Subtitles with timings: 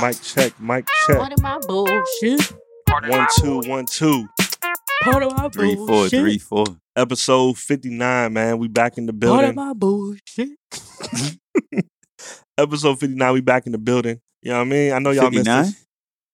[0.00, 1.16] Mic check, mic check.
[1.18, 2.52] Part of my bullshit.
[3.08, 4.28] One, two, one, two.
[5.02, 6.20] Part of my Three, four, bullshit.
[6.20, 6.64] three, four.
[6.94, 8.58] Episode 59, man.
[8.58, 9.54] We back in the Part of building.
[9.54, 10.50] my bullshit.
[12.58, 14.20] Episode 59, we back in the building.
[14.42, 14.92] You know what I mean?
[14.92, 15.64] I know y'all missed 59?
[15.64, 15.86] us.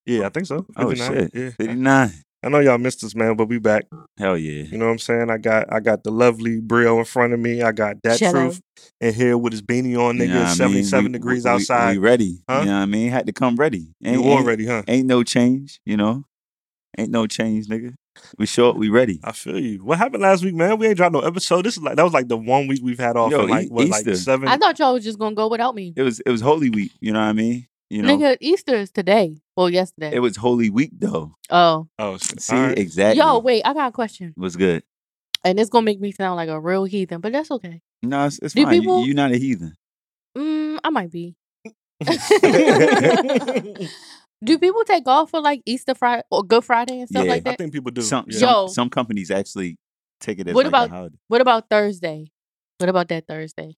[0.06, 0.66] Yeah, I think so.
[0.76, 1.12] Oh 59.
[1.12, 1.30] shit.
[1.34, 1.50] Yeah.
[1.50, 2.12] 59.
[2.44, 3.86] I know y'all missed us, man, but we back.
[4.18, 4.64] Hell yeah.
[4.64, 5.30] You know what I'm saying?
[5.30, 7.62] I got I got the lovely Brio in front of me.
[7.62, 8.60] I got that Shut truth
[9.00, 10.28] in here with his beanie on, You nigga.
[10.34, 10.84] know what I mean?
[10.84, 11.92] 77 We- degrees we- we- outside.
[11.92, 12.38] We ready.
[12.48, 12.60] Huh?
[12.60, 13.10] You know what I mean?
[13.10, 13.94] Had to come ready.
[14.04, 14.82] Ain't, you ain't- already, huh?
[14.88, 16.24] Ain't no change, you know?
[16.98, 17.94] Ain't no change, nigga.
[18.38, 19.20] We short, we ready.
[19.24, 19.78] I feel you.
[19.84, 20.76] What happened last week, man?
[20.78, 21.64] We ain't dropped no episode.
[21.64, 23.66] This is like that was like the one week we've had off Yo, in like
[23.66, 24.10] E- what, Easter.
[24.10, 24.48] like seven.
[24.48, 25.94] I thought y'all was just gonna go without me.
[25.96, 27.66] It was it was Holy Week, you know what I mean?
[27.92, 28.16] You know.
[28.16, 29.36] Nigga, Easter is today.
[29.54, 30.12] Well, yesterday.
[30.14, 31.34] It was Holy Week though.
[31.50, 31.88] oh.
[31.98, 32.16] oh.
[32.16, 32.78] See, All right.
[32.78, 33.18] exactly.
[33.22, 34.32] Yo, wait, I got a question.
[34.36, 34.82] was good.
[35.44, 37.82] And it's gonna make me sound like a real heathen, but that's okay.
[38.02, 38.80] No, it's, it's Do fine.
[38.80, 39.74] people- You, you're not a heathen.
[40.38, 41.34] Mm, I might be.
[44.44, 47.30] Do people take off for like Easter Friday or Good Friday and stuff Yeah.
[47.30, 47.52] like that?
[47.52, 48.02] I think people do.
[48.02, 48.38] Some yeah.
[48.38, 48.66] some, Yo.
[48.68, 49.76] some companies actually
[50.20, 51.16] take it as What like about- a holiday.
[51.28, 52.32] What about Thursday?
[52.78, 53.76] What about that Thursday?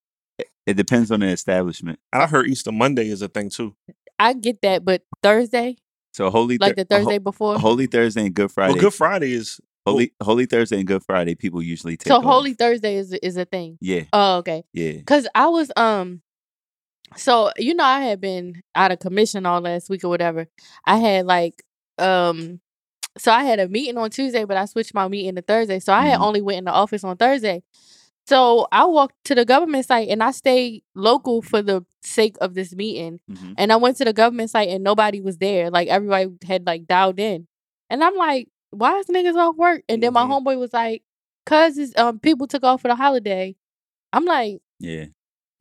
[0.67, 1.99] It depends on the establishment.
[2.13, 3.75] I heard Easter Monday is a thing too.
[4.19, 5.77] I get that, but Thursday,
[6.13, 7.59] So Holy like the Thursday Ho- before.
[7.59, 8.75] Holy Thursday and Good Friday.
[8.75, 12.09] Well, Good Friday is Holy Holy Thursday and Good Friday, people usually take.
[12.11, 12.25] so off.
[12.25, 13.79] Holy Thursday is is a thing.
[13.81, 14.65] Yeah, Oh, okay.
[14.73, 15.01] yeah.
[15.07, 16.23] Cause I was um,
[17.17, 20.47] so you know I had been out of commission all last week or whatever.
[20.87, 21.63] I had like
[21.99, 22.61] um,
[23.19, 25.79] so I had a meeting on Tuesday, but I switched my meeting to Thursday.
[25.81, 26.23] So I had Mhm.
[26.25, 27.63] only went in the office on Thursday.
[28.27, 32.55] So I walked to the government site and I stayed local for the sake of
[32.55, 33.21] this meeting.
[33.29, 35.71] hmm And I went to the government site and nobody was there.
[35.71, 37.47] Like everybody had like dialed in.
[37.91, 39.83] And I'm like, why is niggas off work?
[39.89, 40.31] And then my Mhm.
[40.45, 41.03] homeboy was like,
[41.47, 43.57] cause um people took off for the holiday.
[44.13, 45.07] I'm like, Yeah.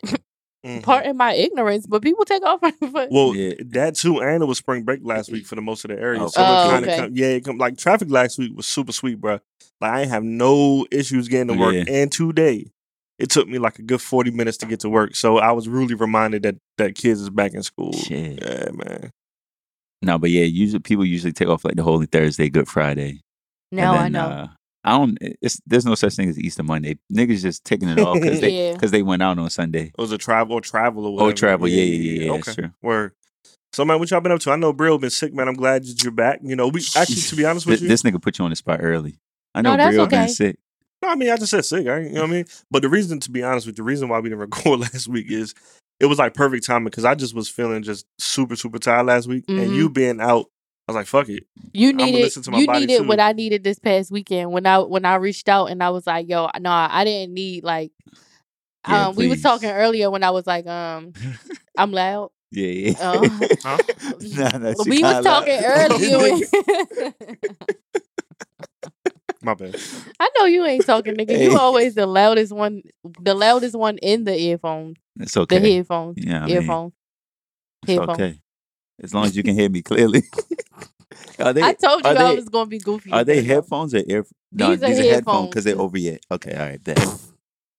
[0.66, 1.06] mhm.
[1.06, 3.54] in my ignorance, but people take off for Well, Yeah.
[3.68, 6.22] that too, and it was spring break last week for the most of the area.
[6.24, 6.98] Oh, so Oh, it kind of, okay.
[7.02, 9.40] come, yeah, it come, like traffic last week was super sweet, bro.
[9.82, 11.84] Like I have no issues getting to work, Yeah.
[11.88, 12.72] and today
[13.20, 15.16] it took me like a good forty minutes to get to work.
[15.16, 17.92] So I was really reminded that that kids is back in school.
[17.94, 18.40] Shit.
[18.42, 19.12] Yeah, man.
[20.02, 23.22] No, but yeah, usually people usually take off like the Holy Thursday, Good Friday.
[23.72, 24.26] and now I know.
[24.26, 24.48] Uh,
[24.84, 25.18] I don't.
[25.42, 26.98] It's there's no such thing as Easter Monday.
[27.12, 28.74] Niggas just taking it off because they Yeah.
[28.74, 29.88] because they went out on Sunday.
[29.98, 31.30] It was a travel travel or whatever.
[31.30, 31.68] Oh, travel.
[31.68, 32.22] Yeah, yeah, yeah.
[32.26, 32.42] yeah, Okay.
[32.42, 32.70] That's true.
[32.82, 33.12] Word.
[33.72, 34.52] So man, what y'all been up to?
[34.52, 35.48] I know Brill been sick, man.
[35.48, 36.40] I'm glad that you're back.
[36.44, 38.50] You know, we actually, to be honest with Th- you, this nigga put you on
[38.52, 39.20] the spot early.
[39.56, 40.18] I know No, that's Brio okay.
[40.18, 40.60] been sick.
[41.02, 41.88] No, I mean, I just said sick.
[41.88, 42.46] I, you know what I mean?
[42.70, 45.08] But the reason, to be honest with you, the reason why we didn't record last
[45.08, 45.54] week is
[46.00, 49.28] it was like perfect timing because I just was feeling just super, super tired last
[49.28, 49.46] week.
[49.48, 49.76] And Mhm.
[49.76, 50.46] you being out,
[50.88, 51.46] I was like, fuck it.
[51.74, 53.08] You I'ma needed listen to my you body, needed too.
[53.08, 56.06] what I needed this past weekend when I when I reached out and I was
[56.06, 57.92] like, yo, no, I didn't need like
[58.88, 61.14] Yeah, um we was talking earlier when I was like, um
[61.78, 62.32] I'm loud.
[62.52, 62.94] Yeah, yeah.
[63.00, 63.78] Uh, Huh?
[64.22, 65.66] Nah, nah, we was talking loud.
[65.66, 66.48] earlier.
[69.42, 69.76] My bad.
[70.20, 71.30] I know you ain't talking, nigga.
[71.32, 71.46] Hey.
[71.46, 72.84] You always the loudest one,
[73.22, 75.60] the loudest one in the earphone, It's okay.
[75.60, 76.94] the headphone, Yeah, I mean, earphone.
[77.84, 78.10] it's headphone.
[78.16, 78.40] okay.
[79.02, 80.24] As long as you can hear me clearly.
[81.40, 81.62] are they?
[81.64, 83.12] I told you are I they- was gonna be goofy.
[83.12, 84.26] Are they headphones or ear?
[84.52, 86.22] No, These are these are headphones because they're over yet.
[86.32, 87.00] Okay, all right, bet.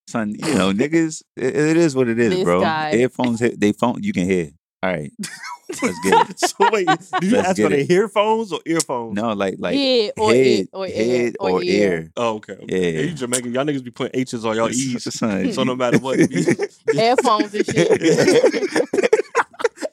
[0.09, 2.61] Son, you know, niggas, it, it is what it is, This bro.
[2.61, 2.93] guy.
[2.95, 4.51] Earphones, they phone, you can hear.
[4.83, 5.11] All right,
[5.83, 6.39] let's get it.
[6.41, 6.87] so wait,
[7.21, 9.15] do you Let's ask for the earphones or earphones?
[9.15, 10.95] No, like, like head or head, ear or ear
[11.25, 11.91] head or, or ear.
[11.93, 12.11] ear.
[12.19, 12.53] Oh, okay.
[12.53, 12.65] okay.
[12.69, 12.79] Yeah.
[13.01, 15.15] Hey, you Jamaican, y'all niggas be putting H's on y'all E's.
[15.15, 16.19] Son, So no matter what.
[16.21, 19.11] it be- Headphones and shit.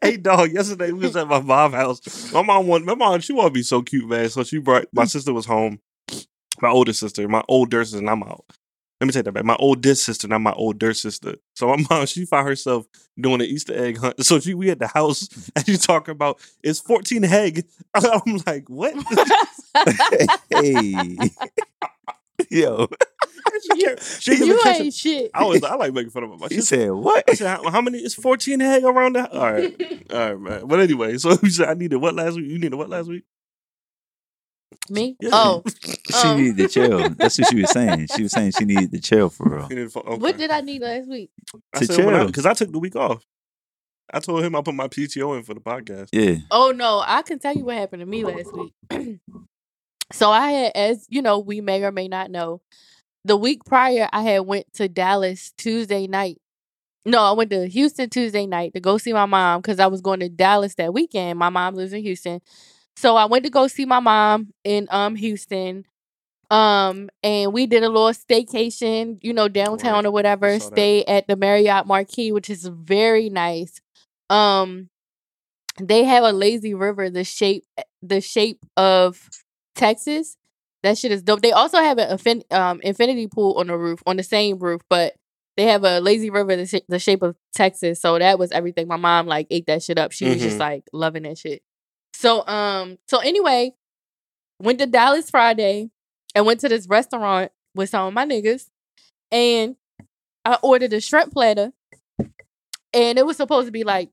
[0.04, 2.34] hey dog, yesterday we was at my mom's house.
[2.34, 4.30] My mom want my mom, she wanna be so cute, man.
[4.30, 5.80] So she brought my sister was home.
[6.60, 8.36] My older sister, my older sister, not my
[9.00, 9.46] let me take that back.
[9.46, 11.36] My oldest sister, not my older sister.
[11.56, 12.86] So my mom, she found herself
[13.20, 14.24] doing an Easter egg hunt.
[14.26, 17.66] So she we at the house and she's talking about it's 14 egg.
[17.94, 18.96] I'm like, what?
[20.52, 21.18] hey,
[22.52, 22.88] yo,
[23.62, 25.32] she kept, she kept you catching- ain't shit.
[25.34, 26.76] I was I like making fun of my he sister.
[26.78, 27.24] said what?
[27.30, 28.00] I said, how, how many?
[28.00, 30.06] It's 14 egg around the All right.
[30.14, 30.68] All right, man.
[30.68, 32.46] But anyway, so you said I needed what last week?
[32.48, 33.24] You needed what last week?
[34.90, 35.16] Me?
[35.22, 35.30] Yeah.
[35.34, 35.64] Oh,
[36.10, 36.38] She Um.
[36.38, 37.10] needed the chill.
[37.10, 38.08] That's what she was saying.
[38.16, 39.68] She was saying she needed the chill for real.
[39.70, 40.18] You needed fo- okay.
[40.18, 41.30] what did I need last week?
[41.74, 42.26] I to said chill.
[42.26, 43.24] because I, took the week off.
[44.14, 46.10] I told him I put my PTO in for the podcast.
[46.12, 48.74] Yeah, Oh no, I can tell you what happened to me last week.
[50.12, 52.62] so I had, as you know, we may or may not know,
[53.26, 56.40] the week prior I had went to Dallas Tuesday night.
[57.06, 60.02] No, I went to Houston Tuesday night to go see my mom because I was
[60.02, 61.40] going to Dallas that weekend.
[61.40, 62.42] My mom lives in Houston,
[62.96, 65.86] so I went to go see my mom in um Houston.
[66.52, 70.60] Um, and we did a little staycation, you know, downtown or whatever.
[70.60, 73.80] Stay at the Marriott Marquis, which is very nice.
[74.30, 74.90] Um,
[75.80, 77.64] they have a lazy river the shape
[78.02, 79.30] the shape of
[79.76, 80.38] Texas.
[80.84, 81.42] That shit is dope.
[81.42, 84.82] They also have an infin- um, infinity pool on the roof on the same roof,
[84.90, 85.14] but
[85.58, 88.02] they have a lazy river the, sh- the shape of Texas.
[88.02, 88.88] So that was everything.
[88.88, 90.12] My mom like ate that shit up.
[90.12, 90.60] She was just Mhm.
[90.62, 91.62] like loving that shit.
[92.14, 93.74] So um so anyway,
[94.60, 95.92] went to Dallas Friday
[96.34, 98.68] and went to this restaurant with some of my niggas
[99.32, 99.76] and
[100.46, 101.72] I ordered a shrimp platter
[102.94, 104.10] and it was supposed to be like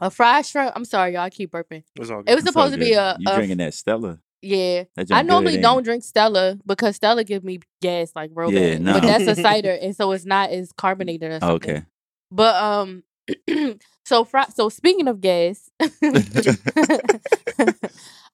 [0.00, 0.72] a fried shrimp.
[0.76, 1.22] I'm sorry, y'all.
[1.22, 1.84] I keep burping.
[1.96, 2.52] It's all It was good.
[2.52, 4.18] supposed to be a, You a drinking that Stella?
[4.42, 4.84] Yeah.
[4.96, 8.74] I joint good, normally don't drink Stella because Stella give me gas like real Yeah,
[8.74, 8.82] bad.
[8.82, 8.92] no.
[8.94, 11.70] But that's a cider, and so it's not as carbonated or something.
[11.70, 11.82] okay.
[12.30, 13.02] But um,
[14.04, 15.70] so fri- so speaking of gas,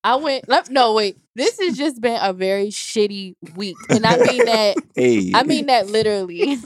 [0.05, 0.49] I went.
[0.49, 1.17] Let, no, wait.
[1.37, 4.77] This has just been a very shitty week, and I mean that.
[4.97, 6.59] Hey, I mean that literally.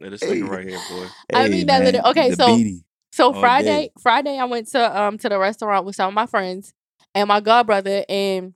[0.00, 1.06] Yeah, this nigga right here, boy.
[1.34, 2.82] I hey, mean that man, little- okay, the so- beanie.
[3.10, 3.90] So Friday.
[4.00, 6.72] Friday, I went to um to the restaurant with some of my friends
[7.14, 8.54] and my godbrother, and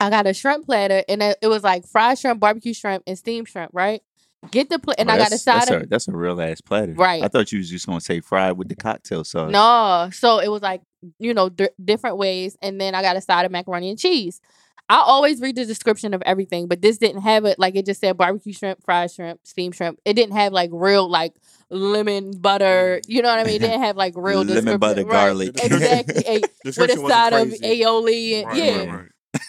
[0.00, 3.48] I got a shrimp platter, and it was like fried shrimp, barbecue shrimp, and steamed
[3.48, 3.70] shrimp.
[3.72, 4.02] Right?
[4.50, 6.40] Get the plate, and Oh, I got a side That's of a, that's a real
[6.40, 6.94] ass platter.
[6.94, 7.22] Right.
[7.22, 9.52] I thought you was just gonna say fried with the cocktail sauce.
[9.52, 10.10] no.
[10.12, 10.82] So it was like
[11.20, 14.40] you know di- different ways, and then I got a side of macaroni and cheese.
[14.92, 17.58] I always read the description of everything, but this didn't have it.
[17.58, 19.98] Like it just said barbecue shrimp, fried shrimp, steamed shrimp.
[20.04, 21.34] It didn't have like real like
[21.70, 23.00] lemon butter.
[23.08, 23.56] You know what I mean?
[23.56, 24.78] It didn't have like real Lemon description.
[24.78, 25.10] butter, Right.
[25.12, 25.50] garlic.
[25.62, 26.22] Exactly.
[26.26, 28.78] A- with a Description wasn't side of aioli and Right, yeah.
[28.78, 29.08] right, right.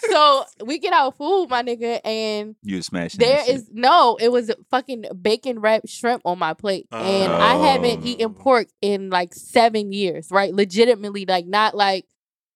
[0.09, 3.13] So we get our food, my nigga, and You smash.
[3.15, 3.73] There is shit.
[3.73, 6.87] no, it was fucking bacon wrapped shrimp on my plate.
[6.93, 8.41] And I haven't eaten Oh.
[8.41, 10.53] pork in like seven years, right?
[10.53, 12.05] Legitimately, like not like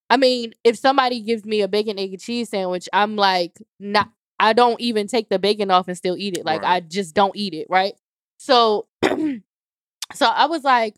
[0.09, 4.09] I mean, if somebody gives me a bacon, egg, and cheese sandwich, I'm like not
[4.39, 6.45] I don't even take the bacon off and still eat it.
[6.45, 7.93] Like I just don't eat it, right?
[8.37, 10.95] So so I was like,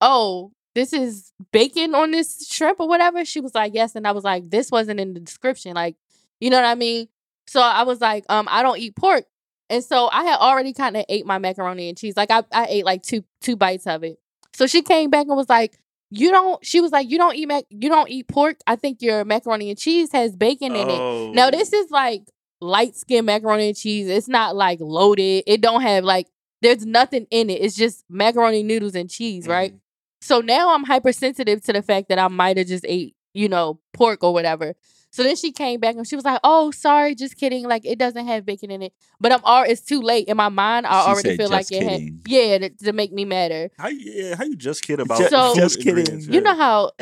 [0.00, 3.24] Oh, this is bacon on this shrimp or whatever.
[3.24, 3.94] She was like, Yes.
[3.94, 5.74] And I was like, This wasn't in the description.
[5.74, 5.96] Like,
[6.40, 7.08] you know what I mean?
[7.46, 9.24] So I was like, um, I don't eat pork.
[9.68, 12.16] And so I had already kind of ate my macaroni and cheese.
[12.16, 14.18] Like I, I ate like two two bites of it.
[14.52, 15.78] So she came back and was like,
[16.10, 17.64] "You don't." She was like, "You don't eat mac.
[17.70, 18.56] You don't eat pork.
[18.66, 21.50] I think your macaroni and cheese has bacon in it." Now Oh.
[21.50, 22.22] this is like
[22.60, 24.08] light skin macaroni and cheese.
[24.08, 25.44] It's not like loaded.
[25.46, 26.26] It don't have like
[26.62, 27.62] there's nothing in it.
[27.62, 29.72] It's just macaroni noodles and cheese, right?
[29.72, 29.80] Mhm.
[30.20, 33.80] So now I'm hypersensitive to the fact that I might have just ate, you know,
[33.94, 34.74] pork or whatever.
[35.12, 37.66] So then she came back and she was like, "Oh, sorry, just kidding.
[37.66, 40.48] Like it doesn't have bacon in it." But I'm all it's too late in my
[40.50, 40.86] mind.
[40.86, 43.70] I She already said, feel like "Just it had yeah to, to make me madder.
[43.76, 45.98] How you, yeah, how you just kid about Ju- So- just kidding.
[45.98, 46.92] ingredients, You know how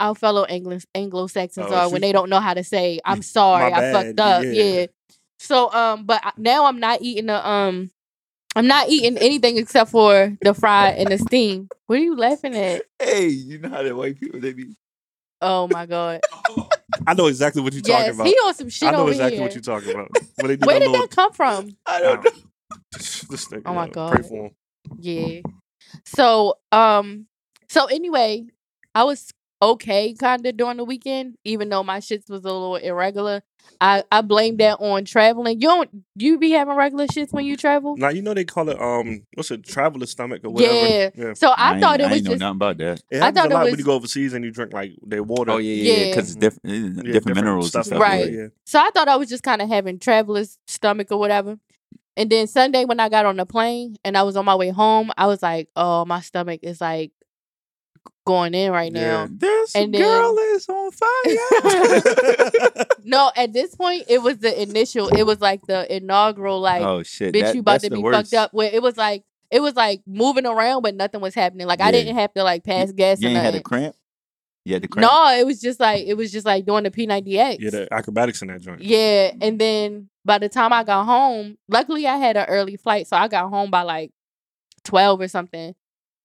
[0.00, 3.20] our fellow Anglo Anglo Saxons Oh, are when they don't know how to say "I'm
[3.22, 4.50] sorry, I fucked up." yeah.
[4.50, 4.86] Yeah.
[5.38, 7.90] So um, but now I'm not eating the um,
[8.56, 11.68] I'm not eating anything except for the fried and the steam.
[11.86, 12.82] What are you laughing at?
[12.98, 14.74] Hey, you know how the white people they be.
[15.42, 16.22] Oh my god!
[17.08, 18.26] I know exactly what you're talking yes, about.
[18.26, 19.46] he on some shit I know over exactly here.
[19.46, 20.10] what you're talking about.
[20.36, 21.76] When they do Where did little, that come from?
[21.86, 22.30] I don't don't know.
[22.32, 22.36] know.
[22.92, 24.12] this nigga, Oh my uh, God.
[24.12, 24.50] Pray for him.
[24.98, 25.40] Yeah.
[26.04, 27.26] So um,
[27.70, 28.44] so anyway,
[28.94, 32.76] I was okay kind of during the weekend, even though my shits was a little
[32.76, 33.42] irregular.
[33.80, 35.60] I I blame that on traveling.
[35.60, 37.96] You don't you be having regular shits when you travel?
[37.96, 40.74] Now you know they call it um what's it traveler stomach or whatever.
[40.74, 41.10] Yeah.
[41.14, 41.32] yeah.
[41.34, 43.02] So I, ain't- thought it I was ain't know just nothing about that.
[43.10, 44.72] It I happens thought a it lot was- when you go overseas and you drink
[44.72, 45.50] like their water.
[45.52, 45.98] Oh yeah, yeah, Yeah.
[46.04, 46.10] yeah.
[46.10, 48.00] Because it's different, Yeah, different, different minerals and stuff stuff.
[48.00, 48.32] Right.
[48.32, 48.46] Yeah.
[48.64, 51.58] so I thought I was just kind of having traveler's stomach or whatever.
[52.16, 54.70] And then Sunday when I got on the plane and I was on my way
[54.70, 57.12] home, I was like, "Oh, my stomach is like
[58.28, 59.00] going in right Yeah.
[59.24, 62.84] now." This And then- girl is on fire.
[63.04, 65.08] No, at this point, it was the initial.
[65.08, 68.30] It was like the inaugural, like, oh shit, bitch, that- you about to be worst.
[68.30, 68.52] fucked up.
[68.52, 71.66] Where it was like, it was like moving around, but nothing was happening.
[71.66, 73.20] Like I didn't have to like pass gas.
[73.22, 73.96] You or ain't had a cramp.
[74.66, 75.10] You had the cramp.
[75.10, 77.62] No, it was just like it was just like doing the P ninety X.
[77.62, 78.82] yeah, the acrobatics in that joint.
[78.82, 83.06] Yeah, and then by the time I got home, luckily I had an early flight,
[83.06, 84.10] so I got home by like
[84.84, 85.74] twelve or something.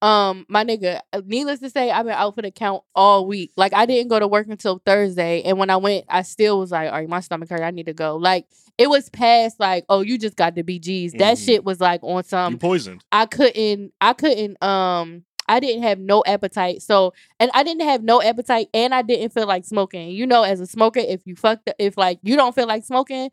[0.04, 3.52] Um, my nigga, uh, needless to say, I've been out for the count all week.
[3.56, 6.72] Like I didn't go to work until Thursday, and when I went, I still was
[6.72, 7.62] like, "All right, my stomach hurt.
[7.62, 8.46] I need to go." Like
[8.78, 11.46] it was past like, "Oh, you just got the BGs." That Mhm.
[11.46, 13.04] shit was like on some you poisoned.
[13.14, 13.94] I couldn't.
[14.02, 14.62] I couldn't.
[14.62, 16.82] Um, I didn't have no appetite.
[16.82, 20.10] So, and I didn't have no appetite, and I didn't feel like smoking.
[20.12, 23.30] You know, as a smoker, if you fucked, if like you don't feel like smoking,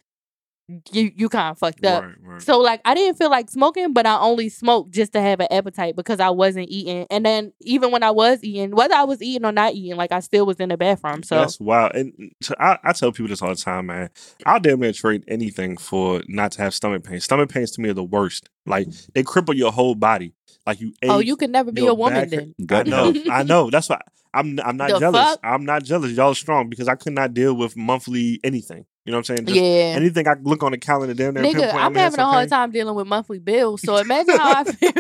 [0.93, 2.05] you you kind of fucked up.
[2.05, 2.43] Right, right.
[2.43, 5.49] So like I didn't feel like smoking, but I only smoked just to have an
[5.51, 7.07] appetite because I wasn't eating.
[7.11, 10.13] And then even when I was eating, whether I was eating or not eating, like
[10.13, 11.23] I still was in the bathroom.
[11.23, 11.95] So That's wild.
[11.95, 14.11] And so I, I tell people this all the time, man.
[14.47, 17.21] I'll damn near trade anything for not to have stomach pain.
[17.21, 18.49] Stomach pains to me are the worst.
[18.67, 20.35] Like they cripple your whole body.
[20.67, 20.93] Like you.
[21.05, 22.55] oh, you could never be a woman back then.
[22.61, 23.15] I Gut know.
[23.31, 23.71] I know.
[23.71, 24.01] That's why
[24.33, 25.21] I'm I'm not The jealous.
[25.21, 25.41] fuck?
[25.43, 26.13] I'm not jealous.
[26.13, 28.85] Y'all strong because I could not deal with monthly anything.
[29.07, 29.47] You know what I'm saying?
[29.47, 29.95] Just yeah.
[29.97, 32.49] Anything I look on the calendar, damn near Nigga, I'm having a hard okay.
[32.51, 33.81] time dealing with monthly bills.
[33.83, 34.93] So imagine how I feel.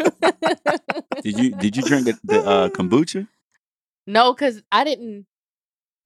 [1.22, 3.28] Did you did you drink the, the uh, kombucha?
[4.06, 5.26] no, because I didn't.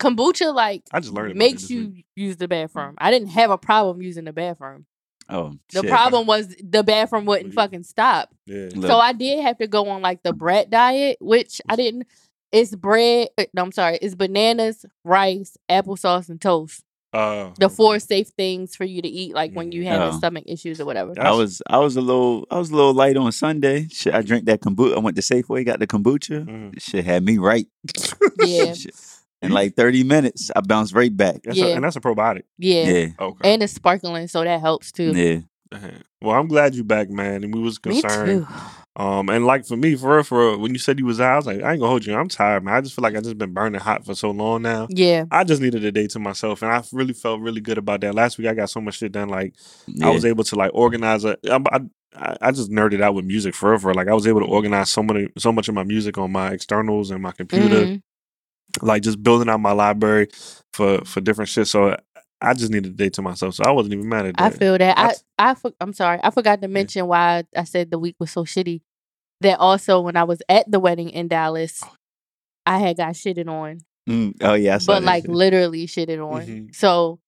[0.01, 2.07] Kombucha like I just learned it makes you week.
[2.17, 2.97] use the bathroom.
[2.99, 4.87] I didn't have a problem using the bathroom.
[5.29, 5.89] Oh, The shit.
[5.91, 7.63] problem was the bathroom wouldn't Yeah.
[7.63, 8.35] fucking stop.
[8.45, 8.69] Yeah.
[8.75, 8.89] Look.
[8.91, 12.07] So I did have to go on like the bread diet, which I didn't.
[12.51, 13.29] It's bread.
[13.39, 13.99] uh, No, I'm sorry.
[14.03, 16.83] It's bananas, rice, applesauce, and toast.
[17.15, 20.19] Uh, The four safe things for you to eat, like when you have Oh.
[20.19, 21.13] stomach issues or whatever.
[21.19, 23.87] I was I was a little I was a little light on Sunday.
[23.91, 24.97] Shit, I drank that kombucha.
[24.97, 26.45] I went to Safeway, got the kombucha.
[26.45, 26.81] mhm.
[26.81, 27.67] Shit had me right.
[28.41, 28.95] Yeah, Shit.
[29.43, 31.43] In like 30 minutes, I bounced right back.
[31.45, 31.67] That's Yeah.
[31.67, 32.43] a, and that's a probiotic.
[32.59, 33.07] yeah, Yeah.
[33.21, 33.53] Okay.
[33.53, 35.13] and it's sparkling, so that helps too.
[35.15, 35.41] Yeah.
[35.71, 35.89] Uh-huh.
[36.23, 37.45] Well, I'm glad you're back, man.
[37.45, 38.47] And we was Me concerned.
[38.97, 39.03] Too.
[39.03, 41.33] Um, and like for me, for real, for real, when you said you was out,
[41.33, 42.15] I was like, I ain't gonna hold you.
[42.15, 42.75] I'm tired, man.
[42.75, 44.87] I just feel like I just been burning hot for so long now.
[44.91, 48.01] Yeah, I just needed a day to myself, and I really felt really good about
[48.03, 48.15] that.
[48.15, 49.29] Last week, I got so much shit done.
[49.29, 49.55] Like
[49.87, 50.09] yeah.
[50.09, 51.37] I was able to like organize a.
[51.51, 51.61] I,
[52.17, 53.97] I, I just nerded out with music for real, for real.
[53.97, 56.53] Like I was able to organize so many, so much of my music on my
[56.53, 57.87] externals and my computer.
[57.87, 58.03] Mhm.
[58.83, 60.29] Like just building out my library
[60.73, 61.67] for for different shit.
[61.67, 61.97] So
[62.41, 63.55] I just needed a day to myself.
[63.55, 64.45] So I wasn't even mad at that.
[64.45, 64.99] I feel that.
[64.99, 66.21] I I for, I'm sorry.
[66.23, 68.83] I forgot to mention why I said the week was so shitty.
[69.41, 71.83] That also when I was at the wedding in Dallas,
[72.67, 75.31] I had got shitted on, Mm, oh yeah, I but like shit.
[75.31, 76.43] literally shitted on.
[76.43, 76.75] Mhm.
[76.75, 77.19] So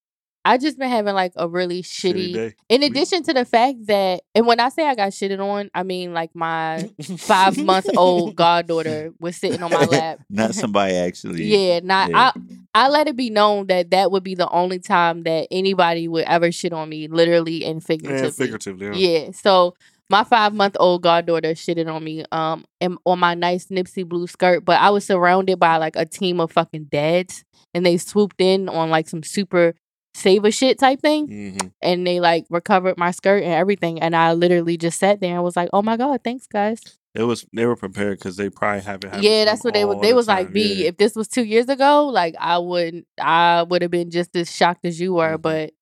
[0.46, 2.32] I just been having like a really shitty.
[2.32, 2.54] day.
[2.68, 5.82] In addition to the fact that, and when I say I got shitted on, I
[5.82, 6.88] mean like my
[7.18, 10.20] five month old goddaughter was sitting on my lap.
[10.30, 11.44] not somebody actually.
[11.44, 12.32] Yeah, not Yeah.
[12.34, 12.40] I.
[12.76, 16.26] I let it be known that that would be the only time that anybody would
[16.26, 18.26] ever shit on me, literally and figuratively.
[18.26, 18.86] and figuratively.
[19.02, 19.18] Yeah.
[19.20, 19.30] Yeah.
[19.30, 19.74] So
[20.10, 24.26] my five month old goddaughter shitted on me um in, on my nice Nipsey blue
[24.26, 28.40] skirt, but I was surrounded by like a team of fucking dads, and they swooped
[28.40, 29.74] in on like some super
[30.16, 31.70] saver shit type thing, Mhm.
[31.82, 35.44] and they like recovered my skirt and everything, and I literally just sat there and
[35.44, 36.80] was like, "Oh my god, thanks guys."
[37.14, 39.14] It was they were prepared because they probably haven't.
[39.14, 39.94] had yeah, that's what they were.
[40.00, 40.52] They the was like, time.
[40.52, 40.88] "B, Yeah.
[40.88, 44.54] if this was two years ago, like I wouldn't, I would have been just as
[44.54, 45.42] shocked as you were." Mhm.
[45.42, 45.72] But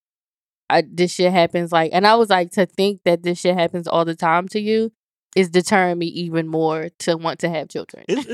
[0.71, 3.87] I, this shit happens like, and I was like, to think that this shit happens
[3.87, 4.93] all the time to you
[5.37, 8.05] is deterring me even more to want to have children.
[8.09, 8.27] It's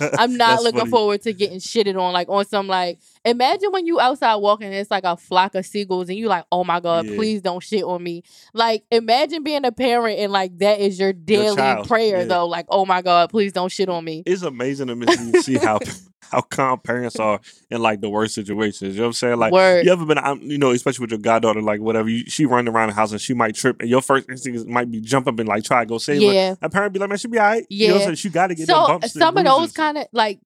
[0.00, 0.90] a- I'm not That's looking funny.
[0.90, 4.74] forward to getting shitted on like on some like imagine when you outside walking and
[4.76, 7.16] it's like a flock of seagulls and you like oh my god Yeah.
[7.16, 11.12] please don't shit on me like imagine being a parent and like that is your
[11.12, 12.24] daily child, prayer yeah.
[12.24, 15.42] though like oh my god please don't shit on me It's amazing to me to
[15.42, 15.78] see how
[16.30, 17.38] how calm parents are
[17.70, 18.94] in like the worst situations.
[18.94, 19.38] You know what I'm saying?
[19.38, 19.84] Like Word.
[19.84, 22.72] you ever been, out, you know, especially with your goddaughter, like whatever, you, she running
[22.74, 25.28] around the house and she might trip, and your first instinct is, might be jump
[25.28, 26.32] up and like try to go save her.
[26.32, 27.66] yeah A parent be like, man, she be all right.
[27.68, 28.04] You know what I'm Yeah.
[28.06, 28.16] saying?
[28.16, 30.40] She got to get so some of those kind of like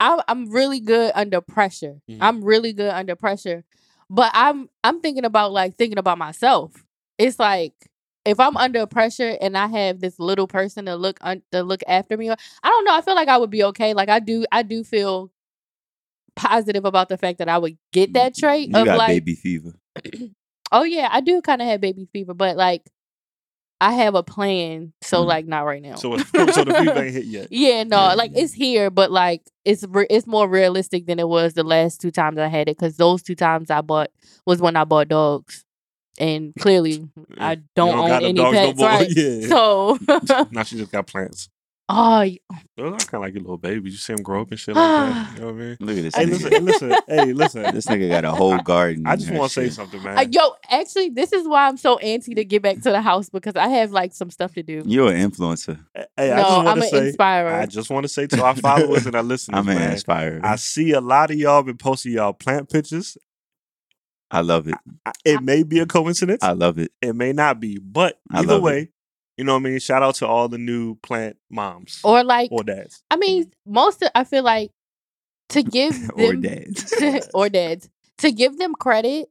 [0.00, 2.18] I, i'm really good under pressure Mhm.
[2.20, 3.64] i'm really good under pressure
[4.10, 6.84] but i'm i'm thinking about like thinking about myself
[7.18, 7.74] it's like
[8.24, 11.82] if i'm under pressure and i have this little person to look un- to look
[11.86, 14.44] after me i don't know i feel like i would be okay like i do
[14.52, 15.30] i do feel
[16.36, 19.34] positive about the fact that i would get that trait You of got like baby
[19.34, 19.74] fever.
[20.72, 22.88] oh yeah i do kind of have baby fever but like
[23.80, 25.26] i have a plan so Mm.
[25.26, 26.24] like not right now So, so
[26.64, 27.48] the fever ain't hit yet.
[27.50, 28.14] yeah, no, Yeah.
[28.14, 32.00] like it's here, but like it's re- it's more realistic than it was the last
[32.00, 34.10] two times I had it because those two times I bought
[34.46, 35.64] was when I bought dogs,
[36.18, 37.06] and clearly
[37.38, 38.88] I You don't, own any dogs no pets, more.
[38.88, 39.08] right?
[39.16, 39.46] Yeah.
[39.48, 39.98] So,
[40.50, 41.48] now she just got plants.
[41.88, 42.38] Oh, y-
[42.76, 43.92] Those are kind of like your little babies.
[43.92, 45.32] You see them grow up and shit like that.
[45.34, 45.76] You know what I mean?
[45.80, 46.30] Look at this Hey, nigga.
[46.30, 47.74] listen, hey, listen, hey, listen.
[47.74, 49.06] This nigga got a whole garden.
[49.06, 50.18] I just want to say something, man.
[50.18, 53.28] uh, yo, actually, this is why I'm so antsy to get back to the house
[53.30, 54.82] because I have like some stuff to do.
[54.86, 55.78] You're an influencer.
[56.16, 57.50] Hey, I no, just want I'm to an say, inspirer.
[57.52, 60.40] I just want to say to our followers and our listeners, I'm an man, inspirer.
[60.44, 63.16] I see a lot of y'all been posting y'all plant pictures.
[64.30, 64.74] I love it.
[65.06, 66.42] I- It may be a coincidence.
[66.44, 66.92] I love it.
[67.00, 68.64] it may not be, but I either love it.
[68.64, 68.88] way,
[69.38, 69.78] you know what I mean.
[69.78, 73.02] Shout out to all the new plant moms or like, or dads.
[73.10, 73.72] I mean, mm-hmm.
[73.72, 74.72] most of I feel like
[75.50, 76.92] to give or dads.
[77.34, 79.30] or dads to give them credit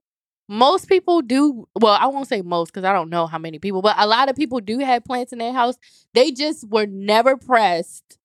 [0.49, 3.81] most people do well i won't say most because i don't know how many people
[3.81, 5.75] but a lot of people do have plants in their house
[6.13, 8.17] they just were never pressed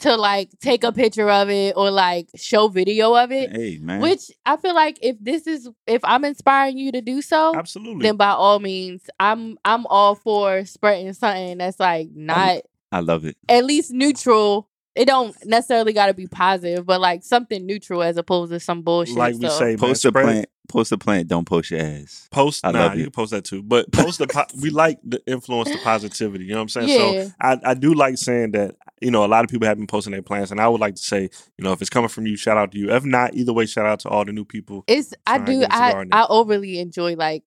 [0.00, 4.00] to like take a picture of it or like show video of it hey man.
[4.00, 8.02] which i feel like if this is if i'm inspiring you to do so Absolutely.
[8.02, 12.62] then by all means i'm i'm all for spreading something that's like not
[12.92, 13.36] I love it.
[13.48, 18.16] at least neutral it don't necessarily got to be positive but like something neutral as
[18.16, 19.58] opposed to some bullshit like we so.
[19.58, 20.46] say, man, Post a spread- plant.
[20.68, 21.28] Post a plant.
[21.28, 22.28] Don't post your ass.
[22.32, 23.04] Post, I nah, love you it.
[23.04, 23.62] can post that too.
[23.62, 26.44] But post the po- we like the influence the positivity.
[26.44, 26.88] You know what I'm saying?
[26.88, 27.24] Yeah.
[27.26, 29.86] So I, I do like saying that you know, a lot of people have been
[29.86, 31.22] posting their plans, and I would like to say,
[31.58, 32.90] you know, if it's coming from you, shout out to you.
[32.90, 34.84] If not, either way, shout out to all the new people.
[34.86, 36.04] It's I do I.
[36.12, 37.44] I overly enjoy like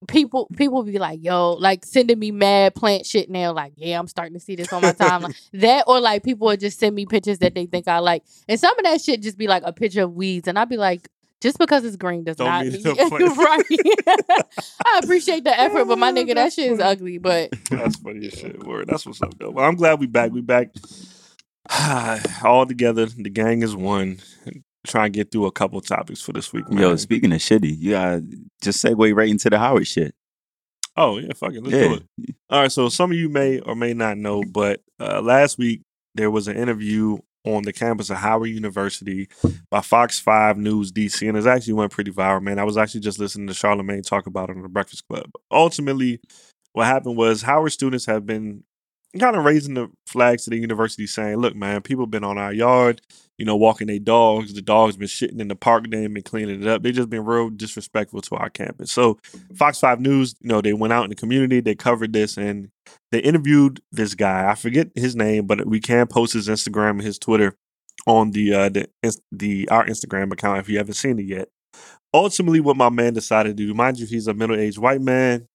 [0.08, 4.08] people people be like yo like sending me mad plant shit now like yeah I'm
[4.08, 7.08] starting to see this on my timeline that or like people would just send me
[7.08, 9.74] pictures that they think I like and some of that shit just be like a
[9.74, 11.10] picture of weeds and I'd be like
[11.42, 13.66] just because it's green does Don't not mean mean it's a right
[14.86, 18.34] I appreciate the effort but my nigga that shit is ugly but That's funny as
[18.34, 18.64] shit.
[18.64, 18.88] Word.
[18.88, 19.52] That's what's up, though.
[19.52, 20.32] Well, I'm glad we back.
[20.32, 20.70] We back
[22.44, 23.06] all together.
[23.06, 24.20] The gang is one.
[24.86, 26.82] Try and get through a couple topics for this week, man.
[26.82, 28.24] Yo, speaking of shitty, you gotta
[28.62, 30.16] just segue right into the Howard shit.
[30.96, 31.64] oh yeah, fuck it.
[31.64, 31.88] Let's yeah.
[31.88, 32.36] do it.
[32.50, 35.82] All right, so some of you may or may not know, but uh, last week
[36.16, 39.30] there was an interview on the campus of Howard University
[39.70, 42.60] by Fox 5 News DC, and it actually went pretty viral, man.
[42.60, 45.30] I was actually just listening to Charlemagne talk about it on the Breakfast Club.
[45.52, 46.20] Ultimately,
[46.74, 48.64] what happened was Howard students have been
[49.20, 52.54] kind of raising the flags to the university saying, look, man, people been on our
[52.54, 53.02] yard,
[53.38, 54.54] you know, walking their dogs.
[54.54, 55.90] The dogs been shitting in the park.
[55.90, 56.84] They ain't been cleaning it up.
[56.84, 58.92] They just been real disrespectful to our campus.
[58.92, 59.20] So
[59.56, 62.70] Fox 5 News, you know, they went out in the community, they covered this, and
[63.12, 64.50] they interviewed this guy.
[64.50, 67.56] I forget his name, but we can post his Instagram and his Twitter
[68.06, 68.88] on the uh the,
[69.32, 71.50] the our Instagram account if you haven't seen it yet.
[72.14, 75.48] Ultimately, what my man decided to do, mind you, he's a middle-aged white man.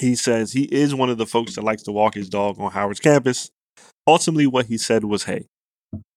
[0.00, 2.70] He says he is one of the folks that likes to walk his dog on
[2.70, 3.50] Howard's campus.
[4.06, 5.46] Ultimately, what he said was, hey,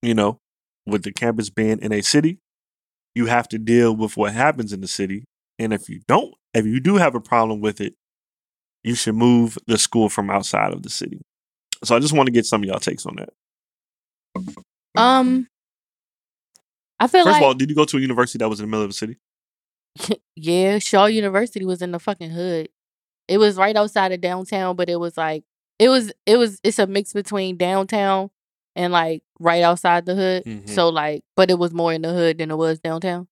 [0.02, 0.38] you know,
[0.86, 2.40] with the campus being in a city,
[3.16, 5.26] you have to deal with what happens in the city.
[5.58, 7.96] And if you don't, if you do have a problem with it,
[8.84, 11.22] you should move the school from outside of the city.
[11.84, 13.30] So I just want to get some of y'all takes on that.
[14.96, 15.48] um
[17.00, 18.66] I feel First like of all, did you go to a university that was in
[18.66, 19.18] the middle of the city?
[20.36, 22.70] yeah, Shaw University was in the fucking hood.
[23.30, 25.44] It was right outside of downtown, but it was like
[25.80, 28.30] it was it was it's a mix between downtown
[28.76, 30.44] and like right outside the hood.
[30.46, 30.70] Mhm.
[30.70, 33.28] So like but it was more in the hood than it was downtown.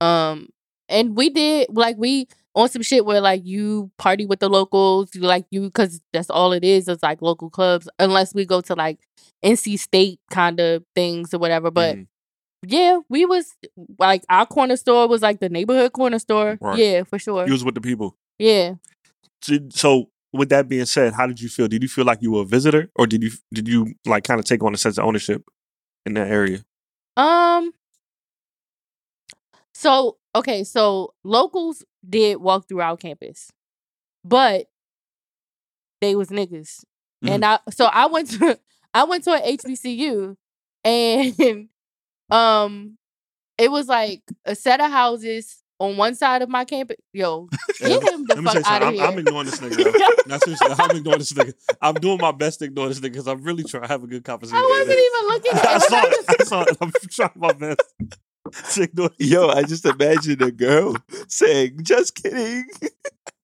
[0.00, 0.48] Um
[0.88, 5.14] and we did like we on some shit where like you party with the locals,
[5.14, 8.60] you like you cuz that's all it is is like local clubs unless we go
[8.60, 8.98] to like
[9.44, 12.06] NC State kind of things or whatever, but Mhm.
[12.66, 13.54] yeah, we was
[13.98, 16.58] like our corner store was like the neighborhood corner store.
[16.60, 16.78] Right.
[16.78, 17.46] Yeah, for sure.
[17.46, 18.16] you was with the people.
[18.38, 18.74] yeah.
[19.70, 21.68] So, with that being said, how did you feel?
[21.68, 24.38] Did you feel like you were a visitor, or did you did you like kind
[24.38, 25.42] of take on a sense of ownership
[26.06, 26.64] in that area?
[27.16, 27.72] Um.
[29.74, 33.50] So okay, so locals did walk through our campus,
[34.24, 34.66] but
[36.00, 36.84] they was niggas,
[37.26, 38.58] and I so I went to
[38.94, 40.36] I went to an HBCU,
[40.84, 41.68] and
[42.30, 42.98] um,
[43.56, 46.96] it was like a set of houses on one side of my campus.
[47.12, 47.48] Yo,
[47.80, 48.94] get him the Let me tell you fuck out of something.
[48.94, 49.04] here.
[49.04, 49.76] I'm, I'm ignoring this nigga.
[49.76, 50.22] Though.
[50.26, 51.54] Now, seriously, I'm ignoring this nigga.
[51.80, 54.06] I'm doing my best to ignore this nigga because I'm really trying to have a
[54.06, 54.58] good conversation.
[54.58, 56.24] I wasn't even looking at I saw it.
[56.28, 56.76] I saw it.
[56.80, 57.80] I'm trying my best
[58.74, 59.10] to ignore.
[59.18, 60.96] Yo, I just imagine a girl
[61.28, 62.64] saying, "Just kidding."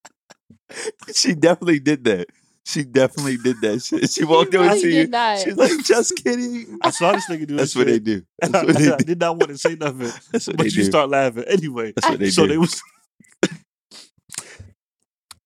[1.14, 2.28] she definitely did that.
[2.66, 4.10] She definitely did that shit.
[4.10, 5.06] She walked over really to you.
[5.08, 5.38] not.
[5.38, 8.22] She's like, "Just kidding." I saw this nigga do That's this what they do.
[8.40, 10.70] That's I, what they I did not want to say nothing, That's what but they
[10.70, 10.84] you do.
[10.84, 11.92] start laughing anyway.
[11.94, 12.48] That's what they so do.
[12.52, 12.80] they was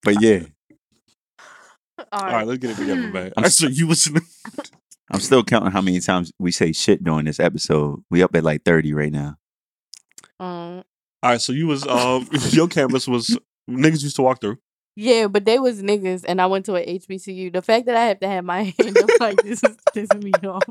[0.04, 0.42] But yeah,
[1.98, 2.46] All all right.
[2.46, 3.26] Let's get it together, man.
[3.26, 4.08] I'm All right, so you was
[5.10, 8.02] I'm still counting how many times we say shit during this episode.
[8.10, 9.36] We up at like 30 right now.
[10.38, 10.84] Um,
[11.22, 11.40] all right.
[11.40, 13.36] So you was um your campus was
[13.68, 14.58] niggas used to walk through.
[14.98, 17.52] Yeah, but they was niggas, and I went to a HBCU.
[17.52, 20.32] The fact that I have to have my hand up like this is pissing me
[20.48, 20.64] off.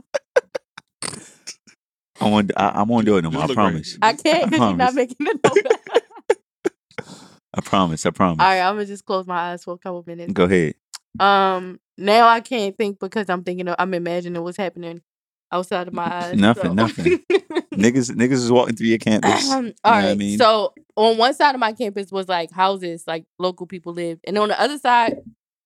[2.19, 2.51] I want.
[2.57, 3.43] I, I won't do it no more.
[3.43, 3.97] I look promise.
[4.01, 7.09] I can't because you're not making the note.
[7.53, 8.05] I promise.
[8.05, 8.41] I promise.
[8.41, 10.33] All right, I'm gonna just close my eyes for a couple minutes.
[10.33, 10.75] Go ahead.
[11.21, 15.01] Um, now I can't think because I'm thinking of, I'm imagining what's happening
[15.51, 16.37] outside of my eyes.
[16.37, 16.73] Nothing, so.
[16.73, 17.19] nothing.
[17.73, 19.49] Niggas, niggas is walking through your campus.
[19.51, 20.37] Um, You all know what I mean?
[20.37, 24.37] So on one side of my campus was like houses, like local people lived, and
[24.37, 25.17] on the other side,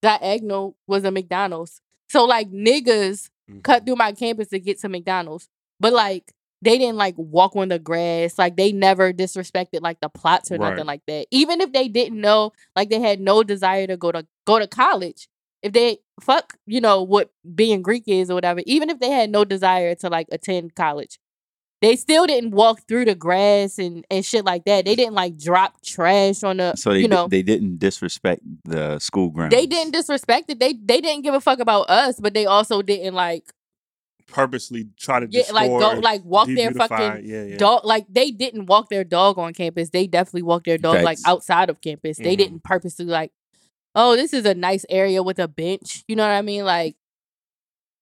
[0.01, 1.81] diagonal was a McDonald's.
[2.09, 3.63] So like niggas Mhm.
[3.63, 5.47] cut through my campus to get to McDonald's,
[5.79, 8.37] but like they didn't like walk on the grass.
[8.37, 10.71] Like they never disrespected like the plots or Right.
[10.71, 11.25] nothing like that.
[11.31, 14.67] Even if they didn't know, like they had no desire to go to go to
[14.67, 15.27] college.
[15.61, 18.61] If they fuck, you know what being Greek is or whatever.
[18.65, 21.19] Even if they had no desire to like attend college,
[21.81, 24.85] they still didn't walk through the grass and and shit like that.
[24.85, 26.75] They didn't like drop trash on the.
[26.75, 29.51] So they you know they didn't disrespect the school grounds.
[29.55, 30.59] they didn't disrespect it.
[30.59, 33.51] They they didn't give a fuck about us, but they also didn't like
[34.27, 37.57] Purposely try to yeah like go like walk their fucking yeah, yeah.
[37.57, 39.89] dog like they didn't walk their dog on campus.
[39.89, 42.17] They definitely walked their dog like outside of campus.
[42.17, 42.37] They Mhm.
[42.37, 43.31] didn't purposely like,
[43.95, 46.03] oh, this is a nice area with a bench.
[46.07, 46.63] You know what I mean?
[46.65, 46.95] Like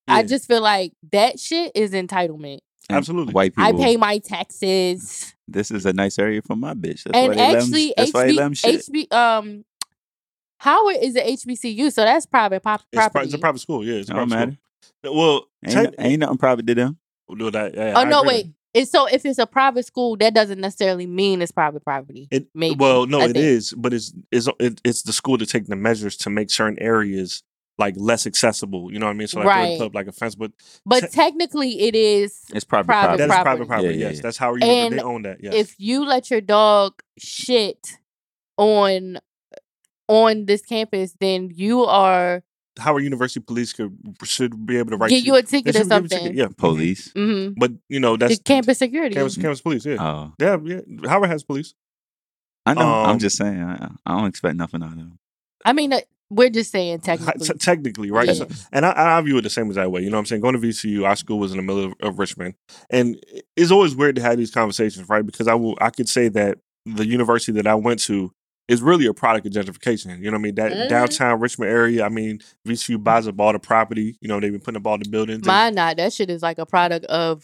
[0.08, 2.60] I just feel like that shit is entitlement.
[2.90, 3.34] And Absolutely.
[3.34, 3.64] White people.
[3.64, 5.36] I pay my taxes.
[5.48, 7.04] This is a nice area for my bitch.
[7.04, 8.86] That's and why they actually, let 'em- that's why they let 'em HB, shit.
[9.12, 9.66] HB, um,
[10.58, 13.26] Howard is a HBCU, so that's private pop- It's, pri- property.
[13.26, 13.86] it's a private school.
[13.86, 14.58] Yeah, it's a private matter.
[15.04, 15.16] school.
[15.18, 16.98] Well, Ain't, tech- ain't nothing private to them.
[17.38, 17.76] do that.
[17.76, 18.30] Yeah, oh I no, agree.
[18.30, 18.46] wait.
[18.74, 22.28] It's so if it's a private school, that doesn't necessarily mean it's private property.
[22.32, 22.76] It Maybe.
[22.76, 23.38] well, no, I it think.
[23.46, 26.78] is, but it's it's it, it's the school to take the measures to make certain
[26.80, 27.42] areas
[27.80, 28.92] like less accessible.
[28.92, 29.28] You know what I mean?
[29.28, 29.78] So like they Right.
[29.80, 30.52] put up like a fence, but
[30.86, 33.28] But te- technically, it is It's private Private property.
[33.28, 33.88] that is private property.
[33.88, 34.22] Yeah, yeah, yes, yeah.
[34.22, 35.38] that's how you And they own that.
[35.42, 37.98] Yes, if you let your dog shit
[38.58, 39.18] on
[40.08, 42.44] on this campus, then you are
[42.80, 45.84] Howard University Police could should be able to write get you a ticket they or
[45.84, 46.38] should give you a ticket, something.
[46.38, 47.14] Yeah, Police.
[47.14, 47.54] Mm-hmm.
[47.60, 49.16] But you know that's The campus security.
[49.16, 49.86] campus, campus police.
[49.86, 50.82] Yeah, Oh, yeah, yeah.
[51.08, 51.74] Howard has police.
[52.66, 52.82] I know.
[52.82, 53.62] I'm Um, just saying.
[53.62, 55.18] I, I don't expect nothing out of them.
[55.66, 57.48] I mean, uh, we're just saying technically.
[57.48, 58.28] te- technically, right?
[58.28, 58.34] Yeah.
[58.34, 60.02] So, and I, I view it the same as that way.
[60.04, 60.42] You know what I'm saying?
[60.42, 62.54] Going to VCU, our school was in the middle of, of Richmond.
[62.90, 63.18] And
[63.56, 65.26] it's always weird to have these conversations, right?
[65.26, 68.32] Because I will I could say that the university that I went to
[68.70, 70.20] is really a product of gentrification.
[70.20, 70.56] You know what I mean?
[70.56, 70.90] That Mhm.
[70.90, 74.18] downtown Richmond area, I mean, VCU buys up all the property.
[74.22, 75.46] You know, they've been putting up all the buildings.
[75.48, 75.98] and- not.
[75.98, 77.44] That shit is like a product of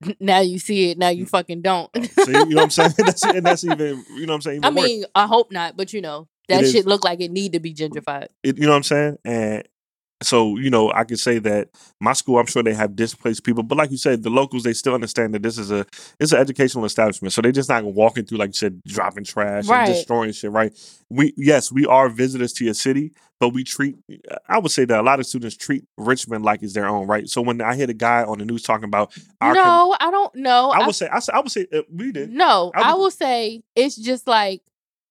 [0.20, 1.90] now you see it, now you fucking don't.
[1.96, 2.92] See, you know what I'm saying?
[2.98, 4.64] That's, and that's even, you know what I'm saying?
[4.64, 4.86] I Even worse.
[4.88, 6.72] mean, I hope not, but you know, that It is.
[6.72, 8.28] shit look like it need to be gentrified.
[8.44, 9.16] It, you know what I'm saying?
[9.24, 9.64] And
[10.20, 11.68] so, you know, I could say that
[12.00, 14.72] my school, I'm sure they have displaced people, but like you said, the locals they
[14.72, 15.86] still understand that this is a
[16.18, 17.32] it's an educational establishment.
[17.32, 19.86] So they're just not walking through, like you said, dropping trash Right.
[19.86, 20.72] and destroying shit, right?
[21.08, 23.94] We yes, we are visitors to your city, but we treat
[24.48, 27.28] I would say that a lot of students treat Richmond like it's their own, right?
[27.28, 30.10] So when I hear the guy on the news talking about our com- no, I
[30.10, 30.70] don't know.
[30.70, 32.30] I would say I would say uh, we did.
[32.32, 34.62] No, I I, would- will say it's just like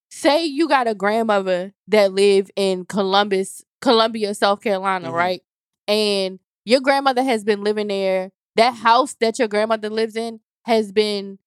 [0.10, 5.14] say you got a grandmother that live in Columbus, Columbia, South Carolina, Mhm.
[5.14, 5.42] right?
[5.88, 8.32] And your grandmother has been living there.
[8.56, 11.40] That house that your grandmother lives in has been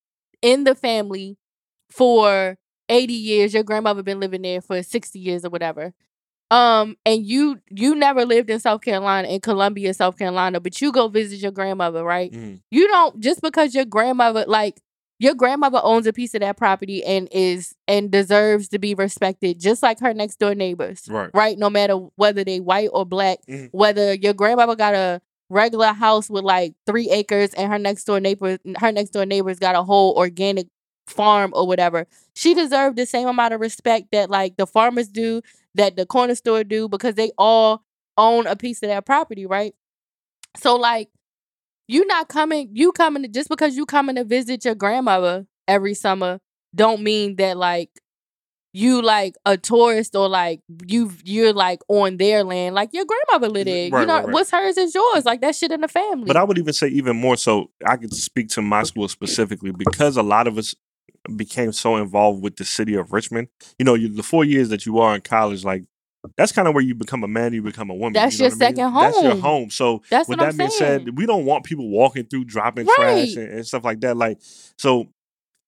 [0.43, 1.37] in the family
[1.91, 2.57] for
[2.89, 3.53] 80 years.
[3.55, 5.93] Your grandmother been living there for 60 years or whatever.
[6.51, 10.91] Um, and you you never lived in South Carolina, in Columbia, South Carolina, but you
[10.91, 12.33] go visit your grandmother, right?
[12.33, 12.61] Mhm.
[12.71, 14.81] you don't just because your grandmother like
[15.21, 19.61] your grandmother owns a piece of that property and is and deserves to be respected
[19.61, 21.31] just like her next door neighbors Right.
[21.33, 23.69] right no matter whether they white or black Mhm.
[23.73, 28.19] whether your grandmother got a regular house with like three acres and her next door
[28.21, 30.67] neighbor her next door neighbors got a whole organic
[31.07, 35.43] farm or whatever she deserved the same amount of respect that like the farmers do
[35.75, 37.83] that the corner store do because they all
[38.17, 39.75] own a piece of that property right
[40.57, 41.09] so like
[41.91, 45.95] you not coming you coming to, just because you coming to visit your grandmother every
[45.95, 46.39] summer
[46.75, 47.91] don't mean that like
[48.73, 53.53] you like a tourist or like you you're like on their land like your grandmother
[53.53, 54.29] lived there you know right, right.
[54.33, 56.87] what's hers is yours like that shit in the family But I would even say
[56.89, 60.75] even more so, I could speak to my school specifically because a lot of us
[61.37, 63.49] became so involved with the city of Richmond.
[63.79, 65.85] You know, you, the four years that you are in college, like
[66.37, 68.13] that's kind of where you become a man, you become a woman.
[68.13, 68.77] That's you know your I mean?
[68.77, 69.41] second That's your home.
[69.41, 69.71] home.
[69.71, 72.45] So that's with what that i'm being saying said, we don't want people walking through
[72.45, 74.17] dropping trash and, and stuff like that.
[74.17, 74.39] Like
[74.79, 75.07] so.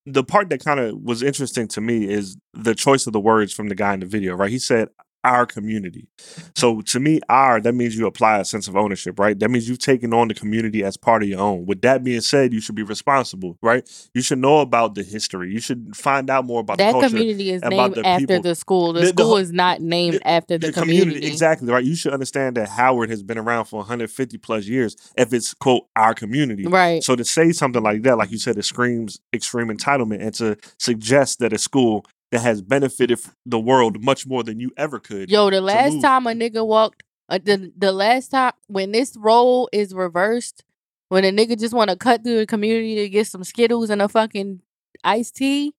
[0.05, 3.53] The part that kind of was interesting to me is the choice of the words
[3.53, 4.51] from the guy in the video, right?
[4.51, 4.89] He said,
[5.25, 6.09] our community.
[6.57, 9.39] So to me, our that means you apply a sense of ownership, right?
[9.39, 11.67] That means you've taken on the community as part of your own.
[11.67, 13.89] With that being said, you should be responsible, right?
[14.15, 15.53] You should know about the history.
[15.53, 17.09] You should find out more about that the culture.
[17.11, 18.43] community is about named the after people.
[18.43, 21.85] the school the, The- the school whole- is not named after the, community, exactly right.
[21.85, 24.97] You should understand that Howard has been around for 150 plus years.
[25.17, 28.57] If it's quote our community, right so to say something like that, like you said,
[28.59, 34.03] it screams extreme entitlement, and to suggest that a school that has benefited the world
[34.03, 35.31] much more than you ever could.
[35.31, 39.69] Yo, the last time a nigga walked, uh, the the last time when this role
[39.71, 40.65] is reversed,
[41.11, 44.01] when a nigga just want to cut through the community to get some Skittles and
[44.01, 44.63] a fucking
[45.05, 45.75] iced tea,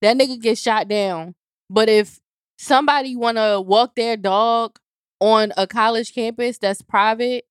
[0.00, 1.34] that nigga gets shot down.
[1.68, 2.20] But if
[2.56, 4.78] somebody want to walk their dog
[5.18, 7.46] on a college campus that's private,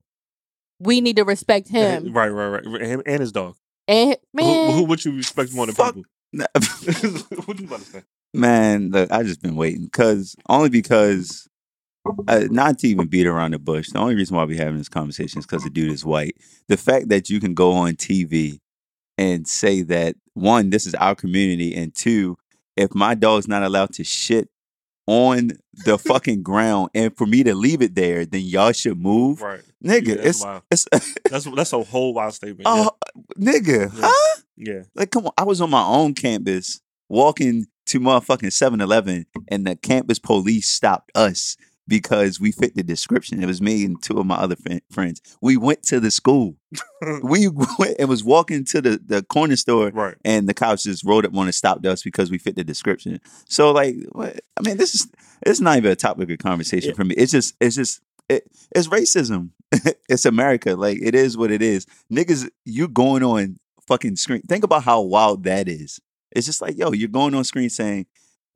[0.79, 2.13] we need to respect him.
[2.13, 3.57] right, right, right, him and his dog.
[3.87, 5.95] And Who, man, who would you respect more than Fuck.
[5.95, 6.09] people?
[6.31, 6.45] Nah,
[7.45, 8.01] what you about to say?
[8.39, 11.47] Man, look, I just been waiting because only because
[12.27, 13.89] uh, not to even beat around the bush.
[13.89, 16.35] The only reason why we having this conversation is because the dude is white.
[16.67, 18.59] The fact that you can go on TV
[19.17, 22.37] and say that one, this is our community, and two,
[22.75, 24.49] if my dog's not allowed to shit
[25.07, 25.51] on
[25.85, 29.61] the fucking ground, and for me to leave it there, then y'all should move, Right,
[29.83, 30.07] nigga.
[30.07, 30.63] Yeah, that's it's wild.
[30.71, 30.87] it's
[31.29, 32.63] that's that's a whole wild statement.
[32.65, 32.89] oh,
[33.39, 34.01] nigga, Yeah.
[34.03, 34.41] huh?
[34.57, 35.31] yeah, Like, come on.
[35.37, 40.69] I was on my own campus walking to motherfucking 7 Eleven, and the campus police
[40.69, 43.43] stopped us because we fit the description.
[43.43, 45.21] It was me and two of my other fri- friends.
[45.41, 46.55] We went to the school.
[47.23, 47.47] we
[47.79, 50.15] went and was walking to the, the corner store right.
[50.25, 53.19] and the cops just rolled up on and stopped us because we fit the description.
[53.47, 55.07] So like, what, I mean, this is
[55.45, 56.95] it's not even a topic of conversation Yeah.
[56.95, 57.15] for me.
[57.15, 59.49] It's just it's just it, it's racism.
[60.09, 60.75] it's America.
[60.75, 61.85] Like it is what it is.
[62.11, 64.41] Niggas, you going on fucking screen.
[64.41, 65.99] Think about how wild that is.
[66.31, 68.07] It's just like, yo, you're going on screen saying,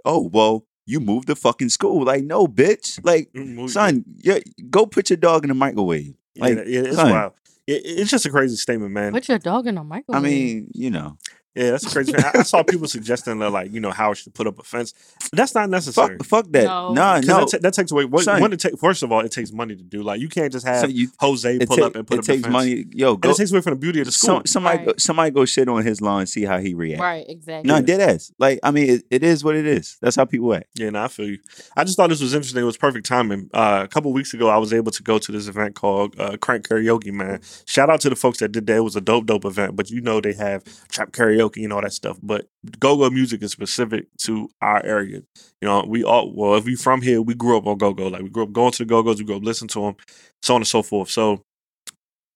[0.05, 2.99] "Oh, well, you moved the fucking school." Like, no, bitch.
[3.03, 3.29] Like,
[3.69, 6.15] son, yeah, go put your dog in the microwave.
[6.37, 7.11] Like, yeah, it's son.
[7.11, 7.33] wild.
[7.67, 9.11] It, it's just a crazy statement, man.
[9.11, 10.23] Put your dog in a I microwave.
[10.23, 11.17] I mean, you know,
[11.55, 12.13] Yeah, that's crazy.
[12.15, 14.93] I, I saw people suggesting that, like, you know, Howard should put up a fence.
[15.33, 16.17] That's not necessary.
[16.19, 16.65] fuck, fuck that.
[16.65, 16.93] No.
[16.93, 17.39] Nah, 'Cause no.
[17.39, 18.05] that, ta- that takes away.
[18.05, 18.39] What, Son.
[18.39, 20.03] one, it take, first of all, it takes money to do.
[20.03, 22.19] Like, you can't just have So you, Jose it, pull ta- up and put it
[22.19, 22.53] up the takes fence.
[22.53, 22.85] money.
[22.93, 24.37] Yo, And it takes away from the beauty of the school.
[24.37, 25.01] Some, somebody, go, Right.
[25.01, 27.01] somebody go shit on his lawn and see how he reacts.
[27.01, 27.67] right, exactly.
[27.67, 28.31] No, dead ass.
[28.37, 29.97] Like, I mean, it, it is what it is.
[30.01, 30.67] That's how people act.
[30.75, 31.39] Yeah, no, I feel you.
[31.75, 32.61] I just thought this was interesting.
[32.61, 33.49] It was perfect timing.
[33.53, 36.37] Uh, a couple weeks ago, I was able to go to this event called uh,
[36.37, 37.11] Crank Karaoke.
[37.11, 38.77] Man, shout out to the folks that did that.
[38.77, 39.75] It was a dope, dope event.
[39.75, 42.17] But you know, they have trap karaoke and all that stuff.
[42.21, 42.47] But
[42.79, 45.21] go go music is specific to our area.
[45.61, 48.07] You know, we all well, if we from here, we grew up on go go.
[48.07, 49.95] Like we grew up going to the go go's, we grew up listening to them,
[50.41, 51.09] so on and so forth.
[51.09, 51.43] So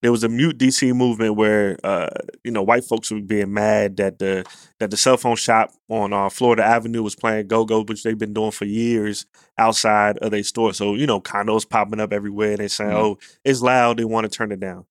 [0.01, 2.09] there was a mute DC movement where uh,
[2.43, 4.45] you know white folks were being mad that the
[4.79, 8.17] that the cell phone shop on uh, Florida Avenue was playing go go, which they've
[8.17, 9.25] been doing for years
[9.57, 10.73] outside of their store.
[10.73, 12.57] So you know condos popping up everywhere.
[12.57, 12.95] They saying, Mhm.
[12.95, 14.85] "Oh, it's loud." They want to turn it down.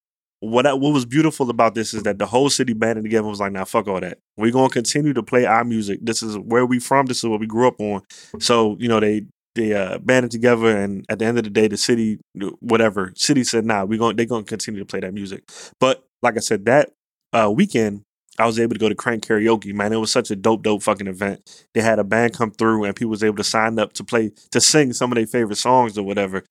[0.45, 3.39] What I- what was beautiful about this is that the whole city banded together was
[3.39, 4.19] like, "Nah, fuck all that.
[4.37, 6.01] We're gonna continue to play our music.
[6.03, 7.07] This is where we from.
[7.07, 8.03] This is what we grew up on."
[8.41, 9.23] So you know they
[9.55, 12.19] they uh, banded together, and at the end of the day, the city,
[12.59, 15.45] whatever city said, "Nah, we going they're gonna continue to play that music."
[15.79, 16.91] But like I said, that
[17.33, 18.03] uh, weekend,
[18.37, 19.73] I was able to go to Crank Karaoke.
[19.73, 21.67] Man, it was such a dope, dope fucking event.
[21.75, 24.33] They had a band come through, and people was able to sign up to play
[24.51, 26.43] to sing some of their favorite songs or whatever.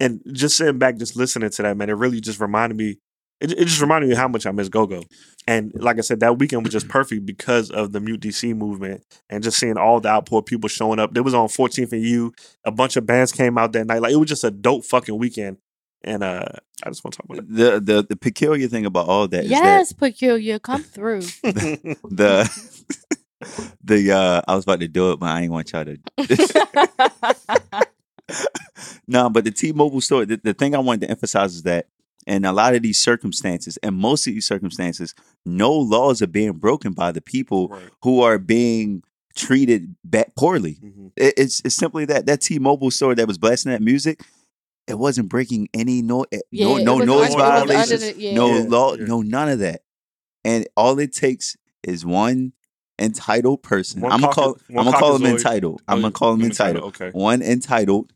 [0.00, 2.98] And just sitting back, just listening to that, man, it really just reminded me.
[3.40, 5.02] It, it just reminded me how much I miss Go Go.
[5.46, 9.04] And like I said, that weekend was just perfect because of the Mute DC movement
[9.30, 11.14] and just seeing all the outpour people showing up.
[11.14, 12.32] There was on 14th and U.
[12.64, 14.02] A bunch of bands came out that night.
[14.02, 15.58] Like it was just a dope fucking weekend.
[16.04, 16.44] And uh
[16.84, 17.54] I just want to talk about it.
[17.54, 21.22] The the the peculiar thing about all that is yes, peculiar, come through.
[21.42, 21.98] it.
[22.10, 22.48] the
[23.82, 25.98] the uh I was about to do it, but I ain't want y'all to.
[29.08, 30.24] no, but the T-Mobile store.
[30.26, 31.86] The, the thing I wanted to emphasize is that
[32.26, 35.14] in a lot of these circumstances, and most of these circumstances,
[35.46, 37.82] no laws are being broken by the people right.
[38.02, 39.02] who are being
[39.34, 40.78] treated ba- poorly.
[40.82, 41.12] Mhm.
[41.16, 44.22] It, it's it's simply that that T-Mobile store that was blasting that music,
[44.86, 48.20] it wasn't breaking any no yeah, no no noise under- it was under violations, the-
[48.20, 48.34] yeah.
[48.34, 49.04] no Yeah, law, yeah.
[49.06, 49.82] no none of that.
[50.44, 52.52] And all it takes is one
[52.98, 54.00] entitled person.
[54.00, 55.80] One I'm gonna call I'm gonna call him entitled.
[55.88, 56.84] Oh, I'm gonna call him you entitled.
[56.88, 57.10] Okay.
[57.12, 58.12] One entitled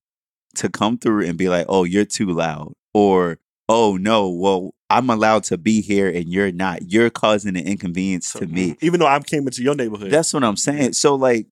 [0.56, 3.38] to come through and be like, "Oh, you're too loud," or
[3.72, 6.90] "Oh no, well, I'm allowed to be here and you're not.
[6.90, 10.10] You're causing an inconvenience So, to me." Even though I came into your neighborhood.
[10.10, 10.92] That's what I'm saying.
[10.92, 11.46] So like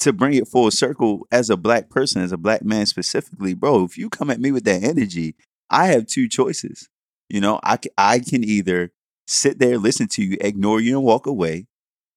[0.00, 3.84] to bring it full circle as a black person, as a black man specifically, bro,
[3.84, 5.34] if you come at me with that energy,
[5.70, 6.88] I have two choices.
[7.28, 8.90] You know, I can, I can either
[9.26, 11.66] sit there, listen to you, ignore you and walk away,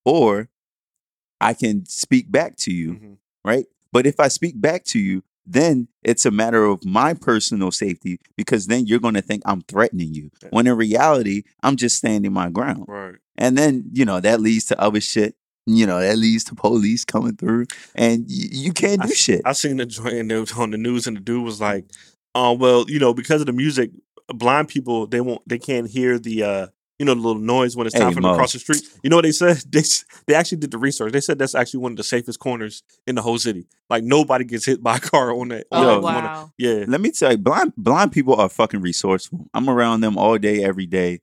[0.06, 0.50] or
[1.40, 3.18] I can speak back to you, Mhm.
[3.44, 3.66] right?
[3.92, 8.20] But if I speak back to you, then it's a matter of my personal safety
[8.38, 10.30] because then you're going to think I'm threatening you.
[10.42, 10.50] Yeah.
[10.52, 12.86] When in reality, I'm just standing my ground.
[12.88, 13.16] Right.
[13.38, 15.36] And then, you know, that leads to other shit.
[15.68, 19.42] You know, that leads to police coming through and y- you can't do shit.
[19.46, 21.86] I seen the joint and it was on the news, and the dude was like,
[22.34, 23.92] "Oh well, you know, because of the music,
[24.28, 26.68] blind people they won't they can't hear the uh
[27.02, 28.84] you know the little noise when it's time Hey, for them to cross the street."
[29.04, 29.58] You know what they said?
[29.72, 29.82] They
[30.28, 31.12] they actually did the research.
[31.12, 33.66] They said that's actually one of the safest corners in the whole city.
[33.90, 35.66] Like nobody gets hit by a car on that.
[35.72, 36.28] on oh that corner.
[36.28, 36.52] wow.
[36.60, 36.86] Yeah.
[36.88, 39.48] Let me tell you, blind blind people are fucking resourceful.
[39.56, 41.22] I'm around them all day, every day.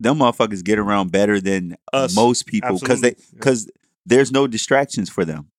[0.00, 2.14] Them motherfuckers get around better than Us.
[2.16, 3.24] most people because they Absolutely.
[3.34, 3.38] Yeah.
[3.38, 3.70] because
[4.06, 5.50] there's no distractions for them.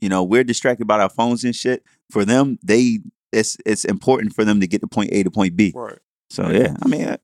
[0.00, 1.82] You know, we're distracted by our phones and shit.
[2.10, 3.00] For them, they
[3.32, 5.72] it's it's important for them to get to point A to point B.
[5.74, 5.98] Right.
[6.30, 7.16] So yeah, I mean,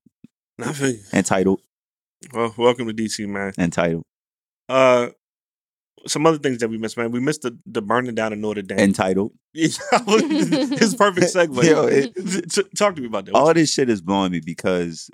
[0.59, 0.99] I feel you.
[1.13, 1.61] entitled,
[2.33, 3.53] Well, welcome to DC, man.
[3.57, 4.03] entitled,
[4.69, 5.09] Uh,
[6.07, 7.11] some other things that we missed, man.
[7.11, 8.79] We missed the, the burning down of Notre Dame.
[8.79, 9.31] entitled.
[9.53, 9.77] it's
[10.95, 11.63] perfect segue.
[11.63, 13.33] Yo, it- Talk to me about that.
[13.35, 15.09] all this shit is blowing me because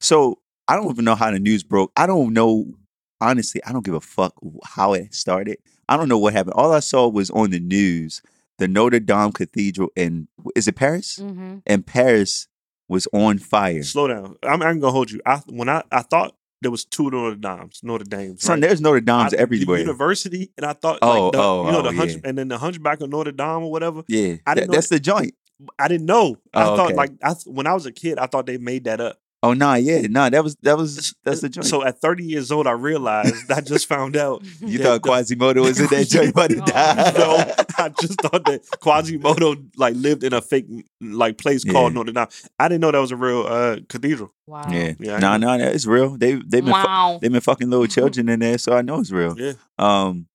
[0.00, 1.92] so I don't even know how the news broke.
[1.96, 2.72] I don't know
[3.20, 5.58] honestly, I don't give a fuck how it started.
[5.88, 6.54] I don't know what happened.
[6.54, 8.22] All I saw was on the news,
[8.58, 11.18] the Notre Dame Cathedral in is it Paris?
[11.18, 12.48] hmm And Paris
[12.88, 13.82] was on fire.
[13.84, 14.36] Slow down.
[14.42, 15.20] I'm, I'm gonna hold you.
[15.26, 18.42] I when I, I thought there was two Notre Dames, Notre Dames.
[18.42, 18.68] Son, right?
[18.68, 19.78] there's Notre Dames I- the everywhere.
[19.80, 22.20] University, and I thought, Oh, like, the, oh, you know, oh, the hunch, yeah.
[22.24, 24.02] and then the Hunchback of Notre Dame or whatever.
[24.08, 25.34] yeah, I didn't know that's the joint.
[25.78, 26.36] I didn't know.
[26.54, 26.94] I Oh, thought okay.
[26.96, 29.18] like I when I was a kid, I thought they made that up.
[29.44, 31.66] Oh no, yeah, no, that was that was that's the joint.
[31.66, 34.42] So at 30 years old, I realized I just found out.
[34.60, 37.12] you thought the- Quasimodo was in that joint about to die?
[37.16, 40.66] no, I just thought that Quasimodo like lived in a fake
[41.00, 42.28] like place called Notre Dame.
[42.60, 44.32] I didn't know that was a real uh, cathedral.
[44.46, 44.66] Wow.
[44.70, 45.56] Yeah, Yeah, I no, know.
[45.56, 46.16] no, it's real.
[46.16, 49.10] They they've been fu- they've been fucking little children in there, so I know it's
[49.10, 49.34] real.
[49.36, 50.28] Yeah, Um,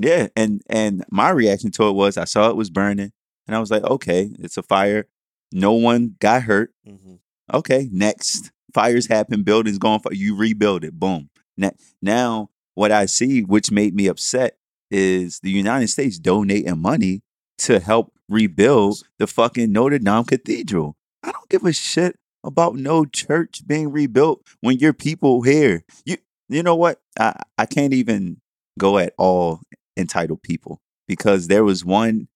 [0.00, 3.12] yeah, and and my reaction to it was I saw it was burning,
[3.46, 5.06] and I was like, okay, it's a fire.
[5.52, 6.72] No one got hurt.
[6.88, 7.18] Mhm.
[7.52, 10.98] Okay, next fires happen, buildings going for you rebuild it.
[10.98, 11.30] Boom.
[11.56, 11.70] Now,
[12.02, 14.58] now what I see, which made me upset,
[14.90, 17.22] is the United States donating money
[17.58, 20.96] to help rebuild the fucking Notre Dame Cathedral.
[21.22, 25.84] I don't give a shit about no church being rebuilt when your people here.
[26.04, 27.00] You you know what?
[27.18, 28.40] I, I can't even
[28.78, 29.60] go at all
[29.96, 32.28] entitled people because there was one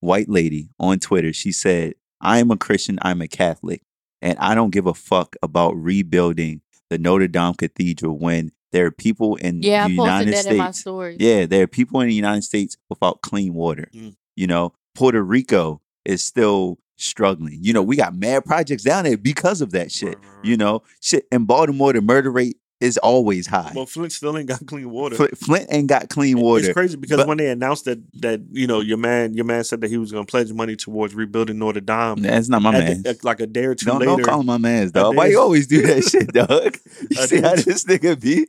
[0.00, 1.32] white lady on Twitter.
[1.32, 3.82] She said, I am a Christian, I'm a Catholic,
[4.22, 8.90] and I don't give a fuck about rebuilding the Notre Dame Cathedral when there are
[8.90, 10.80] people in Yeah, I the posted United that in my States.
[10.80, 11.16] story.
[11.20, 13.88] Yeah, there are people in the United States without clean water.
[13.94, 14.14] Mm.
[14.36, 17.58] You know, Puerto Rico is still struggling.
[17.60, 20.16] You know, we got mad projects down there because of that shit.
[20.16, 20.44] Right, right, right.
[20.44, 23.72] You know, shit in Baltimore, the murder rate is always high.
[23.74, 25.16] Well, Flint still ain't got clean water.
[25.16, 26.64] Flint, Flint ain't got clean water.
[26.64, 29.64] It's crazy because But- when they announced that that you know your man your man
[29.64, 32.16] said that he was going to pledge money towards rebuilding Notre Dame.
[32.16, 33.04] That's not my man.
[33.22, 35.16] like a day or two Don't, later, don't call him my man's dog.
[35.16, 36.76] Why you always do that shit, dog?
[37.10, 38.46] You see how this nigga be?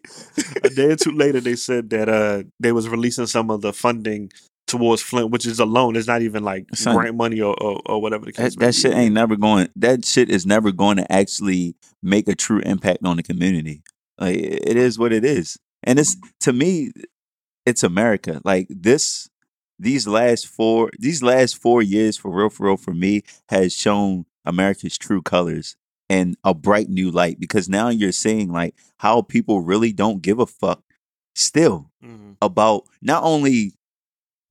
[0.64, 3.72] a day or two later, they said that uh they was releasing some of the
[3.72, 4.32] funding
[4.66, 5.96] towards Flint, which is a loan.
[5.96, 8.56] It's not even like Son, grant money or, or, or whatever the case.
[8.56, 9.70] That, that shit ain't never going.
[9.76, 13.84] That shit is never going to actually make a true impact on the community.
[14.20, 16.92] Like it is what it is, and it's to me,
[17.66, 18.42] it's America.
[18.44, 19.30] Like this,
[19.80, 24.26] these last four, these last four years for real, for real, for me has shown
[24.46, 25.76] America's true colors
[26.10, 27.40] and a bright new light.
[27.40, 30.84] Because now you're seeing like how people really don't give a fuck
[31.36, 32.36] still Mhm.
[32.42, 33.74] about not only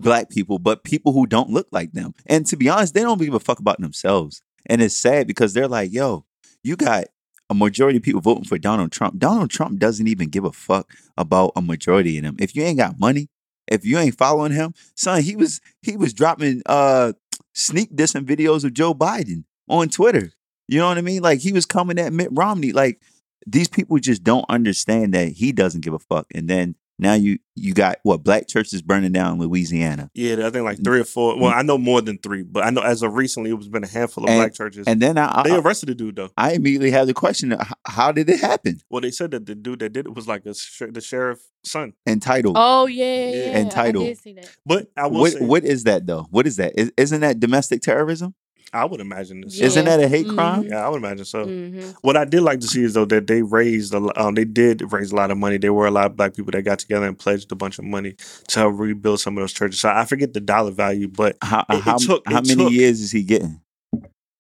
[0.01, 2.12] black people, but people who don't look like them.
[2.27, 4.42] And to be honest, they don't give a fuck about themselves.
[4.66, 6.25] And it's sad because they're like, yo,
[6.64, 7.05] you got
[7.53, 9.19] a majority of people voting for Donald Trump.
[9.19, 12.37] Donald Trump doesn't even give a fuck about a majority of them.
[12.38, 13.29] If you ain't got money,
[13.69, 17.12] if you ain't following him, son, he was he was dropping uh
[17.53, 20.33] sneak dissing videos of Joe Biden on Twitter.
[20.67, 21.21] You know what I mean?
[21.21, 22.73] Like he was coming at Mitt Romney.
[22.73, 23.03] Like
[23.47, 26.27] these people just don't understand that he doesn't give a fuck.
[26.35, 30.11] And then now you you got what black churches burning down in Louisiana.
[30.15, 30.85] Yeah, I think like mm.
[30.85, 31.38] three or four.
[31.38, 31.57] Well, mm.
[31.57, 33.88] I know more than three, but I know as of recently, it was been a
[33.88, 34.87] handful of And- black churches.
[34.87, 36.31] And then I, they I, arrested the dude though.
[36.37, 37.55] I immediately have the question:
[37.87, 38.81] How did it happen?
[38.91, 41.51] Well, they said that the dude that did it was like a sh- the sheriff's
[41.65, 41.95] son.
[42.07, 42.57] Entitled.
[42.59, 43.45] Oh yeah, yeah, Yeah.
[43.47, 43.59] yeah.
[43.59, 44.05] Entitled.
[44.05, 44.57] I did see that.
[44.65, 46.27] But I will what say, what is that though?
[46.31, 46.73] What is that?
[46.79, 48.35] Is, isn't that domestic terrorism?
[48.75, 49.59] I would imagine this.
[49.59, 49.67] Yeah.
[49.67, 50.65] Isn't that a hate crime?
[50.65, 50.71] Mhm.
[50.71, 51.45] Yeah, I would imagine so.
[51.45, 54.35] hmm What I did like to see is though that they raised a, lo- um,
[54.35, 55.59] they did raise a lot of money.
[55.59, 57.85] There were a lot of black people that got together and pledged a bunch of
[57.85, 58.15] money
[58.49, 59.81] to help rebuild some of those churches.
[59.81, 62.65] So I forget the dollar value, but How It- it how, took- how it many
[62.65, 63.61] took- years is he getting?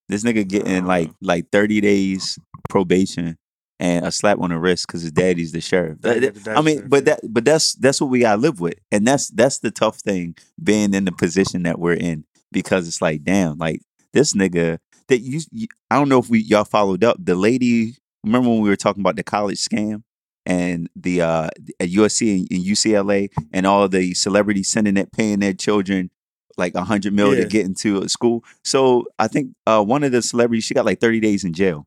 [0.08, 3.36] This nigga getting like like thirty days probation
[3.80, 5.98] and a slap on the wrist because his daddy's the sheriff.
[6.02, 8.20] Yeah, That- the that- daddy's I mean, sheriff, but that but that's that's what we
[8.20, 11.94] gotta live with, and that's that's the tough thing being in the position that we're
[11.94, 13.80] in because it's like, damn, like
[14.12, 17.96] this nigga that you, you I don't know if we y'all followed up the lady.
[18.24, 20.02] Remember when we were talking about the college scam
[20.46, 21.48] and the uh
[21.80, 26.10] at USC and, and UCLA and all the celebrities sending it, paying their children
[26.56, 27.42] like a hundred mil Yeah.
[27.42, 28.44] to get into a school.
[28.64, 31.86] So I think uh one of the celebrities she got like thirty days in jail.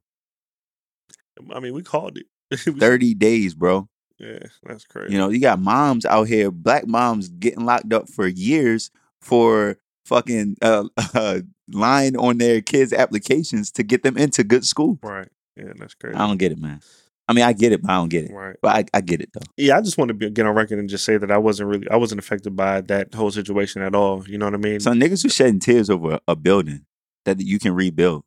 [1.54, 2.26] I mean, we called it.
[2.80, 3.90] Thirty days, bro.
[4.20, 5.12] Yeah, that's crazy.
[5.12, 8.90] You know, you got moms out here, black moms getting locked up for years
[9.22, 11.40] for fucking uh, uh
[11.72, 15.00] lying on their kids' applications to get them into good school.
[15.02, 15.28] right?
[15.58, 16.16] Yeah, that's crazy.
[16.16, 16.82] I don't get it, man.
[17.28, 18.32] I mean, I get it, but I don't get it.
[18.32, 18.56] Right.
[18.62, 19.42] But I, I get it though.
[19.58, 21.70] Yeah, I just want to be, get on record and just say that I wasn't
[21.70, 24.28] really, I wasn't affected by that whole situation at all.
[24.28, 24.80] You know what I mean?
[24.80, 26.86] So niggas were shedding tears over a, a building
[27.26, 28.26] that you can rebuild.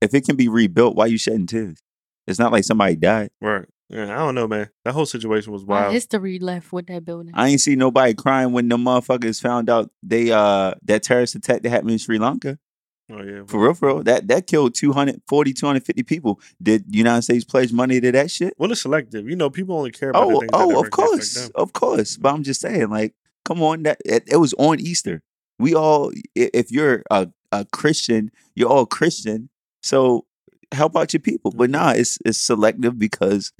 [0.00, 1.80] If it can be rebuilt, why you shedding tears?
[2.26, 3.30] It's not like somebody died.
[3.40, 3.66] right.
[3.90, 4.68] Yeah, I don't know, man.
[4.84, 5.92] That whole situation was My wild.
[5.94, 7.32] history left with that building.
[7.34, 11.62] I ain't see nobody crying when the motherfuckers found out they uh that terrorist attack
[11.62, 12.58] that happened in Sri Lanka.
[13.10, 14.02] oh yeah, For real, for real.
[14.02, 16.38] That that killed 240, 250 people.
[16.62, 18.52] Did the United States pledge money to that shit?
[18.58, 19.26] Well, it's selective.
[19.28, 21.34] You know, people only care about the Oh, that oh, of course.
[21.34, 21.50] them.
[21.54, 22.18] Of course.
[22.18, 23.14] But I'm just saying, like,
[23.46, 25.22] come on, that it, it was on Easter.
[25.58, 29.48] We all if you're a, a Christian, you're all Christian.
[29.82, 30.26] So
[30.72, 31.52] help out your people.
[31.56, 33.50] But nah, it's it's selective because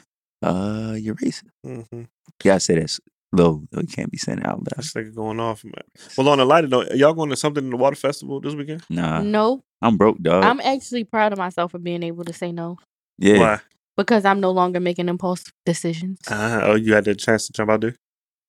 [0.43, 1.45] uh you're racist.
[1.67, 2.03] Mm-hmm.
[2.45, 3.01] Yeah, I say that's
[3.33, 3.63] low.
[3.73, 4.77] You can't be saying it out loud.
[4.77, 5.75] This nigga going off, man.
[6.17, 8.85] Well, on a lighter note, y'all going to something in the water festival this weekend?
[8.89, 9.21] Nah.
[9.21, 10.45] no, I'm broke, dog.
[10.45, 12.79] I'm actually proud of myself for being able to say no
[13.19, 13.39] yeah.
[13.39, 13.61] Why?
[13.97, 16.21] because I'm no longer making impulse decisions.
[16.31, 17.97] Uh, oh, you had the chance to jump out there.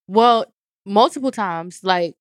[0.06, 0.46] Well,
[0.86, 1.80] multiple times.
[1.82, 2.14] Like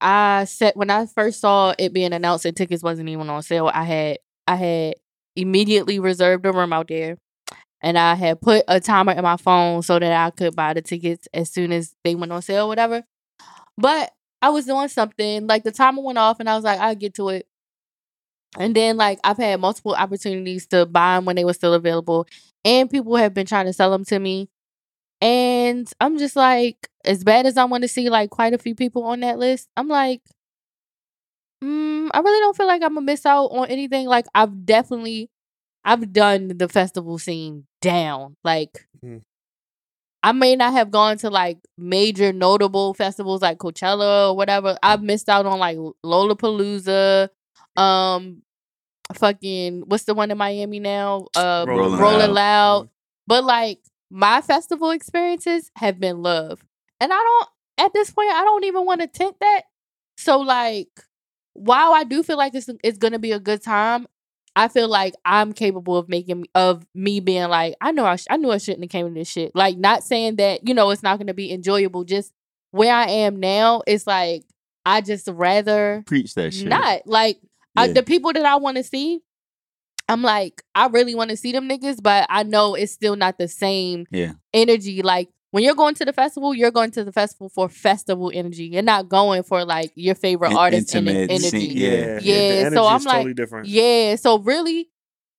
[0.00, 3.70] I said when I first saw it being announced that tickets wasn't even on sale,
[3.72, 4.94] I had I had
[5.34, 7.16] immediately reserved a room out there.
[7.82, 10.82] And I had put a timer in my phone so that I could buy the
[10.82, 13.04] tickets as soon as they went on sale, or whatever.
[13.78, 14.12] But
[14.42, 17.14] I was doing something, like the timer went off and I was like, I'll get
[17.14, 17.46] to it.
[18.58, 22.26] And then like I've had multiple opportunities to buy them when they were still available.
[22.64, 24.48] And people have been trying to sell them to me.
[25.20, 28.74] And I'm just like, as bad as I want to see like quite a few
[28.74, 30.22] people on that list, I'm like,
[31.62, 34.06] mm, I really don't feel like I'm gonna miss out on anything.
[34.06, 35.30] Like I've definitely,
[35.84, 38.36] I've done the festival scene down.
[38.44, 39.22] Like Mhm.
[40.22, 44.78] I may not have gone to like major notable festivals like Coachella or whatever.
[44.82, 45.76] I've missed out on like
[46.06, 47.28] Lollapalooza,
[47.76, 48.42] um,
[49.14, 51.26] fucking what's the one in Miami now?
[51.36, 52.34] Uh, Rolling Rolling, Loud.
[52.34, 52.88] Loud.
[53.26, 53.80] But like
[54.10, 56.64] my festival experiences have been love.
[57.00, 57.48] And I don't
[57.86, 59.62] at this point I don't even want to tint that.
[60.16, 60.88] So like
[61.54, 64.06] while I do feel like it's it's gonna be a good time,
[64.54, 68.26] I feel like I'm capable of making of me being like, I know I, sh-
[68.28, 69.52] I knew I shouldn't have came to this shit.
[69.54, 72.32] Like not saying that, you know, it's not gonna be enjoyable, just
[72.70, 74.44] where I am now, it's like
[74.84, 76.66] I just rather Preach that shit.
[76.66, 77.06] not.
[77.06, 77.38] Like
[77.76, 79.20] I, the people that I want to see,
[80.08, 83.38] I'm like, I really want to see them niggas, but I know it's still not
[83.38, 84.32] the same Yeah.
[84.52, 85.00] energy.
[85.02, 88.64] Like when you're going to the festival, you're going to the festival for festival energy.
[88.64, 91.48] You're not going for like your favorite In- artist and intimate energy.
[91.50, 92.18] scene, Yeah, Yeah.
[92.22, 93.68] Yeah, energy so I'm is like- totally different.
[93.68, 94.88] Yeah, so really,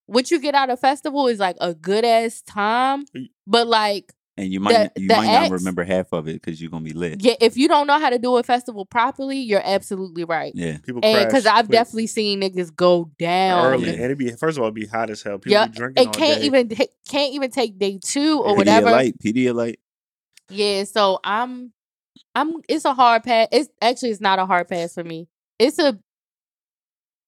[0.05, 3.05] what you get out of festival is like a good ass time,
[3.45, 6.59] but like, And you might The- you the might not remember half of it because
[6.59, 7.21] you're gonna be lit.
[7.23, 10.51] yeah, if you don't know how to do a festival properly, you're absolutely right.
[10.55, 10.77] Yeah.
[10.83, 14.31] People And crash because I've quick, definitely seen niggas go down early, and it be
[14.31, 15.37] first of all, it be hot as hell.
[15.37, 16.45] People Yeah, be drinking and all can't day.
[16.47, 16.67] even
[17.07, 18.57] can't even take day two or Yeah.
[18.57, 18.87] whatever.
[18.87, 19.75] Pedialyte, Pedialyte.
[20.49, 21.71] Yeah, so I'm
[22.35, 23.47] I'm it's a hard pass.
[23.51, 25.27] It's actually it's not a hard pass for me.
[25.59, 25.97] It's a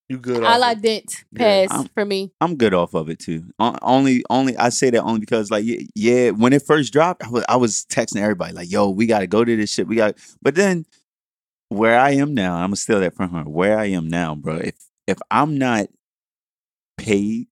[0.10, 0.44] You good?
[0.44, 2.32] a la dent pass I'm- for me.
[2.42, 3.46] I'm good off of it too.
[3.60, 7.30] O- Only, only I say that only because like yeah, when it first dropped, I
[7.30, 9.88] was I was texting everybody like, "Yo, we got to go to this shit.
[9.88, 10.86] We got." But then
[11.70, 13.44] where I am now, I'm gonna steal that from her.
[13.44, 14.58] Where I am now, bro.
[14.58, 14.76] If
[15.08, 15.88] if I'm not
[16.98, 17.48] paid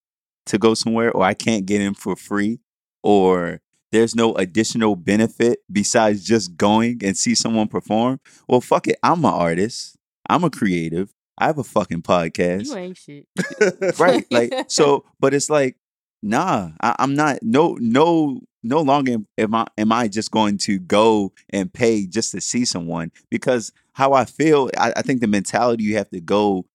[0.48, 2.60] to go somewhere, or I can't get in for free,
[3.02, 3.62] or
[3.94, 8.98] there's no additional benefit besides just going and see someone perform, well, fuck it.
[9.04, 9.96] I'm an artist.
[10.28, 11.14] I'm a creative.
[11.38, 13.28] I have a fucking podcast You ain't shit.
[14.00, 15.76] right like so but it's like
[16.22, 20.58] nah I, i'm not no no no longer am- am i am i just going
[20.60, 25.22] to go and pay just to see someone because how i feel i, I think
[25.22, 26.66] the mentality you have to go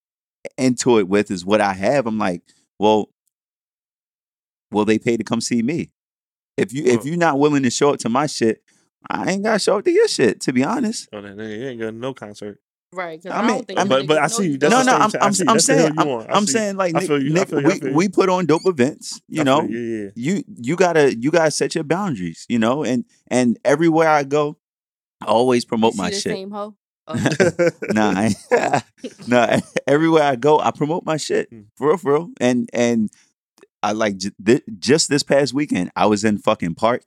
[0.59, 2.43] into it with is what i have i'm like
[2.81, 3.11] well
[4.73, 5.93] will they pay to come see me
[6.59, 8.63] if you if you're not willing to show up to my shit
[9.11, 11.67] i ain't gotta show up to your shit to be honest Oh, then nigga, you
[11.69, 12.59] ain't going to no concert.
[12.93, 13.23] right.
[13.23, 14.51] 'cause I I, mean- don't think I mean- But- but I see you.
[14.53, 14.59] you.
[14.59, 15.11] That's no, no, I'm.
[15.21, 16.09] I'm, see- I'm saying, I'm.
[16.09, 19.43] I I'm saying, like, Nick, you, Nick, you, we, we put on dope events, you
[19.43, 20.11] I know, you, yeah, yeah.
[20.15, 24.57] you you gotta you gotta set your boundaries, you know, and and everywhere I go,
[25.21, 26.33] I always promote You my see the shit.
[26.33, 26.75] same hoe.
[27.11, 27.15] Oh,
[27.93, 28.29] Nah,
[29.27, 29.61] nah.
[29.87, 31.67] Everywhere I go, I promote my shit Mm.
[31.77, 32.31] for real, for real.
[32.41, 33.11] And and
[33.83, 37.03] I like j- thi- just this past weekend, I was in fucking park,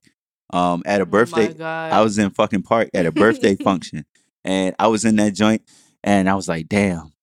[0.53, 1.53] um, at a Oh birthday.
[1.53, 1.91] God.
[1.91, 4.05] I was in fucking park at a birthday function,
[4.43, 5.61] and I was in that joint,
[6.03, 7.13] and I was like, damn,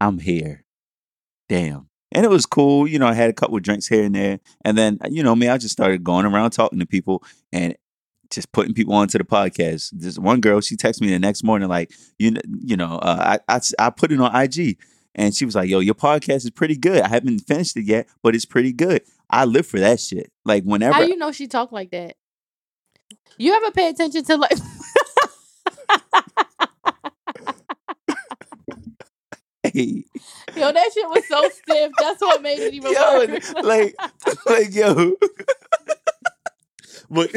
[0.00, 0.64] I'm here,
[1.48, 1.88] damn.
[2.12, 3.06] And it was cool, you know.
[3.06, 5.58] I had a couple of drinks here and there, and then you know me, I
[5.58, 7.22] just started going around talking to people
[7.52, 7.76] and
[8.30, 9.90] just putting people onto the podcast.
[9.92, 13.38] This one girl, she texted me the next morning, like, you know, you know, uh,
[13.48, 14.78] I, I I put it on IG,
[15.16, 17.02] and she was like, "Yo, your podcast is pretty good.
[17.02, 19.02] I haven't finished it yet, but it's pretty good.
[19.28, 20.30] I live for that shit.
[20.44, 22.14] Like whenever How you know she talk like that?
[23.38, 24.52] You ever pay attention to like
[29.62, 30.04] Hey,
[30.56, 31.92] Yo, that shit was so stiff.
[32.00, 33.52] That's what made it even yo, worse.
[33.62, 33.94] like,
[34.46, 35.12] like, yo,
[37.10, 37.30] But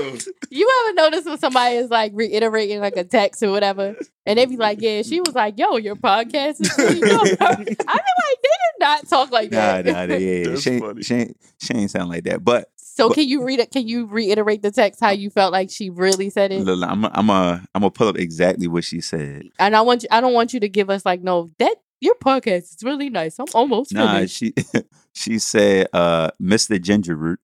[0.00, 0.16] yo,
[0.50, 3.94] You ever notice when somebody is like reiterating like a text or whatever,
[4.24, 7.54] and they be like, "Yeah," she was like, "Yo, your podcast is pretty good." I
[7.56, 10.48] be like, "They did not talk like nah, that." nah, yeah, yeah.
[10.50, 11.02] That's She, ain't- funny.
[11.02, 12.44] she, ain't- she ain't sound like that.
[12.44, 13.70] But so but- can you read it?
[13.70, 16.62] Can you reiterate the text how you felt like she really said it?
[16.62, 19.44] look, I'm, I'm, a, I'm gonna pull up exactly what she said.
[19.58, 20.08] And I want you.
[20.10, 23.38] I don't want you to give us like, no, that your podcast is really nice.
[23.38, 24.36] I'm almost Nah, finished.
[24.36, 24.54] she,
[25.14, 26.80] she said, uh, Mr.
[26.80, 27.40] Ginger Root,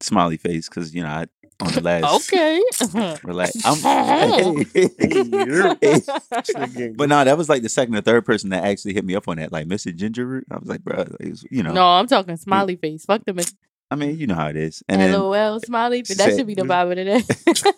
[0.00, 1.26] smiley face, because you know I,
[1.66, 2.32] on the last.
[2.32, 2.62] okay.
[3.24, 3.52] Relax.
[3.64, 3.82] I'm,
[6.96, 9.28] but no, that was like the second or third person that actually hit me up
[9.28, 9.52] on that.
[9.52, 9.94] Like Mr.
[9.94, 10.46] Ginger Root.
[10.50, 11.04] I was like, bro,
[11.50, 11.72] you know.
[11.72, 13.04] no, I'm talking smiley face.
[13.04, 13.54] Fuck the Mr.
[13.90, 14.82] I mean, you know how it is.
[14.88, 16.16] And then LOL smiley face.
[16.16, 17.72] That should be the vibe of the day.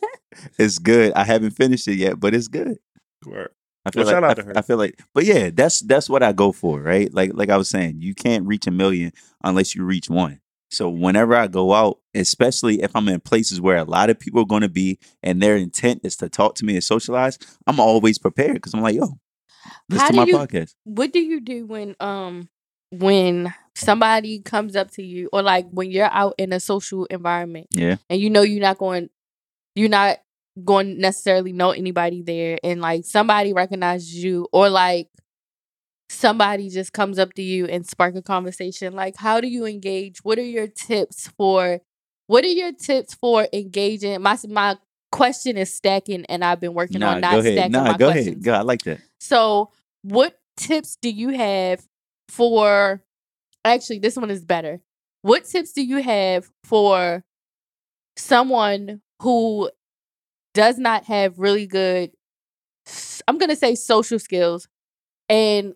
[0.58, 1.12] it's good.
[1.14, 2.78] I haven't finished it yet, but it's good.
[3.26, 3.50] Word.
[3.86, 4.58] I feel Well, like shout out I, to her.
[4.58, 7.12] I feel like, but yeah, that's that's what I go for, right?
[7.12, 9.12] Like like I was saying, you can't reach a million
[9.42, 10.40] unless you reach one.
[10.74, 14.40] So whenever I go out, especially if I'm in places where a lot of people
[14.42, 17.80] are going to be and their intent is to talk to me and socialize, I'm
[17.80, 19.18] always prepared because I'm like, yo,
[19.88, 20.74] listen to my you- podcast.
[20.84, 22.48] what do you do when um
[22.90, 27.66] when somebody comes up to you or like when you're out in a social environment
[27.72, 29.10] Yeah, and you know you're not going
[29.74, 30.18] you're not
[30.64, 35.08] going necessarily know anybody there and like somebody recognizes you or like
[36.08, 40.18] somebody just comes up to you and spark a conversation like how do you engage
[40.18, 41.80] what are your tips for
[42.26, 44.76] what are your tips for engaging my my
[45.10, 48.26] question is stacking and i've been working nah, on not stacking nah, my go questions
[48.28, 48.50] ahead, go.
[48.52, 48.60] Ahead.
[48.60, 49.00] I like that.
[49.18, 49.70] so,
[50.02, 51.86] what tips do you have
[52.28, 53.02] for?
[53.64, 54.80] Actually, this one is better.
[55.22, 57.24] What tips do you have for
[58.16, 59.70] someone who
[60.52, 62.10] does not have really good,
[63.26, 64.68] i'm going to say social skills,
[65.28, 65.74] and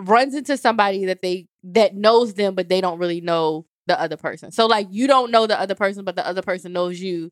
[0.00, 4.16] runs into somebody that they that knows them but they don't really know the other
[4.16, 4.50] person.
[4.52, 7.30] So like you don't know the other person but the other person knows you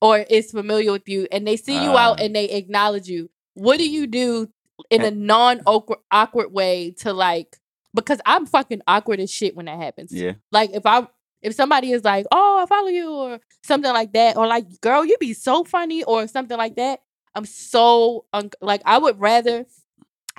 [0.00, 2.24] or is familiar with you and they see you out Ah.
[2.24, 3.30] and they acknowledge you.
[3.54, 4.50] What do you do
[4.90, 7.58] in a non awkward way to like
[7.94, 10.12] because I'm fucking awkward as shit when that happens.
[10.12, 11.06] Yeah, Like if I
[11.42, 15.04] if somebody is like, "Oh, I follow you," or something like that, or like, "Girl,
[15.06, 17.00] you be so funny," or something like that,
[17.34, 19.66] I'm so un- like I would rather.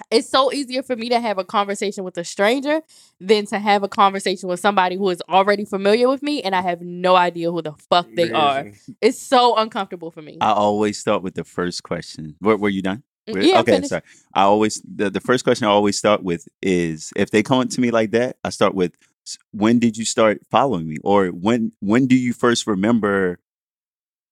[0.10, 2.82] It's so easier for me to have a conversation with a stranger
[3.20, 6.62] than to have a conversation with somebody who is already familiar with me and I
[6.62, 8.72] have no idea who the fuck they are.
[9.02, 10.38] It's so uncomfortable for me.
[10.42, 12.36] I always start with the first question.
[12.42, 13.04] Were, were you done?
[13.28, 13.90] Were- yeah, I'm okay, finished.
[13.90, 14.02] sorry.
[14.34, 17.70] I always the, the first question I always start with is if they come up
[17.70, 18.94] to me like that, I start with
[19.52, 23.40] when did you start following me, or when when do you first remember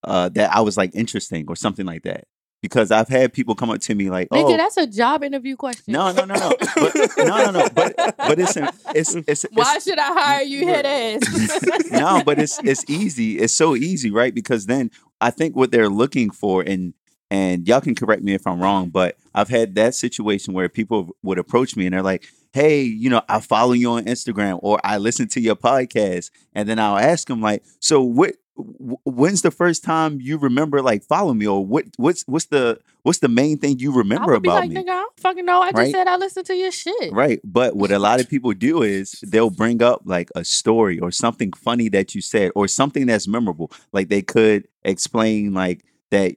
[0.04, 2.26] uh, that I was like interesting or something like that?
[2.62, 5.56] Because I've had people come up to me like, Nigga, oh, that's a job interview
[5.56, 5.94] question.
[5.94, 8.58] no, no, no, no, but, no, no, no, but but it's
[8.94, 11.82] it's it's, Why it's should I hire you, head ass?
[11.92, 13.40] no, but it's it's easy.
[13.40, 14.36] It's so easy, right?
[14.36, 14.92] Because then
[15.22, 16.94] I think what they're looking for, and
[17.32, 21.16] and y'all can correct me if I'm wrong, but I've had that situation where people
[21.24, 24.80] would approach me and they're like, "Hey, you know, I follow you on Instagram or
[24.84, 29.42] I listen to your podcast," and then I'll ask them like, "So what?" Wh- When's
[29.42, 31.86] the first time you remember like following me, or what?
[31.98, 34.76] What's what's the what's the main thing you remember about like, me?
[34.76, 35.62] nigga, I don't fucking know.
[35.62, 35.92] I just Right?
[35.92, 37.12] said I listened to your shit.
[37.14, 37.40] Right.
[37.44, 41.12] But what a lot of people do is they'll bring up like a story or
[41.12, 43.72] something funny that you said or something that's memorable.
[43.94, 46.36] Like they could explain like that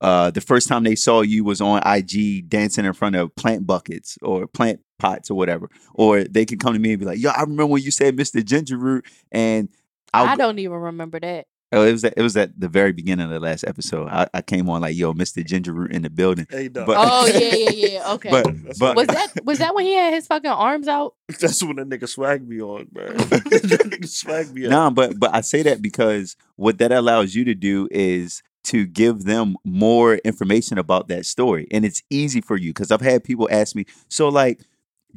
[0.00, 3.66] uh the first time they saw you was on IG dancing in front of plant
[3.66, 5.68] buckets or plant pots or whatever.
[5.94, 8.16] Or they could come to me and be like, Yo, I remember when you said
[8.16, 8.44] Mr.
[8.44, 9.68] Ginger Root and
[10.14, 11.46] I'll I don't even remember that.
[11.72, 14.08] Oh, it was at, it was at the very beginning of the last episode.
[14.08, 15.44] I, I came on like, yo, Mr.
[15.44, 16.46] Ginger Root in the building.
[16.50, 16.86] Hey, dog.
[16.86, 18.12] But- Oh yeah, yeah, yeah.
[18.12, 18.30] Okay.
[18.30, 18.44] But
[18.78, 21.14] but was that was that when he had his fucking arms out?
[21.40, 23.06] That's when the nigga swag me on, man.
[23.16, 24.70] nigga swag me up.
[24.70, 28.86] No, but but I say that because what that allows you to do is to
[28.86, 33.24] give them more information about that story, and it's easy for you because I've had
[33.24, 34.60] people ask me, so like,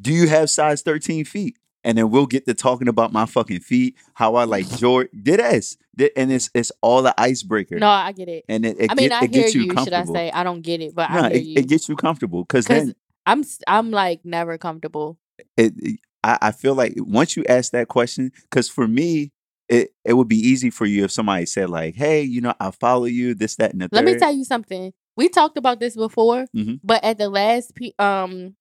[0.02, 1.58] do you have size thirteen feet?
[1.86, 5.40] And then we'll get to talking about my fucking feet, how I like George did
[5.40, 5.78] ass,
[6.18, 8.44] and it's it's all the icebreaker, No, I get it.
[8.50, 9.70] and it, it, I mean, get- I it hear you.
[9.84, 11.54] Should I say I don't get it, but no, I hear it, you.
[11.60, 15.18] it gets you comfortable because then I'm I'm like never comfortable.
[15.56, 19.32] it, it- I, I feel like once you ask that question, because for me,
[19.70, 22.72] it, it would be easy for you if somebody said like, "Hey, you know, I
[22.72, 24.92] follow you, this, that, and the Let me tell you something.
[25.16, 26.80] We talked about this before, Mhm.
[26.84, 28.56] but at the last P- um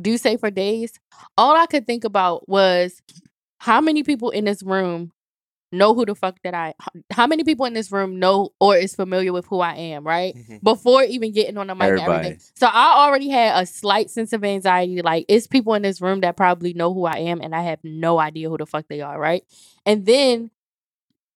[0.00, 0.92] do say for days,
[1.36, 3.00] all I could think about was
[3.58, 5.12] how many people in this room
[5.72, 6.74] know who the fuck that I
[7.12, 10.34] how many people in this room know or is familiar with who I am, right?
[10.34, 10.62] Mhm.
[10.64, 12.32] Before even getting on the mic and everything.
[12.56, 15.00] So I already had a slight sense of anxiety.
[15.00, 17.78] Like it's people in this room that probably know who I am and I have
[17.84, 19.44] no idea who the fuck they are, right?
[19.86, 20.50] And then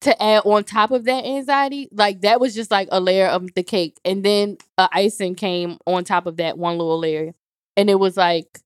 [0.00, 3.54] to add on top of that anxiety, like that was just like a layer of
[3.54, 3.98] the cake.
[4.04, 7.32] And then uh, icing came on top of that one little layer.
[7.76, 8.60] And it was like,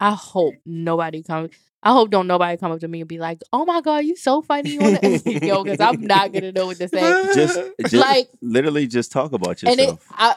[0.00, 1.50] I hope nobody comes.
[1.84, 4.14] I hope don't nobody come up to me and be like, "Oh my god, you
[4.14, 7.00] so funny," on the-" yo, because I'm not gonna know what to say.
[7.34, 10.06] just, just Like- literally just talk about And it, yourself.
[10.12, 10.36] I,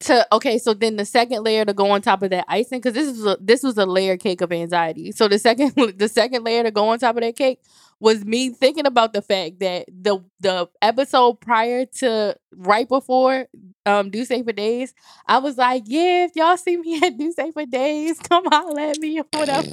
[0.00, 2.94] to okay, so then the second layer to go on top of that icing, because
[2.94, 5.12] this is a, this was a layer cake of anxiety.
[5.12, 7.60] So the second the second layer to go on top of that cake
[8.02, 13.46] was me thinking about the fact that the the episode prior to right before
[13.86, 14.92] um Do Say for Days,
[15.26, 18.80] I was like, yeah, if y'all see me at Do Say for Days, come holler
[18.80, 19.70] at me or whatever.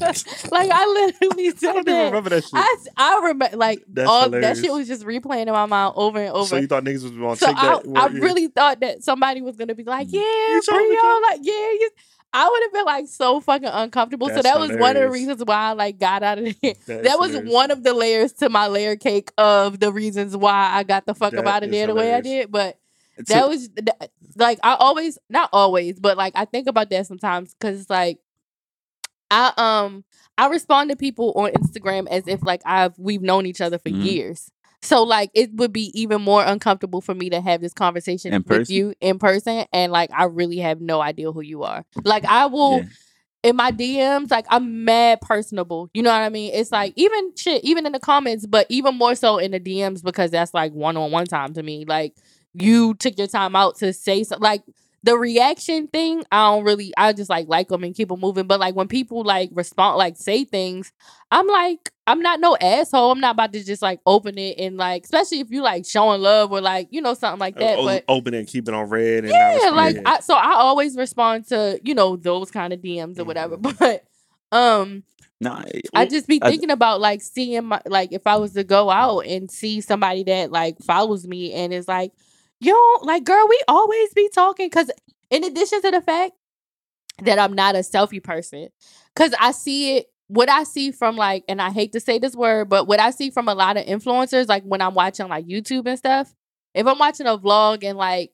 [0.52, 2.06] like I literally I don't even that.
[2.06, 2.52] remember that shit.
[2.54, 6.20] I, I remember like That's all that shit was just replaying in my mind over
[6.20, 6.46] and over.
[6.46, 7.84] So you thought niggas was gonna So take I, that?
[7.96, 8.20] I yeah.
[8.20, 10.14] really thought that somebody was gonna be like, Mm.
[10.14, 11.90] "Yeah, me Brio," like, "Yeah." You,
[12.32, 14.28] I would have been like so fucking uncomfortable.
[14.28, 16.74] so That's that was one of the reasons why I like got out of there.
[16.86, 17.54] That's that was hilarious.
[17.54, 21.16] one of the layers to my layer cake of the reasons why I got the
[21.16, 22.52] fuck up That out of there the way I did.
[22.52, 22.78] But
[23.18, 23.88] To- that was th-
[24.36, 28.20] like I always, not always, but like I think about that sometimes because it's like
[29.32, 30.04] I um
[30.38, 33.90] I respond to people on Instagram as if like I've we've known each other for
[33.90, 34.04] Mhm.
[34.06, 34.52] years.
[34.82, 38.44] So like it would be even more uncomfortable for me to have this conversation In
[38.48, 38.76] with person?
[38.76, 41.84] you in person and like I really have no idea who you are.
[42.04, 42.84] Like I will Yeah.
[43.44, 45.90] in my DMs, like I'm mad personable.
[45.94, 46.52] You know what I mean?
[46.54, 50.02] It's like even shit, even in the comments, but even more so in the DMs
[50.04, 51.86] because that's like one on one time to me.
[51.86, 52.16] Like
[52.54, 54.44] you took your time out to say something.
[54.44, 54.64] Like
[55.04, 56.94] the reaction thing, I don't really.
[56.98, 58.48] I just like like them and keep them moving.
[58.48, 60.92] But like when people like respond, like say things,
[61.32, 63.12] I'm like I'm not no asshole.
[63.12, 66.22] I'm not about to just like open it and like, especially if you like showing
[66.22, 67.78] love or like you know something like that.
[67.78, 69.24] O- but open it and keep it on read.
[69.26, 69.98] And yeah, like.
[70.06, 73.58] I, so I always respond to you know those kind of DMs or whatever.
[73.80, 74.04] But
[74.52, 75.04] um,
[75.42, 78.66] Nah, I just be I- thinking about like seeing my like if I was to
[78.66, 82.12] go out and see somebody that like follows me and is like,
[82.60, 84.92] yo, like girl, we always be talking because
[85.30, 86.34] in addition to the fact
[87.24, 88.70] that I'm not a selfie person,
[89.14, 90.08] because I see it.
[90.28, 93.10] What I see from like, and I hate to say this word, but what I
[93.10, 96.36] see from a lot of influencers, like when I'm watching like YouTube and stuff,
[96.76, 98.32] if I'm watching a vlog and like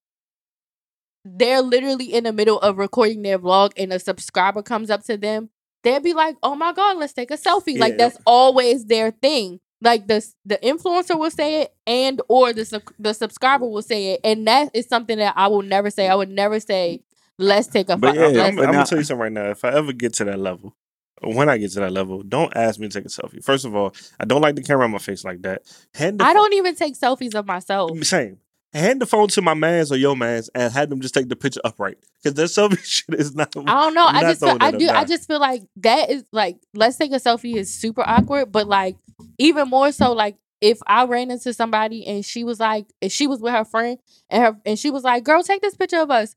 [1.24, 5.16] they're literally in the middle of recording their vlog and a subscriber comes up to
[5.16, 5.50] them,
[5.84, 9.60] they'd be like, "Oh my god, let's take a selfie." Like that's always their thing.
[9.86, 14.22] Like the the influencer will say it, and or the the subscriber will say it,
[14.24, 16.10] and that is something that I will never say.
[16.10, 17.04] I would never say,
[17.38, 19.52] "Let's take a." But yeah, I'm, I'm gonna tell you something right now.
[19.52, 20.76] If I ever get to that level,
[21.22, 23.44] when I get to that level, don't ask me to take a selfie.
[23.44, 25.62] First of all, I don't like the camera on my face like that.
[25.94, 27.92] Hand I don't even take selfies of myself.
[27.92, 28.38] Mm, same.
[28.74, 31.36] Hand the phone to my man's or your man's and have them just take the
[31.36, 33.56] picture upright because that selfie shit is not.
[33.56, 34.06] I don't know.
[34.06, 34.90] I just feel, I do.
[34.90, 38.68] I just feel like that is like let's take a selfie is super awkward, but
[38.68, 38.98] like
[39.38, 43.28] even more so like if I ran into somebody and she was like if she
[43.28, 46.12] was with her friend and her and she was like, "Girl, take this picture of
[46.12, 46.36] us,"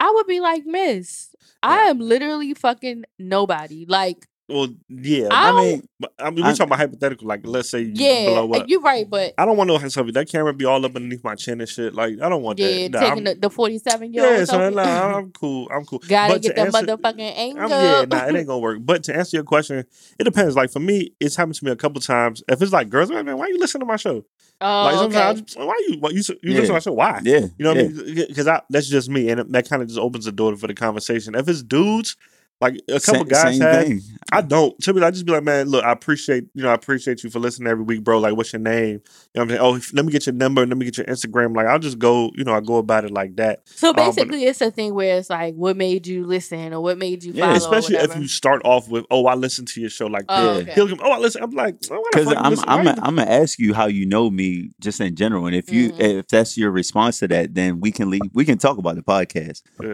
[0.00, 5.28] I would be like, "Miss, I am literally fucking nobody." Like, Well, yeah.
[5.30, 5.88] I I, don't- mean,
[6.18, 7.26] I mean, we're I- talking about hypothetical.
[7.26, 8.68] Like, let's say you yeah, blow up.
[8.68, 10.12] you're right, but I don't want no selfie.
[10.12, 11.94] That camera be all up underneath my chin and shit.
[11.94, 12.90] Like, I don't want yeah, that.
[12.92, 14.48] Nah, taking I'm- the, the 47 year yeah, old.
[14.48, 14.82] son, nah,
[15.18, 15.68] I'm cool.
[15.74, 16.00] I'm cool.
[16.06, 17.62] Gotta But get to the answer- motherfucking angle.
[17.64, 18.78] I'm, yeah, nah, it ain't gonna work.
[18.82, 19.84] But to answer your question,
[20.18, 20.54] it depends.
[20.56, 22.42] Like for me, it's happened to me a couple times.
[22.48, 24.24] If it's like girls, man, man, why you listen to my show?
[24.60, 26.50] Oh, like sometimes, I just, why you, why you, you Yeah.
[26.60, 26.92] listen to my show?
[26.92, 27.20] Why?
[27.24, 27.82] yeah, You know what yeah.
[27.82, 28.26] I mean?
[28.28, 30.68] Because I, that's just me, and it, that kind of just opens the door for
[30.68, 31.34] the conversation.
[31.34, 32.16] If it's dudes,
[32.62, 34.00] like a couple Sa- guys same have, thing.
[34.30, 34.78] I don't.
[34.82, 37.28] To me, I just be like, man, look, I appreciate you know, I appreciate you
[37.28, 38.18] for listening every week, bro.
[38.18, 38.88] Like, what's your name?
[38.88, 39.00] You know
[39.34, 39.60] what I'm saying?
[39.60, 40.64] Oh, let me get your number.
[40.64, 41.54] Let me get your Instagram.
[41.54, 42.30] Like, I'll just go.
[42.34, 43.68] You know, I go about it like that.
[43.68, 46.96] So but- basically, it's a thing where it's like, what made you listen or what
[46.96, 47.54] made you Yeah, follow?
[47.54, 50.54] or Especially if you start off with, oh, I listen to your show like Oh,
[50.54, 50.62] this.
[50.62, 50.72] okay.
[50.74, 51.42] He'll come, oh, I listen.
[51.42, 52.52] I'm like, why the Because fuck you I'm?
[52.80, 55.46] I'm Why a, you- I'm gonna ask you how you know me just in general,
[55.46, 56.00] and if you Mhm.
[56.20, 58.22] if that's your response to that, then we can leave.
[58.32, 59.88] We can talk about the podcast Yeah.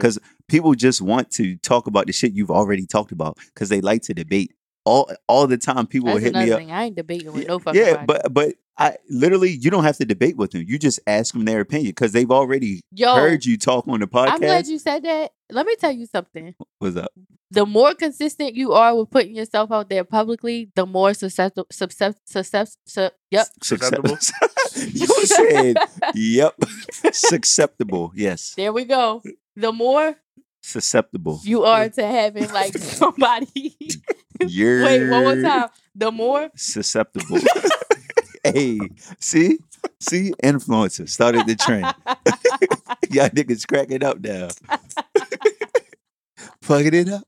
[0.48, 3.80] Because people just want to talk about the shit you've already talked about because they
[3.80, 5.86] like to debate all all the time.
[5.86, 6.58] People will hit another me up.
[6.58, 6.70] thing.
[6.72, 8.06] I ain't debating with no fucking Yeah, body.
[8.06, 10.64] but but I literally you don't have to debate with them.
[10.66, 14.06] You just ask them their opinion because they've already Yo, heard you talk on the
[14.06, 14.28] podcast.
[14.32, 15.32] I'm glad you said that.
[15.50, 16.54] Let me tell you something.
[16.78, 17.10] What's up?
[17.50, 21.66] The more consistent you are with putting yourself out there publicly, the more susceptible.
[21.72, 23.46] Suscept, suscept, su- yep.
[23.62, 24.18] Susceptible?
[24.76, 25.76] you said
[26.14, 26.54] yep.
[27.12, 28.12] Susceptible.
[28.14, 28.54] Yes.
[28.56, 29.22] There we go.
[29.56, 30.16] The more
[30.62, 31.40] Susceptible.
[31.44, 33.76] you are to having like somebody.
[34.40, 35.68] You're Wait, one more time.
[35.94, 36.50] The more.
[36.56, 37.38] susceptible.
[38.44, 38.78] hey,
[39.18, 39.58] see?
[40.00, 40.32] See?
[40.42, 41.86] Influencer started the trend.
[43.10, 44.48] Y'all niggas cracking up now.
[46.60, 47.22] Plugging it up.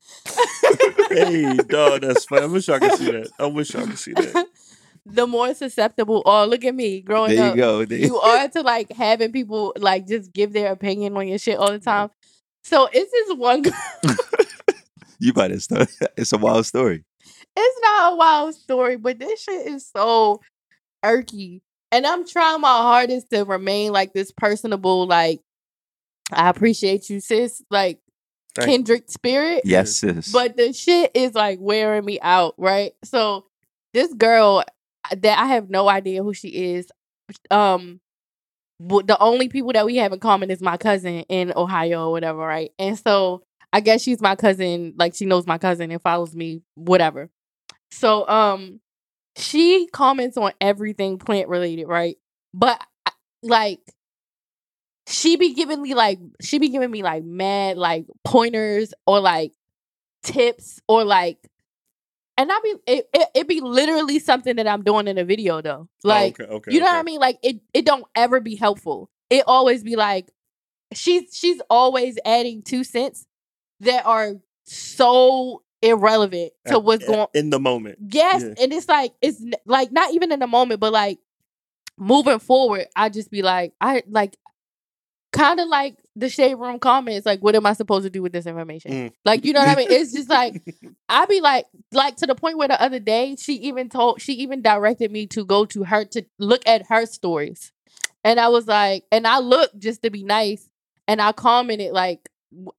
[1.10, 2.42] hey, dog, that's funny.
[2.42, 3.30] I wish I could see that.
[3.38, 4.46] I wish I could see that.
[5.06, 6.22] the more susceptible.
[6.26, 7.56] Oh, look at me growing There up.
[7.56, 7.84] you go.
[7.84, 11.56] There you are to like having people like just give their opinion on your shit
[11.58, 12.10] all the time.
[12.70, 13.74] So it's this one girl.
[15.22, 15.90] You about to start.
[16.16, 17.04] It's a wild story.
[17.54, 20.40] It's not a wild story, but this shit is so
[21.04, 21.60] irky.
[21.92, 25.42] And I'm trying my hardest to remain like this personable, like
[26.32, 27.98] I appreciate you, sis, like
[28.54, 28.72] Thank you.
[28.72, 29.62] Kendrick spirit.
[29.66, 30.32] Yes, sis.
[30.32, 32.92] But the shit is like wearing me out, right?
[33.04, 33.44] So
[33.92, 34.64] this girl,
[35.14, 36.90] that I have no idea who she is.
[37.50, 38.00] Um,
[38.80, 42.38] the only people that we have in common is my cousin in Ohio or whatever,
[42.38, 42.72] right?
[42.78, 46.62] And so I guess she's my cousin, like she knows my cousin and follows me,
[46.74, 47.30] whatever.
[47.90, 48.80] So um,
[49.36, 52.16] she comments on everything plant related, right?
[52.54, 52.80] But
[53.42, 53.80] like
[55.06, 59.52] she be giving me like she be giving me like mad like pointers or like
[60.22, 61.38] tips or like
[62.36, 65.60] and I be it, it, it be literally something that I'm doing in a video
[65.60, 65.88] though.
[66.04, 66.94] Oh, like oh, okay, okay, you know okay.
[66.94, 67.20] what I mean?
[67.20, 69.10] Like it it don't ever be helpful.
[69.28, 70.30] It always be like
[70.94, 73.26] she's she's always adding two cents
[73.80, 77.98] that are so irrelevant to At- what's at- going in the moment.
[78.10, 78.54] Yes, Yeah.
[78.62, 81.18] and it's like it's like not even in the moment, but like
[81.98, 84.36] moving forward, I just be like, I like
[85.32, 88.32] kind of like the shade room comments, like, what am I supposed to do with
[88.32, 88.90] this information?
[88.92, 89.12] Mm.
[89.24, 89.88] Like, you know what I mean?
[89.90, 90.62] It's just like
[91.08, 94.34] I be like, like to the point where the other day she even told, she
[94.34, 97.72] even directed me to go to her to look at her stories,
[98.22, 100.68] and I was like, and I looked just to be nice,
[101.08, 102.28] and I commented like.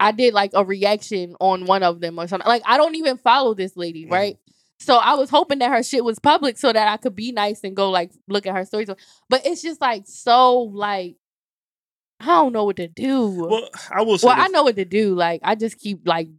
[0.02, 2.46] I did like a reaction on one of them or something.
[2.46, 4.12] Like I don't even follow this lady, Mhm.
[4.12, 4.38] right?
[4.80, 7.62] So I was hoping that her shit was public so that I could be nice
[7.64, 8.89] and go like look at her stories.
[9.30, 11.16] But it's just like so like
[12.22, 13.28] I don't know what to do.
[13.28, 14.30] Well, Well, I will say.
[14.30, 14.51] I this.
[14.51, 15.15] know what to do.
[15.15, 16.30] Like I just keep like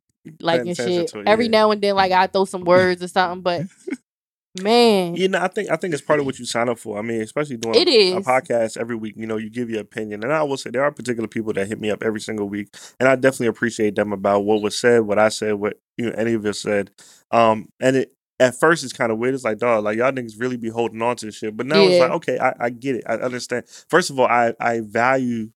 [0.41, 1.51] liking attention shit to it, every yeah.
[1.53, 1.95] now and then.
[1.95, 3.43] Like I throw some words or something.
[3.43, 3.67] But
[4.63, 6.99] man, You know, I think I think it's part of what you sign up for.
[6.99, 9.15] I mean, especially doing It a podcast every week.
[9.17, 11.67] You know, you give your opinion, and I will say there are particular people that
[11.67, 12.69] hit me up every single week,
[13.01, 16.15] and I definitely appreciate them about what was said, what I said, what you know
[16.17, 16.91] any of us said.
[17.31, 19.35] Um, and it at first it's kind of weird.
[19.35, 21.57] It's like, dog, like y'all niggas really be holding on to this shit.
[21.57, 23.05] But now it's like, okay, I, I get it.
[23.07, 23.65] I understand.
[23.89, 25.51] First of all, I I value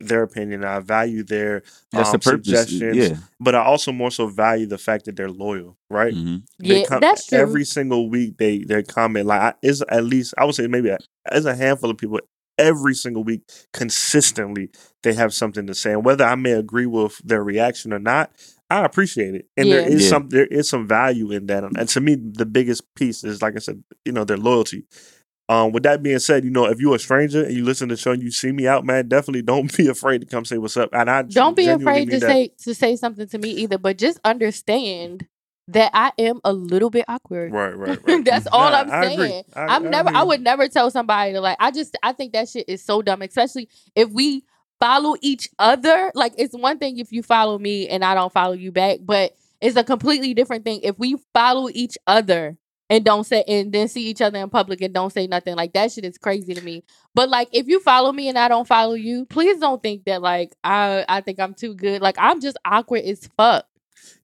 [0.00, 0.64] their opinion.
[0.64, 2.46] I value their That's um, the purpose.
[2.46, 3.16] suggestions, Yeah.
[3.40, 6.14] but I also more so value the fact that they're loyal, right?
[6.14, 6.42] Mhm.
[6.58, 7.38] They yeah, come- that's true.
[7.38, 10.88] Every single week, they they comment like I, is at least I would say maybe
[10.90, 12.20] a, as a handful of people
[12.58, 13.42] every single week
[13.72, 14.68] consistently
[15.04, 18.30] they have something to say, and whether I may agree with their reaction or not,
[18.70, 19.86] I appreciate it, and there Yeah.
[19.96, 20.08] is Yeah.
[20.10, 23.54] some there is some value in that, and to me, the biggest piece is like
[23.56, 24.84] I said, you know, their loyalty.
[25.50, 27.94] Um, with that being said, you know, if you're a stranger and you listen to
[27.94, 30.58] the show and you see me out, man, definitely don't be afraid to come say
[30.58, 30.90] what's up.
[30.92, 32.28] And I don't be afraid to that.
[32.28, 33.78] say to say something to me either.
[33.78, 35.26] But just understand
[35.68, 37.52] that I am a little bit awkward.
[37.52, 38.24] right, right, right.
[38.24, 39.44] That's all Nah, I'm I saying.
[39.54, 40.10] I- I'm I never.
[40.10, 41.56] hear I would never tell somebody to like.
[41.60, 41.96] I just.
[42.02, 43.22] I think that shit is so dumb.
[43.22, 44.44] Especially if we
[44.80, 46.12] follow each other.
[46.14, 49.32] Like it's one thing if you follow me and I don't follow you back, but
[49.60, 52.56] it's a completely different thing if we follow each other
[52.90, 55.56] and don't say and then see each other in public and don't say nothing.
[55.56, 56.84] Like that shit is crazy to me.
[57.14, 60.22] But like if you follow me and I don't follow you, please don't think that
[60.22, 62.00] like I I think I'm too good.
[62.02, 63.66] Like I'm just awkward as fuck.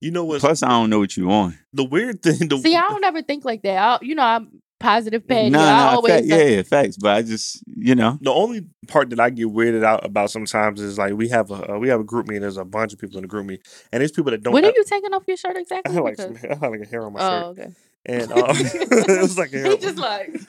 [0.01, 0.41] You know what?
[0.41, 1.57] Plus, I don't know what you want.
[1.73, 2.49] the weird thing?
[2.49, 3.77] The, See, I don't ever think like that.
[3.77, 5.51] I, you know, I'm positive No, petty.
[5.51, 6.97] no, I always fact, yeah, yeah, facts.
[6.97, 10.81] But I just, you know, the only part that I get weirded out about sometimes
[10.81, 12.43] is like we have a uh, we have a group meeting.
[12.43, 14.53] There's a bunch of people in the group meeting, and there's people that don't.
[14.55, 15.97] When I, are you taking off your shirt I exactly?
[15.97, 17.75] like Because- some, I have like a hair on my oh, shirt, okay.
[18.07, 19.71] And um, it was like a hair.
[19.73, 20.33] He just like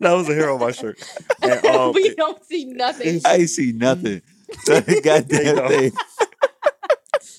[0.00, 1.02] that was a hair on my shirt.
[1.42, 3.20] And, um, we it- don't see nothing.
[3.24, 4.22] I see nothing.
[4.64, 5.92] So you goddamn thing.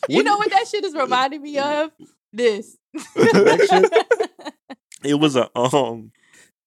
[0.07, 1.91] You know what that shit is reminding me of?
[2.33, 2.77] This.
[5.03, 6.11] it was a um.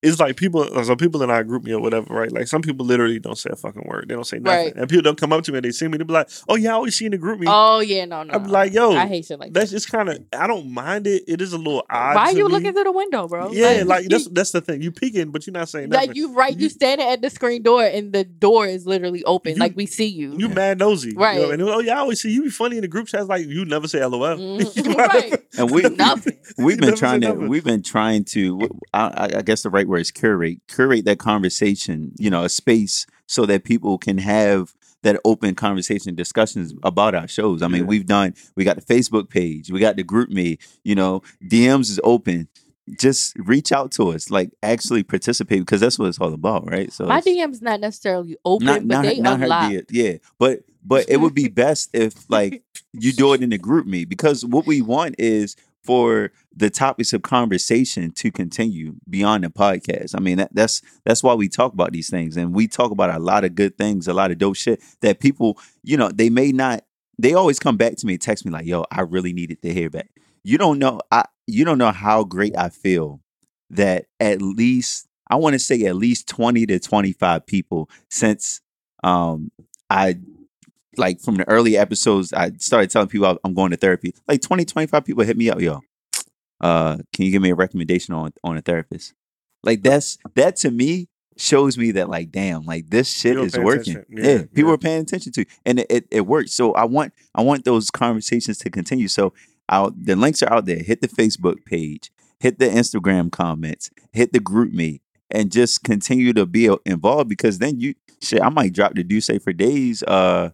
[0.04, 2.30] It's like people, some people in our GroupMe or whatever, right?
[2.30, 4.06] Like some people literally don't say a fucking word.
[4.08, 4.76] They don't say nothing, Right.
[4.76, 5.98] and people don't come up to me and they see me.
[5.98, 8.34] They be like, "Oh yeah, I always see in the GroupMe." oh yeah, no, no.
[8.34, 8.50] I'm no.
[8.50, 9.60] like, yo, I hate shit like that.
[9.60, 10.18] That's just kind of.
[10.38, 11.24] I don't mind it.
[11.26, 12.14] It is a little odd.
[12.16, 12.52] Why are you me.
[12.52, 13.50] looking through the window, bro?
[13.52, 14.82] Yeah, like that's that's the thing.
[14.82, 16.08] You peeking, but you're not saying nothing.
[16.08, 19.24] like you right, you You- standing at the screen door and the door is literally
[19.24, 19.52] open.
[19.54, 20.34] You- like we see you.
[20.36, 21.20] You mad nosy, You know?
[21.22, 21.50] Right.
[21.50, 23.28] And oh yeah, I always see you be funny in the group chats.
[23.28, 24.24] Like you never say LOL.
[24.36, 24.94] Mhm.
[24.96, 25.40] Right.
[25.56, 26.36] And we Nothing.
[26.58, 27.48] we've been trying to nothing.
[27.48, 31.18] we've been trying to I, I- I guess the right word is curate curate that
[31.18, 37.14] conversation you know a space so that people can have that open conversation discussions about
[37.14, 37.60] our shows.
[37.62, 37.88] I mean Yeah.
[37.88, 42.00] we've done we got the facebook page we got the GroupMe you know dms is
[42.04, 42.48] open.
[43.00, 46.92] Just reach out to us like actually participate because that's what it's all about right?
[46.92, 50.16] So My DM's not necessarily open, not, but not, they not her yeah.
[50.38, 54.44] But but it would be best if like you do it in the GroupMe because
[54.44, 60.14] what we want is for the topics of conversation to continue beyond the podcast.
[60.16, 63.14] I mean, that, that's that's why we talk about these things, and we talk about
[63.14, 66.30] a lot of good things, a lot of dope shit that people, you know, they
[66.30, 66.84] may not.
[67.16, 69.88] They always come back to me, text me like, "Yo, I really needed to hear
[69.90, 70.08] that."
[70.42, 73.20] You don't know, I you don't know how great I feel
[73.70, 78.60] that at least I want to say at least twenty to twenty five people since
[79.02, 79.50] um
[79.90, 80.16] I
[80.98, 84.14] like from the early episodes, I started telling people I'm going to therapy.
[84.28, 85.80] Like 20, 25 people hit me up, yo.
[86.60, 89.14] uh, can you give me a recommendation on on a therapist?
[89.62, 93.58] Like that's that to me shows me that like damn like this shit People is
[93.58, 94.74] working yeah, Yeah, people yeah.
[94.74, 97.90] are paying attention to and it, it, it works so i want i want those
[97.90, 99.32] conversations to continue so
[99.68, 104.32] I'll, the links are out there hit the facebook page hit the instagram comments hit
[104.32, 108.72] the GroupMe and just continue to be uh, involved because then you shit i might
[108.72, 110.50] drop the do say for days uh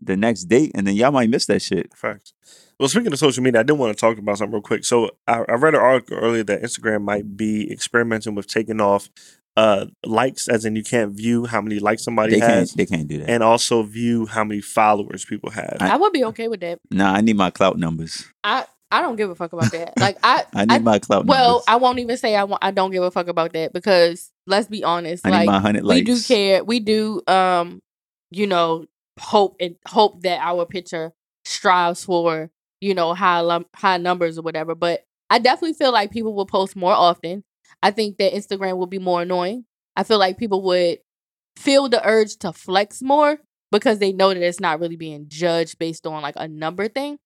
[0.00, 2.32] the next date and then y'all might miss that shit Facts.
[2.78, 4.84] Well, speaking of social media, I did want to talk about something real quick.
[4.84, 9.08] So I, I read an article earlier that Instagram might be experimenting with taking off
[9.56, 12.86] uh, likes, as in you can't view how many likes somebody they has, can't they
[12.96, 15.76] can't do that and also view how many followers people have.
[15.78, 16.80] I- I would be okay with that.
[16.90, 19.98] nah i need my clout numbers I I don't give a fuck about that.
[19.98, 22.62] Like I i need my clout well, numbers I won't even say I want.
[22.64, 25.26] I don't give a fuck about that because let's be honest.
[25.26, 26.62] i need like my 100 we likes do care.
[26.64, 27.80] We do um,
[28.30, 28.84] you know,
[29.18, 31.12] hope and hope that our picture
[31.44, 32.50] strives for
[32.80, 34.74] you know high lum- high numbers or whatever.
[34.74, 37.44] But I definitely feel like people will post more often.
[37.82, 39.64] I think that Instagram will be more annoying.
[39.96, 40.98] I feel like people would
[41.56, 43.38] feel the urge to flex more
[43.70, 47.18] because they know that it's not really being judged based on like a number thing.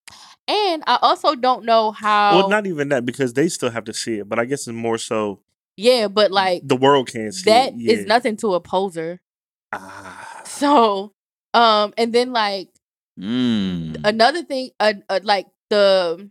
[0.47, 2.37] And I also don't know how.
[2.39, 4.75] Well, not even that because they still have to see it, but I guess it's
[4.75, 5.41] more so
[5.77, 7.81] yeah, but like the world can't see that it.
[7.81, 8.07] is Yeah.
[8.07, 9.21] nothing to a poser.
[9.73, 10.43] Ah.
[10.45, 11.13] So,
[11.55, 12.69] um, and then like
[13.19, 13.97] Mm.
[14.05, 16.31] another thing, uh, uh, like the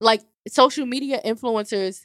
[0.00, 2.02] like social media influencers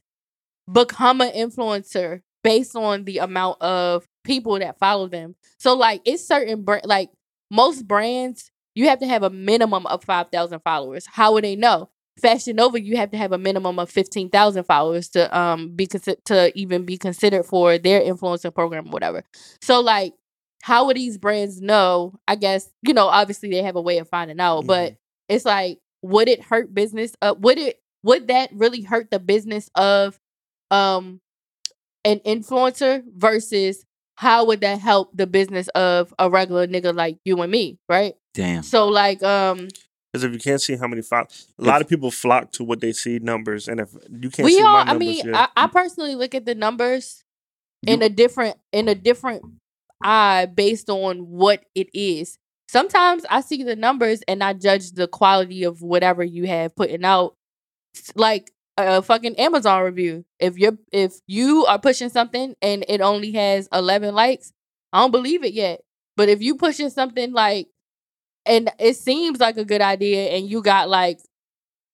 [0.71, 5.35] become an influencer based on the amount of people that follow them.
[5.59, 7.09] So, like, it's certain brand, like
[7.51, 11.05] most brands, you have to have a minimum of five thousand followers.
[11.07, 11.89] How would they know?
[12.21, 15.87] Fashion Nova, you have to have a minimum of fifteen thousand followers to um be
[15.87, 19.23] consi- to even be considered for their influencer program or whatever.
[19.61, 20.13] So, like,
[20.61, 22.13] how would these brands know?
[22.27, 24.95] I guess you know, obviously they have a way of finding out, but
[25.27, 27.13] it's like, would it hurt business?
[27.21, 30.19] Uh, would it would that really hurt the business of
[30.69, 31.21] um
[32.03, 33.85] an influencer versus
[34.15, 38.15] how would that help the business of a regular nigga like you and me, right?
[38.33, 38.63] Damn.
[38.63, 39.67] So like um
[40.11, 42.81] Because if you can't see how many followers, a lot of people flock to what
[42.81, 45.47] they see numbers, and if you can't we see all my I mean yeah.
[45.55, 47.23] I, I personally look at the numbers
[47.83, 49.43] in a different in a different
[50.03, 52.37] eye based on what it is.
[52.67, 57.03] Sometimes I see the numbers and I judge the quality of whatever you have putting
[57.03, 57.35] out
[58.15, 60.25] like a fucking Amazon review.
[60.39, 64.53] If you're if you are pushing something and it only has 11 likes,
[64.93, 65.81] I don't believe it yet.
[66.17, 67.67] But if you pushing something like
[68.45, 71.19] and it seems like a good idea and you got like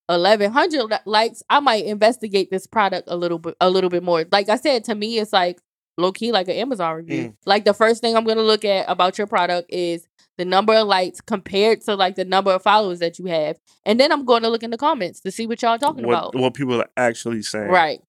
[0.06, 4.24] 1100 likes, I might investigate this product a little bit a little bit more.
[4.30, 5.60] Like I said to me it's like
[5.98, 7.24] low key like an Amazon review.
[7.28, 7.34] Mm.
[7.44, 10.72] Like the first thing I'm going to look at about your product is the number
[10.74, 13.58] of likes compared to like the number of followers that you have.
[13.84, 16.12] And then I'm going to look in the comments to see what y'all talking what,
[16.14, 16.34] about.
[16.34, 17.68] what people are actually saying.
[17.68, 18.00] Right.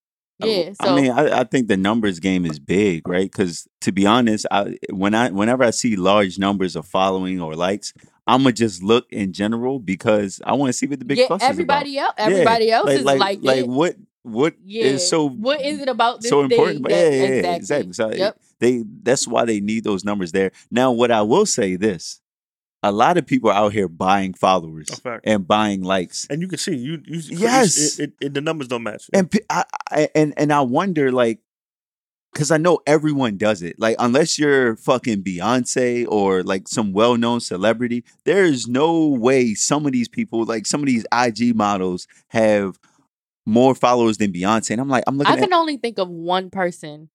[0.41, 0.73] I- Yeah.
[0.81, 3.29] So I mean, I, I think the numbers game is big, right?
[3.29, 7.55] Because to be honest, I when I whenever I see large numbers of following or
[7.55, 7.93] likes,
[8.25, 11.27] I'm gonna just look in general because I want to see what the big yeah,
[11.27, 11.51] fuss is about.
[11.51, 13.67] everybody else Yeah, everybody else is like like, like it.
[13.67, 14.83] what what yeah.
[14.85, 16.75] is so what is it about this so important?
[16.77, 17.87] thing But yeah, yeah, yeah, exactly.
[17.87, 17.93] exactly.
[17.93, 18.39] So Yep.
[18.59, 20.51] they that's why they need those numbers there.
[20.71, 22.21] Now, what I will say this:
[22.83, 24.89] a lot of people are out here buying followers
[25.23, 26.27] and buying likes.
[26.29, 27.01] And you can see you.
[27.05, 27.99] you Yes.
[27.99, 29.09] it, it, it, the numbers don't match.
[29.13, 31.39] and I, I and and I wonder like
[32.33, 33.79] because I know everyone does it.
[33.79, 39.85] Like unless you're fucking Beyonce or like some well-known celebrity, there is no way some
[39.85, 42.79] of these people, like some of these IG models, have
[43.45, 44.71] more followers than Beyonce.
[44.71, 47.09] And I'm like, I'm looking I at can only think of one person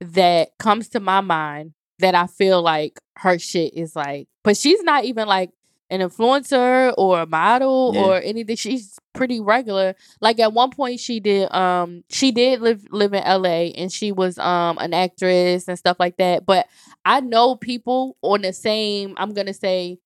[0.00, 4.82] that comes to my mind that I feel like her shit is like, but she's
[4.82, 5.50] not even like
[5.90, 8.00] an influencer or a model Yeah.
[8.02, 8.56] or anything.
[8.56, 9.94] She's pretty regular.
[10.20, 14.10] Like at one point she did um she did live live in LA and she
[14.10, 16.44] was um an actress and stuff like that.
[16.46, 16.66] But
[17.04, 19.98] I know people on the same, I'm gonna say,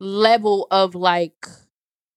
[0.00, 1.46] level of like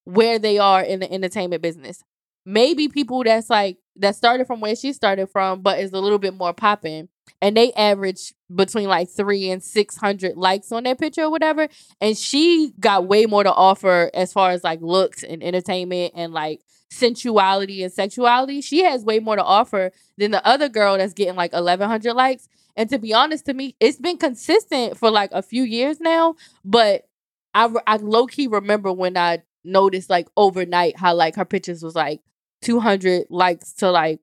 [0.04, 2.04] where they are in the entertainment business.
[2.50, 6.18] Maybe people that's like that started from where she started from, but is a little
[6.18, 7.10] bit more popping.
[7.42, 11.68] And they average between like three and six hundred likes on their picture or whatever.
[12.00, 16.32] And she got way more to offer as far as like looks and entertainment and
[16.32, 18.62] like sensuality and sexuality.
[18.62, 22.14] She has way more to offer than the other girl that's getting like eleven hundred
[22.14, 22.48] likes.
[22.78, 26.36] And to be honest, to me, it's been consistent for like a few years now.
[26.64, 27.10] But
[27.54, 31.94] I I low key remember when I noticed like overnight how like her pictures was
[31.94, 32.22] like
[32.62, 34.20] two hundred likes to like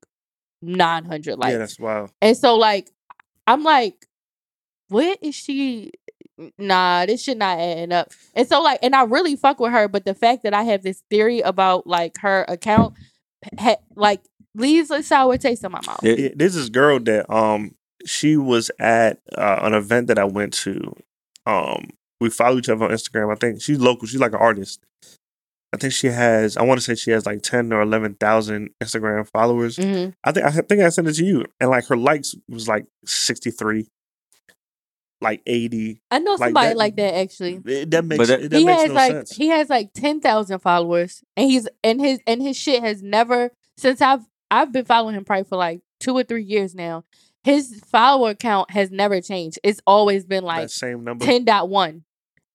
[0.61, 1.51] nine hundred likes.
[1.53, 2.11] yeah, that's wild.
[2.21, 2.89] And so like
[3.47, 4.07] I'm like,
[4.89, 5.91] what is she?
[6.57, 8.11] Nah, this should not adding up.
[8.33, 10.83] And so like, and I really fuck with her, but the fact that I have
[10.83, 12.93] this theory about like her account
[13.57, 14.21] ha- like
[14.53, 16.03] leaves a sour taste in my mouth.
[16.03, 17.75] It- Yeah, there's this girl that um
[18.05, 20.93] she was at uh, an event that I went to.
[21.45, 23.31] Um, we follow each other on Instagram.
[23.31, 24.07] I think she's local.
[24.07, 24.81] She's like an artist.
[25.75, 26.57] I think she has.
[26.57, 29.75] I want to say she has like ten or eleven thousand Instagram followers.
[29.77, 32.67] hmm I think I think I sent it to you, and like her likes was
[32.67, 33.87] like sixty three,
[35.21, 36.01] like eighty.
[36.11, 37.61] I know Like somebody that- like that actually.
[37.65, 39.31] It, that makes that- it, that he makes has no like sense.
[39.35, 43.51] he has like ten thousand followers, and he's and his and his shit has never
[43.77, 44.21] since I've
[44.51, 47.03] I've been following him probably for like two or three years now.
[47.43, 49.59] His follower count has never changed.
[49.63, 51.23] It's always been like that same number.
[51.25, 52.03] ten dot one.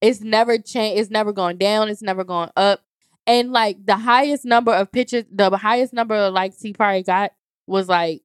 [0.00, 1.00] It's never changed.
[1.00, 1.88] It's never gone down.
[1.88, 2.80] It's never gone up.
[3.26, 7.32] And like the highest number of pictures, the highest number of likes he probably got
[7.66, 8.22] was like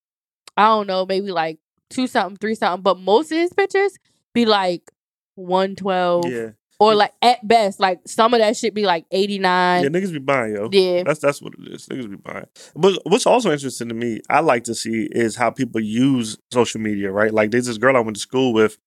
[0.57, 2.81] I don't know, maybe like two something, three something.
[2.81, 3.97] But most of his pictures
[4.33, 4.89] be like
[5.35, 9.37] one twelve Yeah, or like at best, like some of that shit be like eighty
[9.37, 9.83] nine.
[9.83, 10.69] yeah, niggas be buying yo.
[10.71, 11.87] Yeah, That's that's what it is.
[11.87, 12.45] Niggas be buying.
[12.75, 16.79] But what's also interesting to me, I like to see is how people use social
[16.81, 17.33] media, right?
[17.33, 18.77] Like there's this girl I went to school with.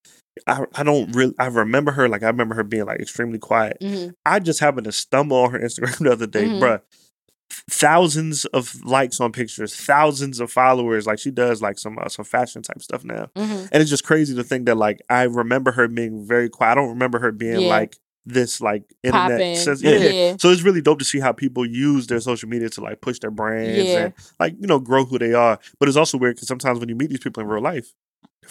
[0.47, 3.78] I I don't really I remember her like I remember her being like extremely quiet.
[3.80, 4.12] Mhm.
[4.24, 6.61] I just happened to stumble on her Instagram the other day, Mhm.
[6.61, 6.80] bruh.
[7.70, 11.07] Thousands of likes on pictures, thousands of followers.
[11.07, 13.68] Like she does like some uh, some fashion type stuff now, Mhm.
[13.72, 16.72] and it's just crazy to think that like I remember her being very quiet.
[16.72, 17.68] I don't remember her being Yeah.
[17.68, 19.57] like this like internet.
[19.57, 19.97] sense- Yeah.
[19.97, 20.36] yeah.
[20.39, 23.18] So it's really dope to see how people use their social media to like push
[23.20, 23.99] their brands Yeah.
[24.05, 25.59] and like you know grow who they are.
[25.80, 27.95] But it's also weird because sometimes when you meet these people in real life,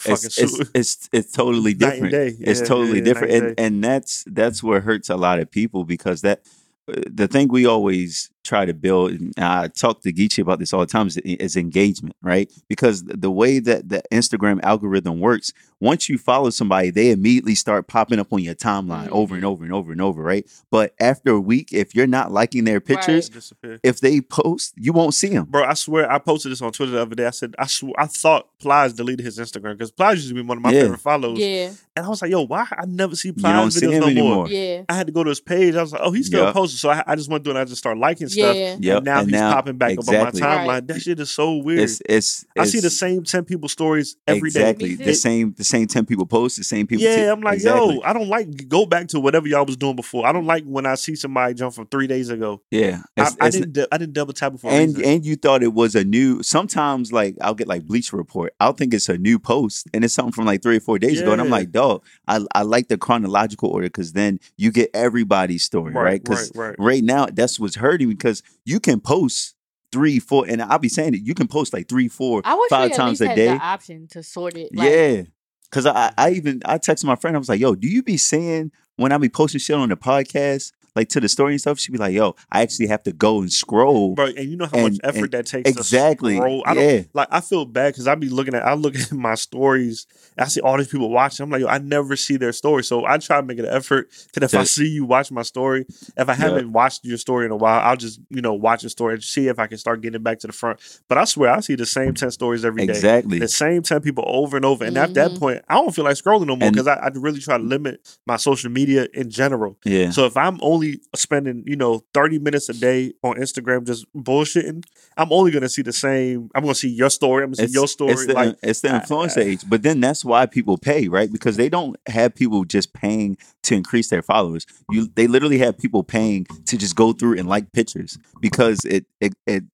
[0.06, 2.12] it's, it's, it's it's totally different.
[2.12, 2.34] day.
[2.40, 5.84] it's totally yeah, different, night and and that's that's what hurts a lot of people
[5.84, 6.42] because that
[6.88, 10.72] uh, the thing we always try to build, and I talk to Geechee about this
[10.72, 12.50] all the time, is, is engagement, right?
[12.68, 17.86] Because the way that the Instagram algorithm works, once you follow somebody, they immediately start
[17.88, 19.48] popping up on your timeline over and Mhm.
[19.48, 20.46] over and over and over, right?
[20.70, 23.78] But after a week, if you're not liking their pictures, disappear.
[23.82, 25.44] if they post, you won't see them.
[25.44, 27.26] Bro, I swear I posted this on Twitter the other day.
[27.26, 30.40] I said I sw- I thought Plies deleted his Instagram because Plies used to be
[30.42, 30.82] one of my Yeah.
[30.82, 31.38] favorite follows.
[31.38, 33.92] Yeah, And I was like, yo, why I never see You don't Plies see videos
[33.92, 34.34] him no anymore.
[34.36, 34.48] more.
[34.48, 35.74] yeah, I had to go to his page.
[35.76, 36.54] I was like, oh, he's still Yup.
[36.54, 36.78] posting.
[36.78, 38.56] So I, I just went through and I just started liking stuff.
[38.56, 38.76] yeah.
[38.78, 38.96] Yep.
[38.98, 40.16] And now and he's now, popping back exactly.
[40.42, 40.68] up on my timeline.
[40.68, 40.86] Right.
[40.86, 41.80] That shit is so weird.
[41.80, 44.60] It's it's, I see the same 10 people stories every day.
[44.60, 47.40] exactly Me the same the same 10 people post the same people Yeah, t- I'm
[47.40, 47.94] like, exactly.
[47.96, 50.26] yo, I don't like go back to whatever y'all was doing before.
[50.26, 52.62] I don't like when I see somebody jump from three days ago.
[52.70, 53.72] yeah I, It's- I didn't.
[53.72, 54.70] du- I didn't double tap before.
[54.70, 58.52] and and you thought it was a new sometimes like i'll get like Bleacher Report
[58.60, 61.20] i'll think it's a new post and it's something from like three or four days
[61.20, 64.90] ago and i'm like dog i, I like the chronological order because then you get
[64.94, 66.76] everybody's story right right, because right, right.
[66.78, 69.54] right now that's what's hurting because you can post
[69.90, 72.68] three four and i'll be saying it you can post like three four I wish
[72.68, 74.74] five times a day the option to sort it.
[74.74, 75.22] Like, yeah
[75.70, 78.16] because I, I even i texted my friend i was like yo do you be
[78.16, 81.78] saying when i be posting shit on the podcast like to the story and stuff
[81.78, 84.66] she'd be like yo i actually have to go and scroll Bro, and you know
[84.66, 85.70] how much effort that takes.
[85.70, 86.62] exactly To scroll.
[86.66, 89.12] I don't, yeah like I feel bad because I be looking at I look at
[89.12, 90.06] my stories.
[90.36, 91.42] I see all these people watching.
[91.44, 94.08] I'm like, yo, I never see their story, so I try to make an effort
[94.34, 95.84] that if I see you watch my story,
[96.16, 98.90] if I haven't watched your story in a while, I'll just you know watch your
[98.90, 100.78] story and see if I can start getting back to the front.
[101.08, 102.92] But I swear, I see the same ten stories every day.
[102.92, 105.38] exactly The same ten people over and over, and at that Mhm.
[105.38, 108.00] point, I don't feel like scrolling no more because I, I really try to limit
[108.26, 109.76] my social media in general.
[109.84, 114.06] yeah So if I'm only spending, you know, 30 minutes a day on Instagram just
[114.14, 114.84] bullshitting,
[115.16, 116.50] I'm only gonna see the same.
[116.54, 117.44] I'm gonna see your story.
[117.44, 118.12] I'm gonna see your story.
[118.12, 119.60] It's the, like it's the I- influencer I- age.
[119.68, 121.30] But then that's why people pay, right?
[121.32, 124.66] Because they don't have people just paying to increase their followers.
[124.90, 129.06] You they literally have people paying to just go through and like pictures because it
[129.20, 129.64] it, it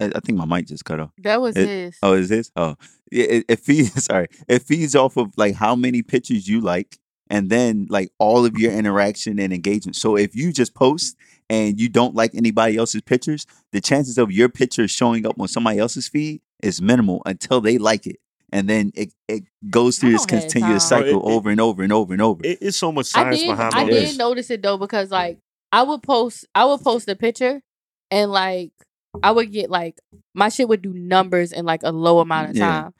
[0.00, 1.10] I I think my mic just cut off.
[1.18, 1.98] that was It- his.
[2.02, 2.50] Oh, is this?
[2.56, 2.76] Oh,
[3.12, 3.24] yeah.
[3.24, 4.04] It, it feeds.
[4.10, 6.98] Sorry, it feeds off of like how many pictures you like,
[7.30, 9.96] and then like all of your interaction and engagement.
[9.96, 11.16] So if you just post
[11.48, 15.48] and you don't like anybody else's pictures, the chances of your picture showing up on
[15.48, 18.16] somebody else's feed is minimal until they like it,
[18.52, 21.00] and then it it goes through this continuous time.
[21.02, 22.40] Bro, it- cycle it- over and over and over and over.
[22.44, 23.46] it- it's so much I science did.
[23.48, 25.38] behind I all did notice it though because like
[25.72, 27.62] I would post, I would post a picture,
[28.10, 28.72] and like
[29.22, 29.98] I would get like
[30.34, 32.82] my shit would do numbers in like a low amount of Yeah.
[32.82, 32.94] time,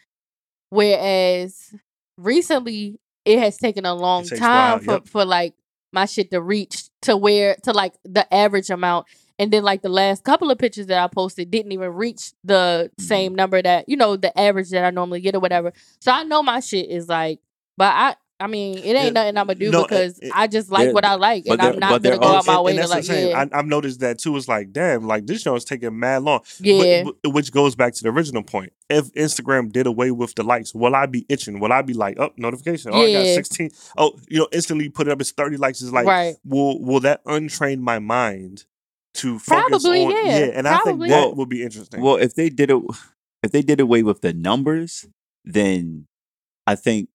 [0.70, 1.74] whereas
[2.16, 5.06] recently it has taken a long time for yep.
[5.06, 5.54] for like
[5.92, 9.06] my shit to reach to where to like the average amount.
[9.38, 12.90] And then like the last couple of pictures that I posted didn't even reach the
[12.90, 13.02] Mm-hmm.
[13.02, 15.72] same number that, you know, the average that I normally get or whatever.
[16.00, 17.40] So I know my shit is like
[17.76, 20.46] but I I mean, it ain't Yeah, nothing I'm gonna do no, because it- I
[20.46, 22.78] just like what I like, and I'm not gonna go out my and, way and
[22.80, 23.28] to what like, saying.
[23.30, 24.36] yeah, I, I've noticed that too.
[24.36, 26.40] It's like, damn, like this show is taking mad long.
[26.58, 27.04] Yeah.
[27.04, 28.72] but- which goes back to the original point.
[28.88, 31.60] If Instagram did away with the likes, will I be itching?
[31.60, 32.92] Will I be like, oh, notification?
[32.94, 33.70] Oh, I got 16.
[33.98, 35.82] Oh, you know, instantly put it up as 30 likes.
[35.82, 36.34] Is like, right.
[36.44, 38.64] will will that untrain my mind
[39.14, 42.00] to focus Probably, on yeah, and I think that Well- would be interesting.
[42.00, 42.82] Well, if they did it,
[43.42, 45.06] if they did away with the numbers,
[45.44, 46.06] then
[46.66, 47.08] I think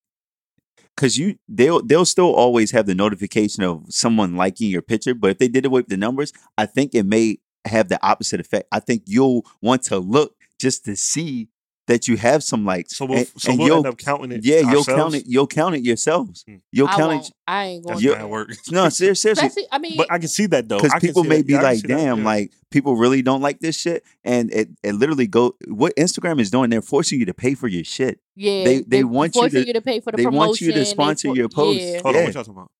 [0.96, 5.14] because you they'll they'll still always have the notification of someone liking your picture.
[5.14, 8.40] But if they did away with the numbers, I think it may have the opposite
[8.40, 8.68] effect.
[8.72, 11.50] I think you'll want to look just to see
[11.88, 12.98] that you have some likes.
[12.98, 14.44] so we'll and, so and we'll you'll, end up counting it.
[14.46, 14.88] yeah, you'll ourselves?
[14.88, 15.24] count it.
[15.28, 16.44] You'll count it yourselves.
[16.48, 16.56] Hmm.
[16.72, 17.26] You'll I count won't.
[17.28, 17.34] it.
[17.48, 18.04] I ain't going.
[18.04, 18.50] That's to work.
[18.72, 19.32] No, ser- seriously.
[19.32, 20.80] Especially, I mean, But I can see that though.
[20.80, 21.48] because people may that.
[21.48, 22.26] be Yeah, like, see that, "Damn, yeah.
[22.26, 25.56] like people really don't like this shit," and it, it literally go.
[25.68, 28.20] What Instagram is doing, they're forcing you to pay for your shit.
[28.36, 30.48] yeah, they- they want you to- you to pay for the they promotion.
[30.48, 31.80] want you to sponsor for- your post.
[31.80, 32.26] yeah, Hold on, Yeah.
[32.26, 32.72] what y'all talking about?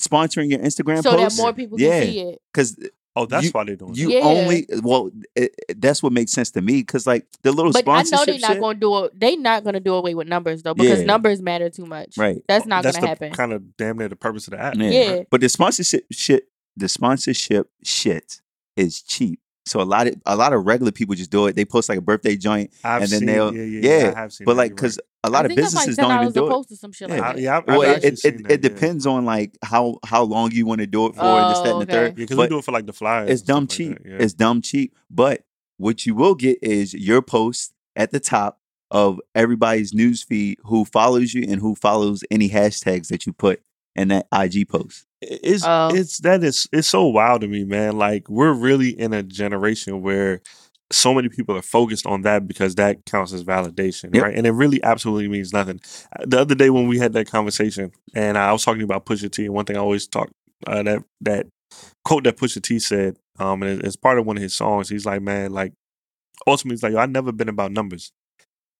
[0.00, 2.00] Sponsoring your Instagram so that more people Yeah.
[2.00, 2.38] can see it.
[2.52, 2.76] because
[3.16, 4.20] Oh, that's You- why they're doing you Yeah.
[4.20, 6.80] only well, it, it- that's what makes sense to me.
[6.80, 9.18] Because like the little But I know they're not shit, going to do it.
[9.18, 11.06] They not going to do away with numbers though, because Yeah.
[11.06, 12.16] numbers matter too much.
[12.16, 12.42] right?
[12.46, 13.32] That's oh, not That's going to happen.
[13.32, 14.76] kind of damn near the purpose of the app.
[14.76, 14.90] Yeah.
[14.90, 15.22] Yeah.
[15.30, 18.40] But the sponsorship shit, the sponsorship shit
[18.76, 19.40] is cheap.
[19.66, 21.54] So a lot of a lot of regular people just do it.
[21.54, 24.12] They post like a birthday joint, I've and then seen, they'll yeah, yeah, yeah.
[24.16, 25.30] I have seen but like because right.
[25.30, 26.50] a lot I of businesses like don't even $10 do a it.
[26.50, 27.14] post some shit Yeah.
[27.20, 28.56] like I, yeah, I've, Well, I've it, it, that, it yeah.
[28.56, 31.88] depends on like how how long you want to do it for, this, that, and
[31.88, 32.18] the Oh, third.
[32.18, 33.30] Yeah, because we do it for like the flyers.
[33.30, 33.98] it's dumb cheap.
[34.02, 34.16] that, yeah.
[34.18, 34.96] It's dumb cheap.
[35.10, 35.44] But
[35.76, 40.84] what you will get is your post at the top of everybody's news feed who
[40.86, 43.60] follows you and who follows any hashtags that you put
[43.94, 45.06] in that IG post.
[45.20, 45.90] It- it's Oh.
[45.94, 47.96] it's that is it's so wild to me, man.
[47.98, 50.40] Like we're really in a generation where
[50.92, 54.22] so many people are focused on that because that counts as validation, Yep.
[54.24, 54.34] right?
[54.36, 55.80] And it really absolutely means nothing.
[56.18, 59.30] Uh, The other day when we had that conversation, and I was talking about Pusha
[59.30, 60.30] T, and one thing I always talk
[60.66, 61.46] uh, that that
[62.04, 64.88] quote that Pusha T said, um, and it's part of one of his songs.
[64.88, 65.72] He's like, man, like
[66.46, 68.10] ultimately, he's like, I've never been about numbers.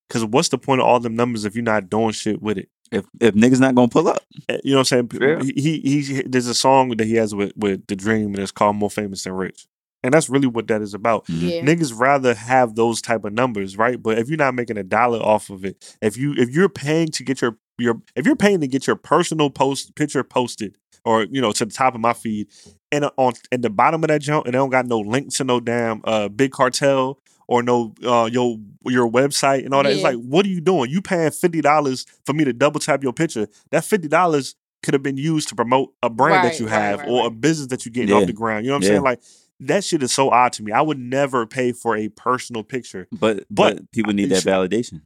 [0.09, 2.68] Because what's the point of all them numbers if you're not doing shit with it?
[2.91, 5.11] If if niggas not gonna pull up, Uh, You know what I'm saying?
[5.20, 5.43] Yeah.
[5.43, 8.76] He, he he there's a song that he has with with The-Dream and it's called
[8.76, 9.66] More Famous Than Rich.
[10.03, 11.28] And that's really what that is about.
[11.28, 11.61] Yeah.
[11.61, 14.03] Niggas rather have those type of numbers, right?
[14.03, 17.09] But if you're not making a dollar off of it, if you if you're paying
[17.09, 21.24] to get your your if you're paying to get your personal post picture posted or
[21.24, 22.49] you know to the top of my feed
[22.93, 25.45] and on at the bottom of that junk and they don't got no link to
[25.45, 27.18] no damn uh Big Cartel
[27.51, 29.92] or no uh your your website and all that.
[29.92, 30.88] It's like, what are you doing?
[30.90, 33.48] You paying fifty dollars for me to double tap your picture.
[33.72, 37.09] That fifty dollars could have been used to promote a brand that you have right,
[37.09, 38.16] or a business that you're getting Yeah.
[38.22, 38.64] off the ground.
[38.64, 38.88] You know what I'm Yeah.
[38.94, 39.03] saying?
[39.03, 39.20] Like
[39.62, 40.72] that shit is so odd to me.
[40.72, 43.07] I would never pay for a personal picture.
[43.12, 45.03] but But but, people need it that should- validation.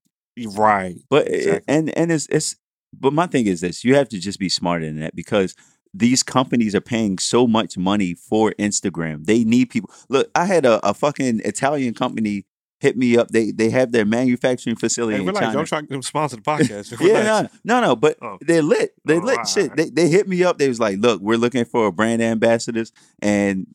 [0.55, 0.97] Right.
[1.11, 1.65] But Exactly.
[1.75, 2.57] and and it's it's
[2.93, 5.55] but my thing is this: you have to just be smarter than that because
[5.95, 9.25] these companies are paying so much money for Instagram.
[9.27, 9.91] They need people.
[10.09, 12.47] Look, I had a, a fucking Italian company
[12.81, 13.29] hit me up.
[13.29, 15.47] They they have their manufacturing facility Hey, in relax.
[15.47, 15.59] China.
[15.61, 17.01] I'm trying to sponsor the podcast.
[17.07, 18.39] Yeah, no, no, no, but Oh.
[18.41, 18.95] they're lit.
[19.05, 19.77] They lit shit.
[19.77, 20.59] They they hit me up.
[20.59, 22.91] They was like, look, we're looking for brand ambassadors,
[23.23, 23.67] and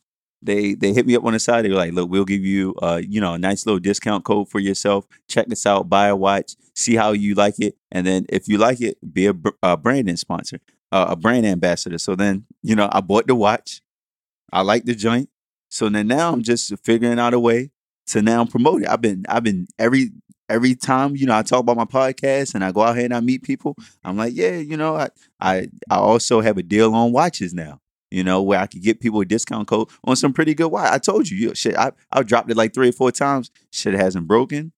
[0.41, 1.63] they they hit me up on the side.
[1.65, 4.49] They were like, look, we'll give you uh you know a nice little discount code
[4.49, 5.05] for yourself.
[5.27, 5.89] Check this out.
[5.89, 6.55] Buy a watch.
[6.75, 10.15] See how you like it, and then if you like it, be a, a branding
[10.17, 10.59] sponsor,
[10.91, 11.97] uh, a brand ambassador.
[11.97, 13.81] So then you know I bought the watch.
[14.51, 15.29] I like the joint.
[15.69, 17.71] So then now I'm just figuring out a way
[18.07, 18.89] to now promote it.
[18.89, 20.11] I've been I've been every
[20.49, 23.13] every time you know I talk about my podcast and I go out here and
[23.13, 23.75] I meet people.
[24.03, 25.09] I'm like, yeah, you know, I
[25.39, 27.79] I I also have a deal on watches now.
[28.11, 30.91] You know, where I could get people a discount code on some pretty good watch.
[30.91, 31.77] I told you, you shit.
[31.77, 33.51] I I dropped it like three or four times.
[33.71, 34.71] Shit hasn't broken.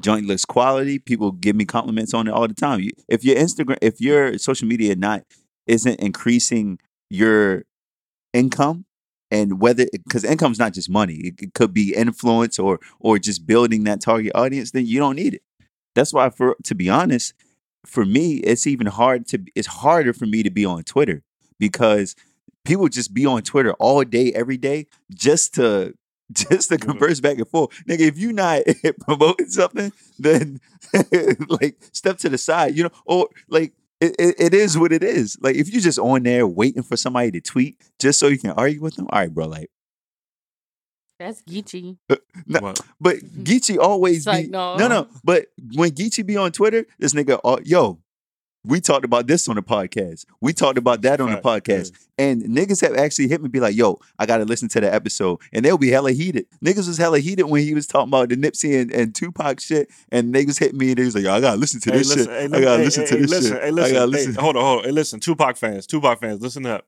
[0.00, 0.98] Joint looks quality.
[0.98, 2.80] People give me compliments on it all the time.
[2.80, 5.24] You- If your Instagram, if your social media not
[5.66, 6.78] isn't increasing
[7.10, 7.64] your
[8.32, 8.84] income,
[9.30, 13.46] and whether because income's not just money, it, it could be influence or or just
[13.46, 15.42] building that target audience, then you don't need it.
[15.94, 17.34] That's why, for to be honest,
[17.86, 21.22] for me, it's even hard to it's harder for me to be on Twitter
[21.58, 22.14] because
[22.64, 25.94] people just be on Twitter all day, every day, just to
[26.32, 27.70] just to converse back and forth.
[27.88, 28.62] Nigga, if you not
[29.00, 30.60] promoting something, then
[31.48, 35.02] like step to the side, you know, or like it, it, it is what it
[35.02, 35.36] is.
[35.40, 38.50] Like if you just on there waiting for somebody to tweet just so you can
[38.52, 39.46] argue with them, all right, bro.
[39.46, 39.70] Like,
[41.18, 41.96] That's Geechee.
[42.46, 42.80] No, What?
[43.00, 44.76] but Geechee always It's be like, no.
[44.76, 45.08] no, no.
[45.24, 47.98] But when Geechee be on Twitter, this nigga, uh, yo,
[48.64, 50.26] we talked about this on the podcast.
[50.40, 51.92] We talked about that on the podcast.
[52.18, 55.40] And niggas have actually hit me, be like, yo, I gotta listen to the episode.
[55.52, 56.46] And they'll be hella heated.
[56.64, 59.88] Niggas was hella heated when he was talking about the Nipsey and, and Tupac shit.
[60.10, 62.08] And niggas hit me and they was like, yo, I gotta listen to Hey, this
[62.08, 62.50] listen, shit.
[62.50, 63.62] hey, I gotta hey, listen hey, to hey, this listen, shit.
[63.62, 64.34] Hey, I listen, gotta hey, listen.
[64.34, 64.84] hold on, hold on.
[64.84, 66.86] Hey, listen, Tupac fans, Tupac fans, listen up.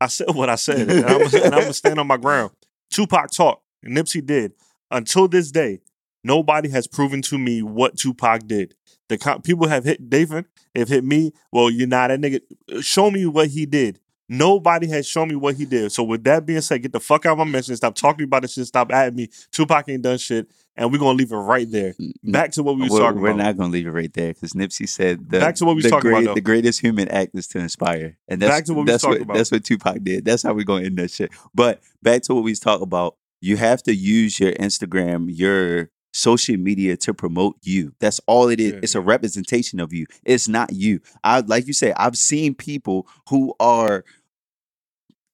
[0.00, 2.52] I said what I said, and I'm, and I'm gonna stand on my ground.
[2.90, 4.52] Tupac talked, and Nipsey did.
[4.90, 5.80] Until this day,
[6.24, 8.74] nobody has proven to me what Tupac did.
[9.10, 10.46] The co- people have hit David,
[10.76, 11.32] have hit me.
[11.50, 12.40] Well, you're not that nigga.
[12.80, 13.98] Show me what he did.
[14.28, 15.90] Nobody has shown me what he did.
[15.90, 17.74] So with that being said, get the fuck out of my mention.
[17.74, 18.68] Stop talking about this shit.
[18.68, 19.28] Stop at me.
[19.50, 21.92] Tupac ain't done shit, and we're gonna leave it right there.
[22.22, 23.42] Back to what we we're, talking we're about.
[23.44, 25.90] not gonna leave it right there because Nipsey said the, Back to what we the,
[25.90, 26.34] talking about, though.
[26.34, 29.18] the greatest human act is to inspire, and that's Back to what we that's talking
[29.18, 29.36] what about.
[29.38, 30.24] that's what Tupac did.
[30.24, 31.32] That's how we're gonna end that shit.
[31.52, 33.16] But back to what we was talking about.
[33.40, 37.92] You have to use your Instagram, your social media to promote you.
[38.00, 38.72] That's all it is.
[38.72, 40.06] Yeah, it's a representation of you.
[40.24, 41.00] It's not you.
[41.24, 41.92] I like you say.
[41.96, 44.04] I've seen people who are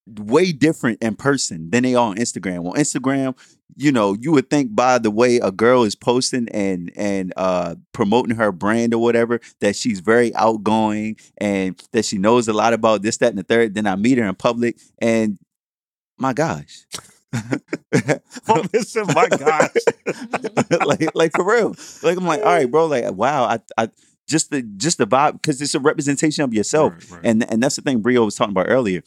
[0.06, 2.66] way different in person than they are on Instagram.
[2.66, 3.36] On Instagram,
[3.76, 7.74] you know, you would think by the way a girl is posting and and uh
[7.92, 12.72] promoting her brand or whatever that she's very outgoing and that she knows a lot
[12.72, 13.74] about this, that, and the third.
[13.74, 15.38] Then I meet her in public and
[16.18, 16.86] my gosh.
[18.48, 18.62] Oh,
[19.14, 19.70] my gosh.
[20.86, 21.74] like like for real.
[22.02, 23.90] Like I'm like, all right, bro, like wow, I I
[24.28, 26.92] just the just the vibe because it's a representation of yourself.
[26.92, 27.20] Right, right.
[27.24, 29.02] And and that's the thing Brio was talking about earlier.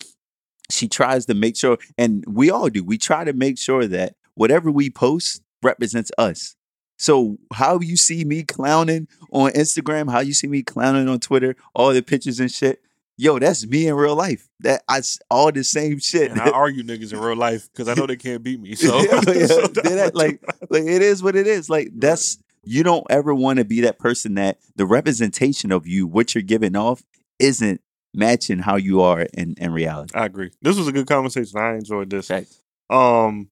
[0.72, 4.15] She tries to make sure, and we all do, we try to make sure that
[4.35, 6.56] whatever we post represents us.
[6.97, 11.56] So how you see me clowning on Instagram, how you see me clowning on Twitter,
[11.73, 12.81] all the pictures and shit,
[13.20, 14.48] yo, that's me in real life.
[14.62, 16.32] That That I s- all the same shit.
[16.32, 18.76] and I argue niggas in real life because I know they can't beat me.
[18.76, 19.46] So, Yeah, yeah.
[19.48, 21.70] so that, like, like it is what it is.
[21.70, 26.08] Like that's you don't ever want to be that person that the representation of you,
[26.08, 27.04] what you're giving off,
[27.40, 27.82] isn't
[28.14, 30.14] matching how you are in, in reality.
[30.18, 30.52] I agree.
[30.62, 31.60] This was a good conversation.
[31.60, 32.28] I enjoyed this.
[32.28, 32.62] Facts.
[32.90, 33.50] Um,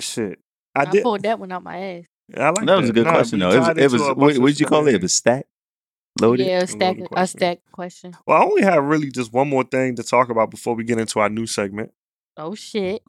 [0.00, 0.38] shit.
[0.74, 1.02] I I, did.
[1.02, 2.04] pulled that one out my ass.
[2.36, 3.50] I like that that was a good Nah, question though.
[3.50, 4.94] It was, it was what of what did you call it?
[4.94, 5.46] It was stack
[6.20, 6.46] loaded.
[6.46, 7.38] Yeah, a stack, a question.
[7.38, 8.14] stack question.
[8.26, 10.98] Well, I only have really just one more thing to talk about before we get
[10.98, 11.92] into our new segment.
[12.36, 13.02] Oh shit.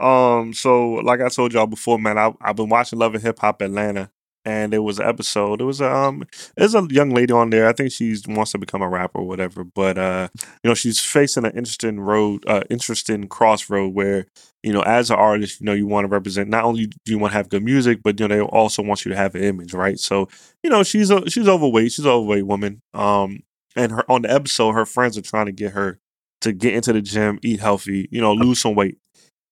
[0.00, 3.38] Um, so like I told y'all before, man, I I've been watching Love and Hip
[3.38, 4.10] Hop Atlanta,
[4.44, 5.60] and it was an episode.
[5.60, 6.24] It was a um,
[6.56, 7.68] there's a young lady on there.
[7.68, 9.64] I think she wants to become a rapper or whatever.
[9.64, 10.28] But uh,
[10.62, 14.26] you know, she's facing an interesting road, uh, interesting crossroad where
[14.62, 16.48] you know, as an artist, you know, you want to represent.
[16.48, 19.04] Not only do you want to have good music, but you know, they also want
[19.04, 19.98] you to have an image, right?
[19.98, 20.28] So
[20.62, 21.92] you know, she's a she's overweight.
[21.92, 22.80] She's an overweight woman.
[22.92, 23.40] Um,
[23.76, 25.98] and her on the episode, her friends are trying to get her
[26.42, 28.98] to get into the gym, eat healthy, you know, lose some weight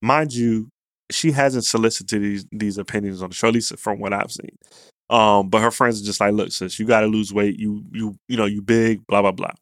[0.03, 0.69] mind you,
[1.13, 4.57] she hasn't solicited these these opinions on the show, at least from what I've seen.
[5.11, 7.59] Um, but her friends are just like, look, sis, you gotta lose weight.
[7.59, 9.53] You you you know, you big, blah, blah, blah.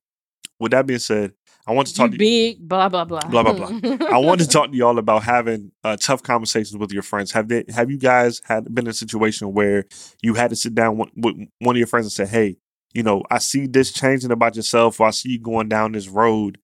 [0.59, 1.32] With that being said,
[1.66, 2.18] I want to You talk to you.
[2.18, 3.20] big, blah blah blah.
[3.20, 4.06] Blah, blah, blah.
[4.09, 7.32] I want to talk to y'all about having uh, tough conversations with your friends.
[7.32, 9.85] Have they have you guys had been in a situation where
[10.22, 12.56] you had to sit down with, with one of your friends and say, Hey,
[12.93, 16.09] you know, I see this changing about yourself, or I see you going down this
[16.09, 16.59] road.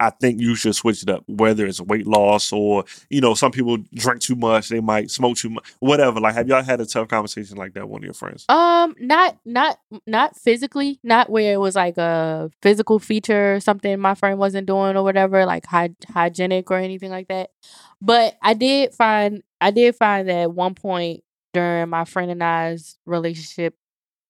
[0.00, 3.52] I think you should switch it up, whether it's weight loss or, you know, some
[3.52, 6.18] people drink too much, they might smoke too much, whatever.
[6.20, 8.46] Like, have y'all had a tough conversation like that with one of your friends?
[8.48, 14.00] Um, not not not physically, not where it was like a physical feature or something
[14.00, 17.50] my friend wasn't doing or whatever, like hy- hygienic or anything like that.
[18.00, 21.22] But I did find I did find that at one point
[21.52, 23.74] during my friend and I's relationship,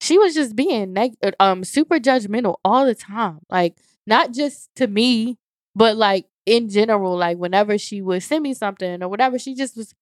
[0.01, 3.41] she was just being neg- um super judgmental all the time.
[3.49, 3.77] Like
[4.07, 5.39] not just to me,
[5.75, 7.17] but like in general.
[7.17, 9.95] Like whenever she would send me something or whatever, she just was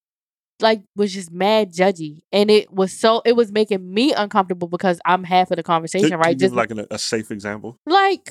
[0.60, 4.98] like was just mad judgy and it was so it was making me uncomfortable because
[5.04, 7.78] i'm half of the conversation Can- right just give like an, a safe example.
[7.86, 8.30] like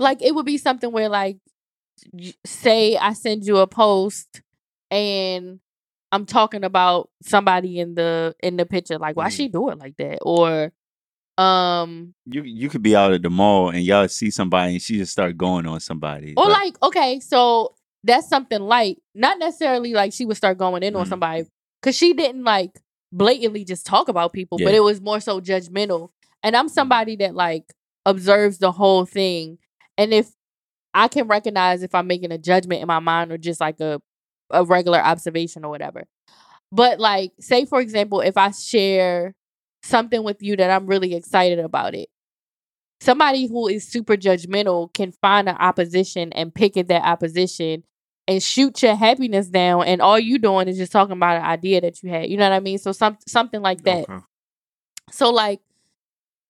[0.00, 1.38] like it would be something where like
[2.44, 4.42] say i send you a post
[4.90, 5.60] and
[6.10, 9.32] i'm talking about somebody in the in the picture like why Mm.
[9.36, 10.72] she do it like that or
[11.38, 14.98] um You you could be out at the mall and y'all see somebody and she
[14.98, 16.34] just start going on somebody.
[16.36, 17.74] Or like, okay, so
[18.04, 18.98] that's something light.
[19.14, 21.08] Not necessarily like she would start going in on Mhm.
[21.08, 21.46] somebody.
[21.82, 22.80] Cause she didn't like
[23.12, 26.10] blatantly just talk about people, but it was more so judgmental.
[26.42, 27.64] And I'm somebody that like
[28.04, 29.58] observes the whole thing.
[29.96, 30.30] And if
[30.94, 34.00] I can recognize if I'm making a judgment in my mind or just like a
[34.50, 36.04] a regular observation or whatever.
[36.72, 39.34] But like, say for example, if I share
[39.82, 42.08] something with you that I'm really excited about it,
[43.00, 47.84] somebody who is super judgmental can find an opposition and pick at that opposition
[48.26, 51.80] and shoot your happiness down and all you doing is just talking about an idea
[51.80, 52.28] that you had.
[52.28, 52.78] You know what I mean?
[52.78, 54.08] So some something like that.
[54.08, 54.22] Okay.
[55.10, 55.60] So like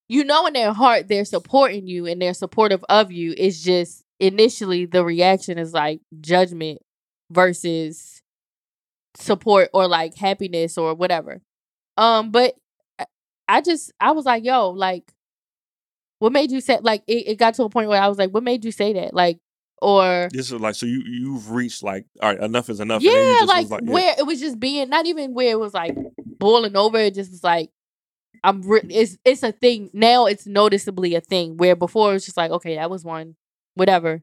[0.08, 3.34] you know in their heart they're supporting you and they're supportive of you.
[3.36, 6.80] It's just initially the reaction is like judgment
[7.30, 8.22] versus
[9.14, 11.40] support or like happiness or whatever.
[11.96, 12.54] Um but
[13.48, 15.12] I- just I was like, yo, like
[16.18, 18.30] what made you say like it, it got to a point where I was like,
[18.30, 19.14] what made you say that?
[19.14, 19.38] Like
[19.80, 23.02] or This is like so you you've reached like all right enough is enough.
[23.02, 23.92] and then you yeah, just like, like yeah.
[23.92, 25.96] where it was just being not even where it was like
[26.38, 26.98] boiling over.
[26.98, 27.70] It just was like
[28.44, 28.62] I'm.
[28.62, 30.26] Re- it's it's a thing now.
[30.26, 33.36] It's noticeably a thing where before it was just like okay, that was one
[33.74, 34.22] whatever.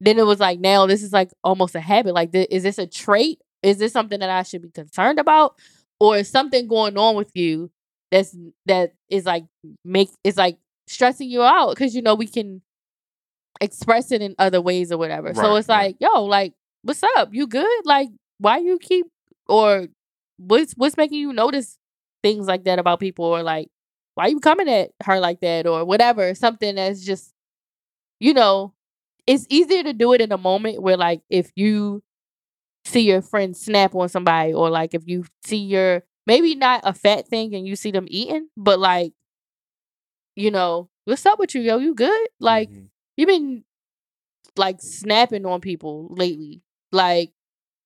[0.00, 2.14] Then it was like now this is like almost a habit.
[2.14, 3.40] Like, th- is this a trait?
[3.62, 5.54] Is this something that I should be concerned about,
[6.00, 7.70] or is something going on with you
[8.14, 8.36] that's
[8.66, 9.44] that is like
[9.84, 11.70] make is like stressing you out?
[11.70, 12.62] Because you know we can
[13.60, 15.34] express it in other ways or whatever.
[15.34, 15.86] so it's right.
[15.86, 17.30] like, yo, like, what's up?
[17.32, 17.66] You good?
[17.84, 18.08] Like,
[18.38, 19.06] why you keep
[19.48, 19.88] or
[20.38, 21.78] what's what's making you notice
[22.22, 23.68] things like that about people or like
[24.14, 27.32] why you coming at her like that or whatever something that's just
[28.20, 28.72] you know
[29.26, 32.02] it's easier to do it in a moment where like if you
[32.84, 36.92] see your friend snap on somebody or like if you see your maybe not a
[36.92, 39.12] fat thing and you see them eating but like
[40.36, 42.88] you know what's up with you yo you good like Mhm.
[43.16, 43.64] you've been
[44.56, 47.32] like snapping on people lately like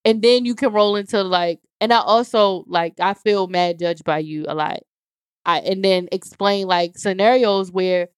[0.05, 4.05] and then you can roll into like and i also like i feel mad judged
[4.05, 4.81] by you a lot
[5.44, 8.09] i and then explain like scenarios where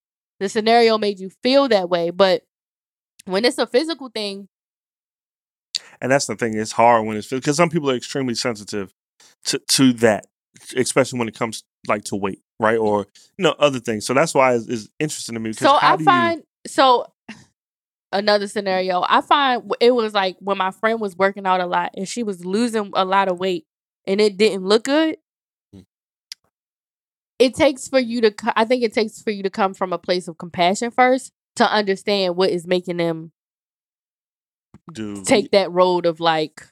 [0.41, 2.43] the scenario made you feel that way but
[3.27, 4.49] when it's a physical thing
[6.01, 6.55] and that's the thing.
[6.57, 8.93] It's hard when it's because some people are extremely sensitive
[9.47, 10.27] to to that,
[10.77, 13.07] especially when it comes like to weight, right, or
[13.39, 14.05] you know other things.
[14.07, 15.53] So that's why it's, it's interesting to me.
[15.53, 17.07] so i do you- find so
[18.13, 21.93] another scenario i find it was like when my friend was working out a lot
[21.97, 23.67] and she was losing a lot of weight
[24.07, 25.17] and it didn't look good
[25.75, 25.85] Mm.
[27.39, 29.99] it takes for you to i think it takes for you to come from a
[29.99, 33.31] place of compassion first to understand what is making them
[34.93, 36.63] do take that road of like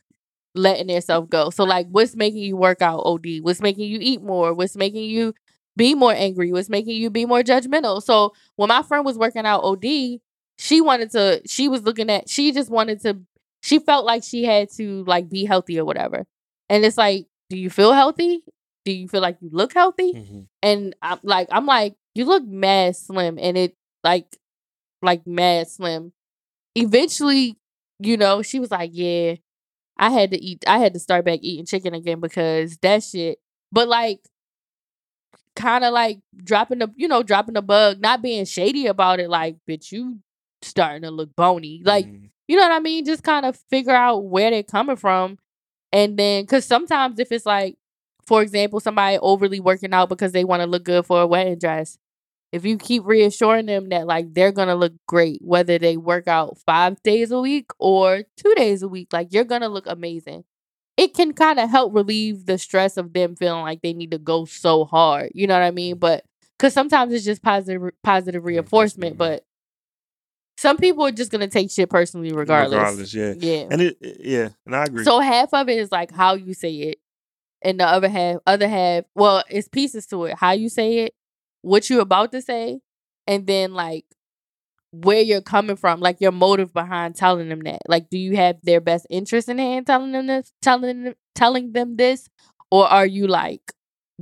[0.59, 1.51] letting yourself go.
[1.51, 3.41] So like what's making you work out OD?
[3.41, 4.53] What's making you eat more?
[4.55, 5.35] What's making you
[5.77, 6.53] be more angry?
[6.53, 8.03] What's making you be more judgmental?
[8.03, 10.21] So when my friend was working out OD,
[10.59, 13.19] she wanted to she was looking at she just wanted to
[13.63, 16.25] she felt like she had to like be healthy or whatever.
[16.69, 18.43] And it's like, do you feel healthy?
[18.85, 20.13] Do you feel like you look healthy?
[20.13, 20.47] Mhm.
[20.63, 23.75] and I'm like, I'm like, you look mad slim, and it
[24.05, 24.27] like,
[25.03, 26.13] like mad slim.
[26.75, 27.57] Eventually,
[27.99, 29.35] you know, she was like, yeah,
[29.99, 33.39] I had to eat, I had to start back eating chicken again because that shit.
[33.73, 34.21] But like,
[35.57, 39.29] kind of like dropping the, you know, dropping the bug, not being shady about it.
[39.29, 40.19] Like, bitch, you
[40.63, 41.83] starting to look bony.
[41.85, 42.31] Like, Mhm.
[42.47, 43.05] you know what I mean?
[43.05, 45.39] Just kind of figure out where they're coming from.
[45.93, 47.77] And then, because sometimes if it's like,
[48.27, 51.59] for example, somebody overly working out because they want to look good for a wedding
[51.59, 51.99] dress,
[52.53, 56.27] if you keep reassuring them that like they're going to look great, whether they work
[56.29, 59.87] out five days a week or two days a week, like you're going to look
[59.87, 60.45] amazing.
[60.97, 64.19] It can kind of help relieve the stress of them feeling like they need to
[64.19, 65.31] go so hard.
[65.35, 65.95] You know what I mean?
[65.95, 66.01] Mm-hmm.
[66.01, 66.25] But
[66.59, 69.17] because sometimes it's just positive, positive reinforcement.
[69.17, 69.45] But
[70.57, 72.79] some people are just gonna take shit personally regardless.
[72.79, 73.67] regardless, yeah, Yeah.
[73.71, 75.05] and it- yeah, and I agree.
[75.05, 76.99] So half of it is like how you say it,
[77.63, 80.35] and the other half, other half, well, it's pieces to it.
[80.37, 81.15] How you say it,
[81.63, 82.81] what you're about to say,
[83.27, 84.05] and then like
[84.91, 87.81] where you're coming from, like your motive behind telling them that.
[87.89, 91.73] Like, do you have their best interest in hand telling them this, telling them, telling
[91.73, 92.29] them this,
[92.71, 93.73] or are you like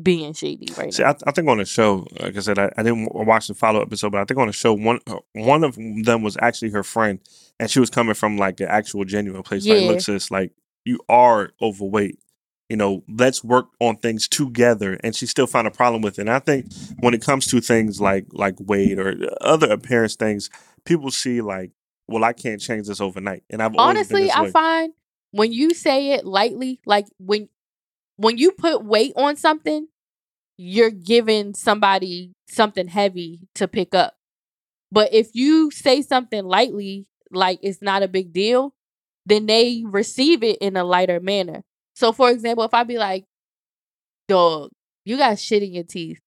[0.02, 1.10] being shady right See, now?
[1.10, 3.80] I, I think on the show, like I said, I, I didn't watch the follow
[3.80, 6.70] up episode, but I think on the show, one uh, one of them was actually
[6.70, 7.20] her friend,
[7.60, 9.66] and she was coming from like an actual genuine place.
[9.66, 9.86] Like, Yeah.
[9.88, 10.52] look, sis, like
[10.84, 12.18] you are overweight.
[12.68, 14.98] You know, let's work on things together.
[15.04, 16.22] And she still found a problem with it.
[16.22, 16.66] And I think
[16.98, 20.50] when it comes to things like like weight or other appearance things,
[20.84, 21.70] people see like,
[22.08, 23.44] well, I can't change this overnight.
[23.50, 24.50] And I've honestly i way.
[24.50, 24.92] find
[25.36, 27.48] when you say it lightly like when
[28.16, 29.86] when you put weight on something
[30.56, 34.14] you're giving somebody something heavy to pick up
[34.90, 38.74] but if you say something lightly like it's not a big deal
[39.26, 41.62] then they receive it in a lighter manner
[41.96, 43.24] so for example if i be like
[44.28, 44.70] dog
[45.04, 46.20] you got shit in your teeth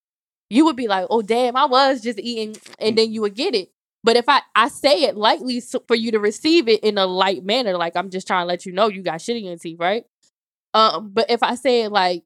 [0.49, 3.55] you would be like oh damn i was just eating and then you would get
[3.55, 3.69] it
[4.03, 7.05] but if I, I say it lightly so for you to receive it in a
[7.05, 9.57] light manner, like I'm just trying to let you know you got shit in your
[9.57, 10.05] teeth, right?
[10.73, 12.23] Um, but if I say it like,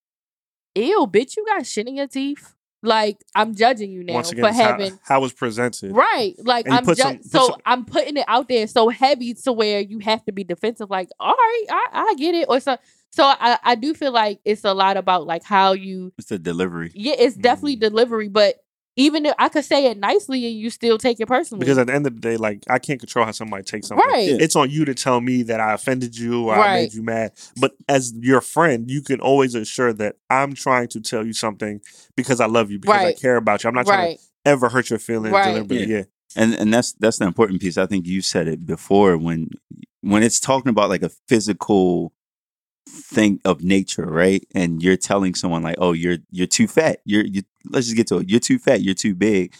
[0.76, 2.53] ew, bitch, you got shit in your teeth,
[2.84, 5.93] like I'm judging you now Once again, for it's how, having how it's presented.
[5.95, 6.35] right.
[6.43, 9.34] Like And I'm put just some- so some- I'm putting it out there so heavy
[9.34, 10.89] to where you have to be defensive.
[10.89, 12.77] Like, all right, I, I get it, or so.
[13.11, 16.39] So I, I do feel like it's a lot about like how you It's the
[16.39, 16.91] delivery.
[16.95, 17.81] yeah, it's definitely Mm.
[17.81, 18.55] delivery, but
[18.95, 21.60] even if I could say it nicely and you still take it personally.
[21.60, 24.06] Because at the end of the day, like I can't control how somebody takes something.
[24.07, 24.30] right.
[24.30, 24.38] Yeah.
[24.40, 27.32] It's on you to tell me that I offended you or I made you mad.
[27.60, 31.82] But as your friend, you can always assure that I'm trying to tell you something
[32.15, 33.68] because I love you, because I care about you.
[33.70, 34.18] I'm not trying right.
[34.20, 35.53] to ever hurt your feelings Right.
[35.53, 35.94] deliberately.
[35.94, 36.03] Yeah.
[36.36, 37.78] and and that's that's the important piece.
[37.78, 39.49] I think you said it before when
[40.02, 42.14] when it's talking about like a physical
[42.94, 44.45] thing of nature, right?
[44.53, 46.99] And you're telling someone like, "Oh, you're you're too fat.
[47.06, 48.30] You're you." Let's just get to it.
[48.30, 48.82] You're too fat.
[48.82, 49.53] You're too big.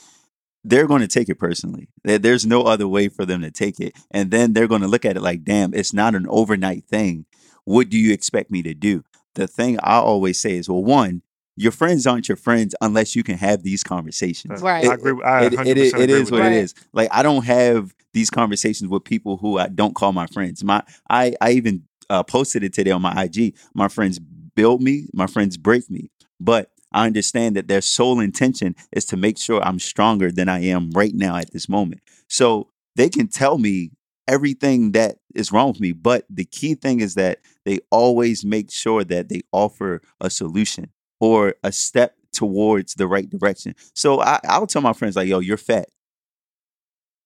[0.66, 1.90] they're going to take it personally.
[2.06, 3.98] There's no other way for them to take it.
[4.12, 7.26] And then they're going to look at it like, damn, it's not an overnight thing.
[7.66, 9.04] What do you expect me to do?
[9.36, 11.22] The thing I always say is, well, one,
[11.58, 14.62] your friends aren't your friends unless you can have these conversations.
[14.62, 14.88] Right.
[14.88, 15.12] I agree.
[15.12, 16.52] with- I It, 100% it, is- it agree is what that.
[16.54, 16.74] it is.
[16.94, 20.64] Like I don't have these conversations with people who I don't call my friends.
[20.64, 21.84] My I I even
[22.14, 23.56] uh, posted it today on my IG.
[23.74, 25.08] My friends build me.
[25.14, 26.12] My friends break me.
[26.40, 30.60] But I understand that their sole intention is to make sure I'm stronger than I
[30.60, 32.02] am right now at this moment.
[32.28, 33.92] So they can tell me
[34.28, 35.92] everything that is wrong with me.
[35.92, 40.92] But the key thing is that they always make sure that they offer a solution
[41.20, 43.74] or a step towards the right direction.
[43.96, 45.90] So I, I'll tell my friends like, "Yo, you're fat.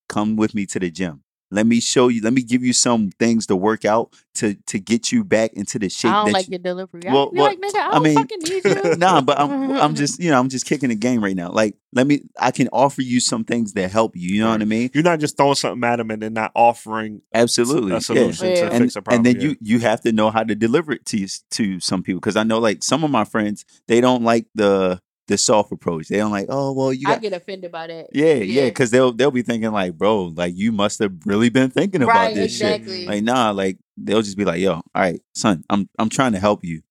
[0.07, 1.23] Come with me to the gym.
[1.49, 2.21] Let me show you.
[2.21, 5.79] Let me give you some things to work out to to get you back into
[5.79, 7.07] the shape I don't that like you." your delivery.
[7.07, 8.95] I Well, be well, like, nigga, I I don't mean- fucking need you.
[8.97, 11.49] nah, but I'm I'm just you know I'm just kicking the game right now.
[11.51, 14.35] Like, let me I can offer you some things that help you.
[14.35, 14.89] You know what I mean?
[14.93, 18.55] You're not just throwing something at them and then not offering Absolutely, a solution Yeah.
[18.55, 19.17] to and, fix a problem.
[19.19, 19.47] and then yeah.
[19.49, 22.35] you you have to know how to deliver it to s- to some people because
[22.35, 26.07] I know like some of my friends they don't like the the soft approach.
[26.07, 28.07] They don't like oh well you I got get offended by that.
[28.13, 31.69] yeah yeah because they'll they'll be thinking like bro like you must have really been
[31.69, 33.07] thinking about right, this shit.
[33.07, 36.39] Like nah like they'll just be like yo all right son I'm I'm trying to
[36.39, 36.81] help you.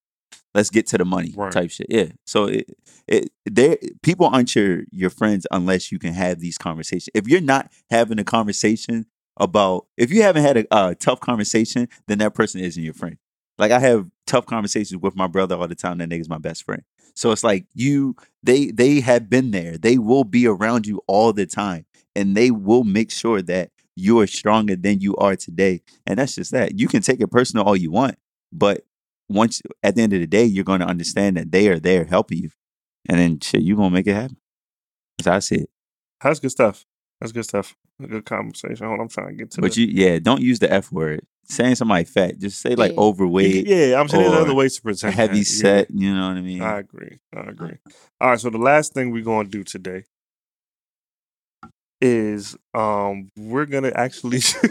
[0.55, 1.53] Let's get to the money Right.
[1.53, 1.87] type shit.
[1.91, 2.07] Yeah.
[2.25, 2.71] So it
[3.07, 7.11] it they people aren't your your friends unless you can have these conversations.
[7.15, 9.07] If you're not having a conversation
[9.39, 13.19] about if you haven't had a uh, tough conversation, then that person isn't your friend.
[13.59, 15.99] Like I have tough conversations with my brother all the time.
[15.99, 16.83] That nigga's my best friend.
[17.17, 19.79] So it's like you they they have been there.
[19.79, 24.21] They will be around you all the time, and they will make sure that you
[24.21, 25.81] are stronger than you are today.
[26.07, 26.79] And that's just that.
[26.79, 28.17] You can take it personal all you want,
[28.53, 28.85] but
[29.29, 32.05] once at the end of the day, you're going to understand that they are there
[32.05, 32.51] helping you,
[33.09, 34.37] and then shit, you gonna make it happen.
[35.19, 35.71] As I see it.
[36.23, 36.85] That's good stuff.
[37.21, 37.75] That's good stuff.
[38.03, 38.87] A good conversation.
[38.87, 40.93] Hold on, I'm trying to get to But the, you, yeah, don't use the F
[40.93, 41.23] word.
[41.49, 42.99] Saying somebody fat, just say like Yeah.
[42.99, 45.39] overweight, Yeah, I'm saying there's other ways to present heavy that.
[45.39, 45.61] Yeah.
[45.63, 45.91] set.
[45.93, 46.61] You know what I mean?
[46.61, 47.19] I agree.
[47.35, 47.77] I agree.
[48.21, 50.05] All right, so the last thing we're gonna do today
[52.03, 54.39] is um we're gonna actually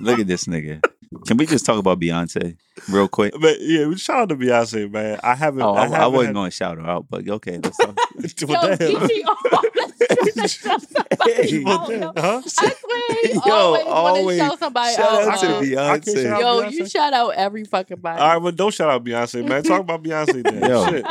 [0.00, 0.82] Look at this nigga.
[1.26, 2.56] Can we just talk about Beyonce
[2.90, 3.32] real quick?
[3.40, 5.20] but yeah, we shout out to Beyonce, man.
[5.22, 7.58] I haven't Oh, I, I haven't wasn't had- going to shout her out, but okay,
[7.62, 7.96] let's talk.
[8.48, 9.62] Yo,
[10.16, 10.34] What the hell?
[10.34, 12.12] Always trying to show somebody Hey, What out, the- though.
[12.16, 12.42] huh?
[12.58, 15.14] I swear, he Yo, always, always want to show somebody shout out.
[15.14, 16.26] out to uh, I shout Beyonce.
[16.30, 16.72] out Yo, Beyonce?
[16.72, 18.20] you shout out every fucking body.
[18.20, 19.62] All right, well, don't shout out Beyonce, man.
[19.62, 20.70] Talk about Beyonce then.
[20.70, 20.86] Yo.
[20.90, 21.06] Shit.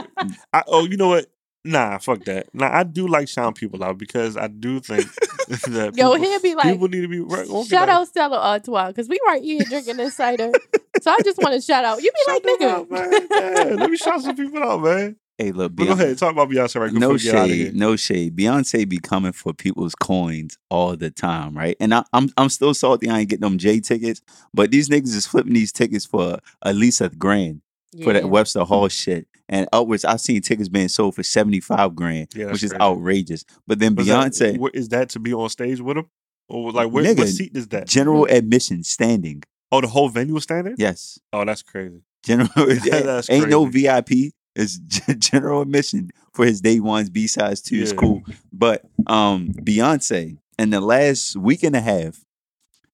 [0.53, 1.27] I, oh, you know what?
[1.65, 2.53] Nah, fuck that.
[2.53, 5.05] Nah, I do like shouting people out because I do think
[5.47, 7.49] that Yo, people, he'll be like, people need to be right.
[7.49, 10.51] okay, shout out Stella Artois because we right here drinking this cider.
[11.01, 12.01] so I just want to shout out.
[12.03, 13.29] You be shout like, them out, nigga.
[13.29, 13.67] man.
[13.69, 15.15] Yeah, let me shout some people out, man.
[15.37, 17.49] Hey, look, But go ahead, talk about Beyonce right quick no before we get out
[17.49, 17.65] of here.
[17.67, 18.35] shade, no shade.
[18.35, 21.75] Beyonce be coming for people's coins all the time, right?
[21.79, 23.09] And I, I'm I'm still salty.
[23.09, 24.21] I ain't getting them J tickets,
[24.53, 27.61] but these niggas is flipping these tickets for at least a grand
[28.03, 29.27] for that Webster Hall shit.
[29.49, 32.81] And upwards, I've seen tickets being sold for seventy five grand, Yeah, which is crazy.
[32.81, 33.43] outrageous.
[33.65, 36.05] But then Was Beyonce, wh- is that to be on stage with him?
[36.47, 37.87] Or like, where, Nigga, what seat is that?
[37.87, 39.41] general admission standing.
[39.71, 40.75] Oh, the whole venue was standing?
[40.77, 42.01] Yes, Oh, that's crazy.
[42.23, 42.49] general.
[42.55, 43.65] That's ain't no.
[43.65, 44.33] VIP.
[44.55, 44.77] It's
[45.17, 47.77] general admission for his day ones, B sides two.
[47.77, 47.93] Yeah.
[47.93, 48.23] cool.
[48.51, 52.23] But um, Beyonce in the last week and a half,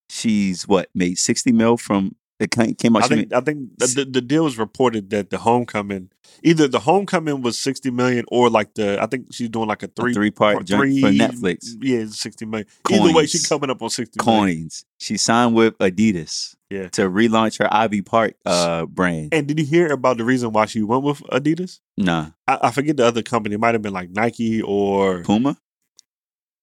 [0.09, 3.03] she's what made sixty mil from it came out.
[3.03, 6.09] I think I think the, the, deal was reported that the homecoming,
[6.41, 9.87] either the homecoming was sixty million or like the I think she's doing like a
[9.87, 11.75] a three three part joint for three- Netflix.
[11.81, 12.67] Yeah, sixty million.
[12.89, 14.85] Either way, she's coming up on sixty Coins.
[14.99, 16.55] She signed with Adidas.
[16.69, 16.87] Yeah.
[16.89, 19.33] To relaunch her Ivy Park uh brand.
[19.33, 21.79] And did you hear about the reason why she went with Adidas?
[21.97, 22.29] Nah.
[22.47, 23.55] I, I forget the other company.
[23.55, 25.57] It might have been like Nike or Puma?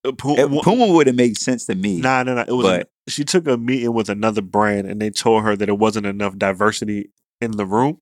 [0.06, 2.00] Uh, Pu- one- Puma would have made sense to me.
[2.00, 2.44] Nah, nah, nah.
[2.46, 2.66] It was.
[2.66, 6.06] But- she took a meeting with another brand, and they told her that it wasn't
[6.06, 7.10] enough diversity
[7.40, 8.00] in the room,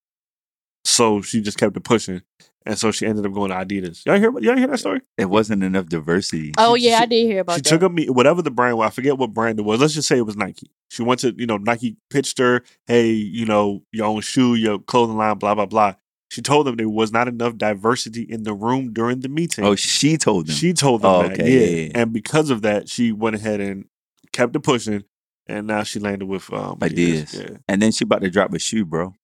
[0.84, 2.22] so she just kept it pushing,
[2.66, 4.04] and so she ended up going to Adidas.
[4.06, 4.30] Y'all hear?
[4.40, 5.00] Y'all hear that story?
[5.18, 6.52] It wasn't enough diversity.
[6.56, 7.66] Oh She- yeah, I did hear about that.
[7.66, 7.80] she that.
[7.80, 8.86] took a meet, whatever the brand was.
[8.86, 9.80] I forget what brand it was.
[9.80, 10.70] Let's just say it was Nike.
[10.90, 14.78] She went to, you know, Nike pitched her, hey, you know, your own shoe, your
[14.78, 15.94] clothing line, blah blah blah.
[16.34, 19.64] She told them there was not enough diversity in the room during the meeting.
[19.64, 20.54] Oh, she told them.
[20.56, 21.60] She told them Oh, that, okay, yeah.
[21.60, 21.92] yeah, yeah.
[21.94, 23.84] And because of that, she went ahead and
[24.32, 25.04] kept it pushing,
[25.46, 27.38] and now she landed with um, Adidas.
[27.38, 29.14] Yeah, and then she about to drop a shoe, bro.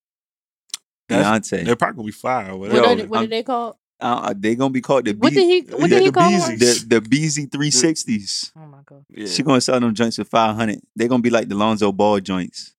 [1.08, 1.64] That's- Beyonce.
[1.64, 2.52] they're probably gonna be fire.
[2.52, 2.76] Or What, whatever.
[2.86, 3.76] Yo, are they, what are they called?
[3.98, 5.72] Uh, they gonna be called the What B- did he?
[5.76, 6.52] What yeah, did he the call Beezy.
[6.54, 6.88] it?
[6.88, 8.52] the the BZ three sixties.
[8.56, 9.04] Oh my god.
[9.10, 9.26] yeah.
[9.26, 10.80] She gonna sell them joints for five hundred.
[10.94, 12.74] They gonna be like the Lonzo Ball joints.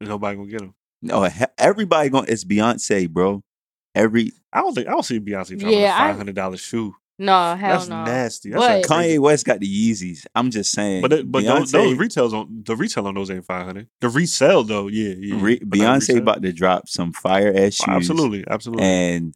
[0.00, 0.74] nobody gonna get them.
[1.02, 2.26] No, he- everybody gonna.
[2.28, 3.42] It's Beyonce, bro.
[3.94, 6.56] Every I don't think I don't see Beyonce dropping Yeah, a I- five hundred dollar
[6.56, 6.94] shoe.
[7.18, 8.04] No, hell That's no.
[8.04, 8.50] nasty.
[8.50, 9.16] That's But- like crazy.
[9.16, 10.26] Kanye West got the Yeezys.
[10.34, 11.02] I'm just saying.
[11.02, 13.88] But it, but those, Beyonce, those retails on the retail on those ain't five hundred.
[14.00, 15.36] The resale though, yeah, yeah.
[15.38, 17.84] re- But that Beyonce resale- about to drop some fire ass shoes.
[17.88, 18.84] Oh, absolutely, absolutely.
[18.84, 19.34] And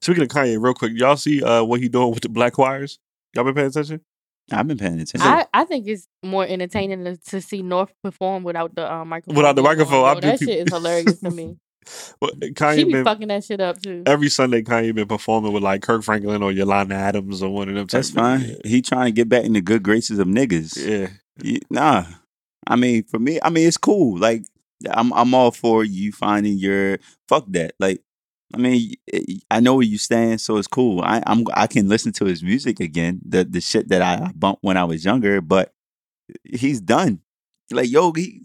[0.00, 2.98] Speaking of Kanye, real quick, y'all see uh, what he doing with the black wires?
[3.34, 4.00] Y'all been paying attention?
[4.50, 5.20] I've been paying attention.
[5.22, 9.36] I, I think it's more entertaining to, to see North perform without the uh, microphone.
[9.36, 10.04] Without the microphone.
[10.04, 11.56] I that shit is hilarious to me.
[12.20, 14.02] Well, she Kanye be been fucking that shit up too.
[14.04, 14.60] every Sunday.
[14.60, 17.86] Kanye been performing with like Kirk Franklin or Yolanda Adams or one of them.
[17.86, 18.56] type That's of- fine.
[18.62, 20.76] He trying to get back in the good graces of niggas.
[20.76, 21.08] Yeah,
[21.42, 22.04] Y- Nah,
[22.66, 24.18] I mean, for me, I mean, it's cool.
[24.18, 24.42] Like,
[24.90, 27.72] I'm, I'm all for you finding your fuck that.
[27.80, 28.02] Like,
[28.54, 29.20] I mean, eh,
[29.50, 31.02] I know where you stand, so it's cool.
[31.02, 34.62] I, I'm, I can listen to his music again, the the shit that I bumped
[34.62, 35.74] when I was younger, but
[36.44, 37.20] he's done.
[37.70, 38.40] Like, yo, he,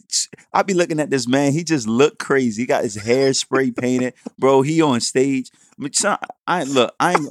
[0.52, 1.54] I be looking at this man.
[1.54, 2.64] He just look crazy.
[2.64, 4.62] He got his hair spray painted, bro.
[4.64, 5.50] He on stage.
[5.80, 6.96] I, mean, I look.
[7.00, 7.28] I'm.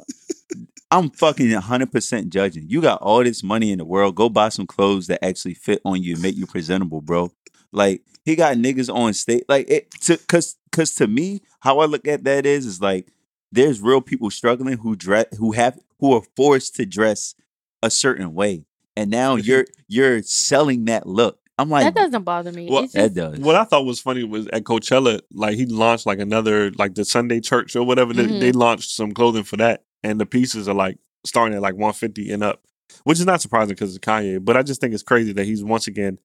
[0.90, 2.68] I'm fucking 100% judging.
[2.68, 4.14] You got all this money in the world.
[4.14, 7.32] Go buy some clothes that actually fit on you and make you presentable, bro.
[7.72, 9.44] Like, he got niggas on stage.
[9.48, 13.08] Like, it, to, cause, cause to me, how I look at that is, is like,
[13.50, 17.34] there's real people struggling who dress, who have, who are forced to dress
[17.82, 18.64] a certain way.
[18.96, 21.38] And now you- you're, you're selling that look.
[21.58, 22.68] I'm like, that doesn't bother me.
[22.70, 23.38] Well, it's that does.
[23.38, 27.04] What I thought was funny was at Coachella, like he launched like another like the
[27.04, 28.14] Sunday church or whatever.
[28.14, 28.40] They, Mhm.
[28.40, 30.96] they launched some clothing for that, and the pieces are like
[31.26, 32.62] starting at like one fifty and up,
[33.04, 34.42] which is not surprising because it's Kanye.
[34.42, 36.18] But I just think it's crazy that he's once again.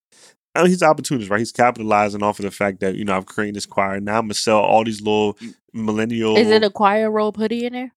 [0.58, 1.40] I mean, he's an opportunist, right?
[1.40, 4.00] He's capitalizing off of the fact that you know I've created this choir.
[4.00, 5.38] Now I'm gonna sell all these little
[5.74, 6.36] millennial.
[6.38, 7.92] is it a choir robe hoodie in there?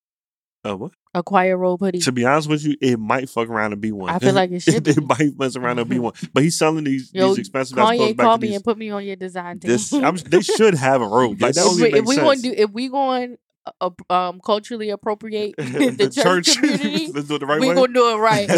[0.64, 0.92] uh, what?
[1.14, 1.98] A choir robe hoodie.
[2.00, 4.10] To be honest with you, it might fuck around and be one.
[4.10, 5.02] I feel like it should it, be.
[5.04, 6.12] might mess around and be one.
[6.32, 8.56] But he's selling these Yo, these expensive ass clothes Kanye back called to me these.
[8.56, 9.70] and put me on your design team.
[9.70, 11.40] This- I'm, they should have a robe.
[11.42, 12.24] Like that If only if we, makes if we sense.
[12.26, 13.38] want to do, if we going
[13.80, 17.74] uh, um culturally appropriate the, church, community, Let's do it the right we way.
[17.74, 18.48] gonna do it right.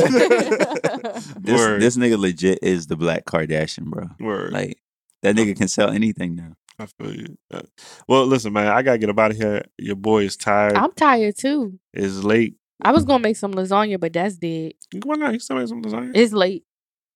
[1.38, 1.82] this, Word.
[1.82, 4.08] this nigga legit is the black Kardashian, bro.
[4.20, 4.52] Word.
[4.52, 4.78] Like,
[5.22, 6.54] that nigga can sell anything now.
[6.78, 7.38] I feel you.
[7.52, 7.62] Uh,
[8.08, 9.64] well, listen, man, I gotta get up out of here.
[9.78, 10.74] Your boy is tired.
[10.74, 11.78] I'm tired too.
[11.92, 12.56] It's late.
[12.80, 14.72] I was gonna make some lasagna, but that's dead.
[15.04, 15.32] Why not?
[15.32, 16.12] You still make some lasagna?
[16.14, 16.64] It's late.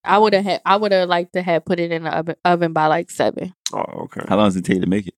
[0.05, 0.63] I would have had.
[0.65, 3.55] I would have liked to have put it in the oven, oven by like seven.
[3.73, 4.23] oh, okay.
[4.29, 5.15] How long does it take to make it?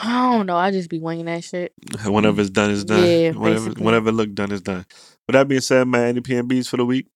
[0.00, 0.56] I don't know.
[0.56, 1.72] I just be winging that shit.
[2.04, 3.04] Whenever it's done, it's done.
[3.04, 3.84] Yeah, whenever, basically.
[3.84, 4.86] whenever it look done, it's done.
[5.26, 7.08] With that being said, man, any PNBs for the week?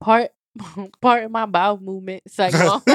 [0.00, 0.30] Part
[1.00, 2.22] part of my bowel movement.
[2.30, 2.82] Cycle.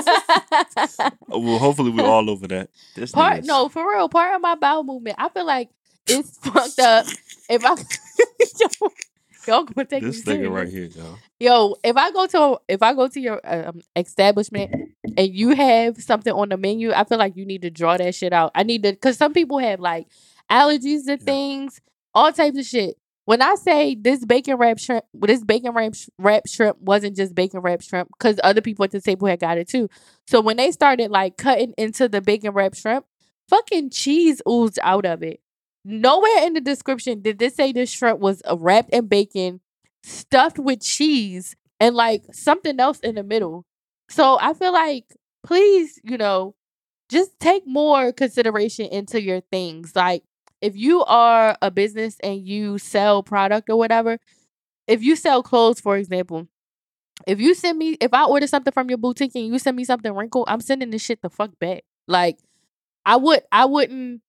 [0.51, 2.69] Uh, Well, hopefully we're all over that.
[2.95, 4.09] This part no for real.
[4.09, 5.15] Part of my bowel movement.
[5.19, 5.69] I feel like
[6.07, 7.05] it's fucked up.
[7.49, 7.75] If I
[9.47, 11.17] y'all gonna take This nigga right here, yo.
[11.39, 14.73] Yo, if I go to if I go to your um, establishment
[15.17, 18.15] and you have something on the menu, I feel like you need to draw that
[18.15, 18.51] shit out.
[18.55, 20.07] I need to because some people have like
[20.51, 21.79] allergies to things,
[22.13, 22.97] all types of shit.
[23.29, 27.59] When I say this bacon wrap shrimp, this bacon wrap, wrap shrimp wasn't just bacon
[27.59, 29.87] wrap shrimp because other people at the table had got it too.
[30.25, 33.05] So when they started like cutting into the bacon wrap shrimp,
[33.47, 35.41] fucking cheese oozed out of it.
[35.85, 39.61] Nowhere in the description did this say this shrimp was uh, wrapped in bacon,
[40.01, 43.63] stuffed with cheese, and like something else in the middle.
[44.09, 45.05] So I feel like,
[45.45, 46.55] please, you know,
[47.09, 49.95] just take more consideration into your things.
[49.95, 50.23] Like,
[50.61, 54.17] if you are a business and you sell product or whatever,
[54.87, 56.47] if you sell clothes, for example,
[57.27, 59.83] if you send me, if I order something from your boutique and you send me
[59.83, 61.83] something wrinkled, I'm sending this shit the fuck back.
[62.07, 62.39] Like,
[63.05, 64.21] I would, I wouldn't.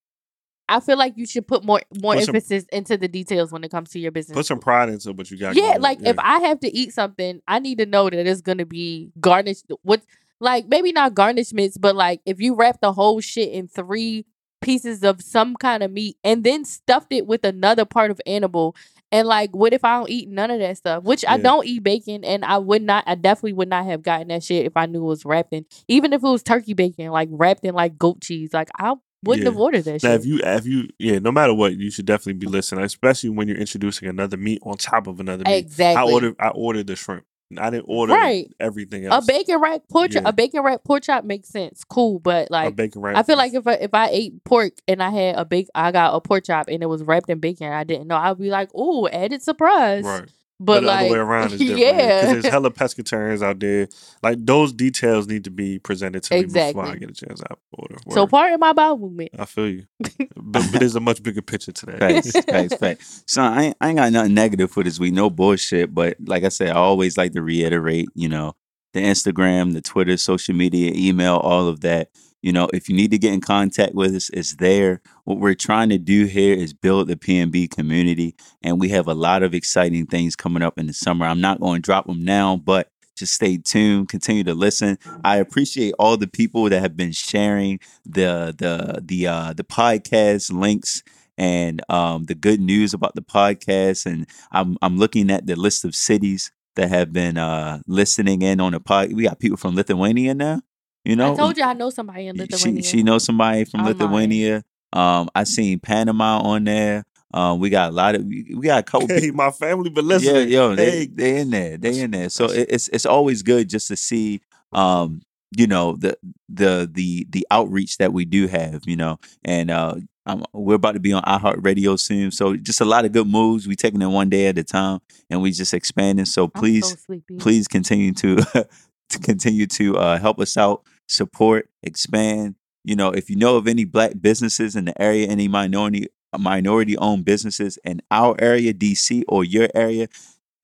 [0.69, 3.65] I feel like you should put more more Put some- emphasis into the details when
[3.65, 4.37] it comes to your business.
[4.37, 5.57] Put some pride into what you got.
[5.57, 6.11] Yeah, going like Yeah.
[6.11, 9.65] if I have to eat something, I need to know that it's gonna be garnished.
[9.83, 10.03] What,
[10.39, 14.27] like maybe not garnishments, but like if you wrap the whole shit in three
[14.61, 18.77] pieces of some kind of meat and then stuffed it with another part of animal,
[19.13, 21.05] and like what if I don't eat none of that stuff?
[21.05, 23.05] Which I don't eat bacon, and I would not.
[23.07, 25.67] I definitely would not have gotten that shit if I knew it was wrapped in,
[25.89, 28.53] even if it was turkey bacon, like wrapped in like goat cheese.
[28.53, 29.51] Like I wouldn't Yeah.
[29.51, 30.21] have ordered that Now, shit.
[30.21, 33.49] if you, if you, yeah, no matter what, you should definitely be listening, especially when
[33.49, 35.57] you're introducing another meat on top of another meat.
[35.57, 36.11] exactly.
[36.11, 37.25] I ordered, I ordered the shrimp.
[37.59, 38.53] I didn't order Right.
[38.61, 40.29] everything a bacon wrap pork chop, Yeah.
[40.29, 43.17] a bacon wrap pork chop makes sense, cool, but like, a bacon wrap.
[43.17, 45.91] I feel like if I, if I ate pork and I had a big, I
[45.91, 48.17] got a pork chop and it was wrapped in bacon, I didn't know.
[48.17, 50.29] I'd be like, "Ooh, added surprise!" right.
[50.63, 51.79] But, the like, other way around is different.
[51.79, 53.89] yeah, because there's hella pescatarians out there.
[54.23, 57.57] Like those details need to be presented to me before I get a chance to
[57.73, 57.97] order.
[58.11, 59.31] so part of my bowel movement.
[59.39, 61.99] I feel you, but, but there's a much bigger picture to that.
[61.99, 63.25] Facts, facts, facts.
[63.27, 65.15] So I ain't, I ain't got nothing negative for this week.
[65.15, 65.95] No bullshit.
[65.95, 68.55] But like I said, I always like to reiterate, you know,
[68.93, 72.11] the Instagram, the Twitter, social media, email, all of that.
[72.43, 75.03] You know, if you need to get in contact with us, it's there.
[75.25, 79.15] What we're trying to do here is build the PNB community, and we have a
[79.15, 81.27] lot of exciting things coming up in the summer.
[81.27, 85.37] I'm not going to drop them now, but just stay tuned continue to listen i
[85.37, 91.03] appreciate all the people that have been sharing the the the uh the podcast links
[91.37, 95.85] and um the good news about the podcast and i'm i'm looking at the list
[95.85, 99.75] of cities that have been uh listening in on the pod we got people from
[99.77, 100.63] lithuania now
[101.05, 102.83] you know I told you I know somebody in Lithuania.
[102.83, 103.99] she she knows somebody from I'm lying.
[103.99, 108.67] lithuania um i seen panama on there um we got a lot of we we
[108.67, 112.01] got a couple Hey, my family been yeah, yo, they Hey, they in there, they
[112.01, 112.29] in there.
[112.29, 114.41] So it, it's it's always good just to see,
[114.73, 115.23] um,
[115.57, 116.17] you know, the
[116.49, 119.95] the the the outreach that we do have, you know, and uh,
[120.27, 122.31] um, we're about to be on iHeartRadio soon.
[122.33, 123.67] So just a lot of good moves.
[123.69, 125.01] We taking it one day at a time,
[125.31, 126.25] and we just expanding.
[126.25, 126.97] So please, so
[127.39, 128.39] please continue to
[129.11, 132.55] to continue to uh, help us out, support, expand.
[132.85, 136.09] You know, if you know of any black businesses in the area, any minority
[136.39, 140.07] minority owned businesses in our area, DC or your area,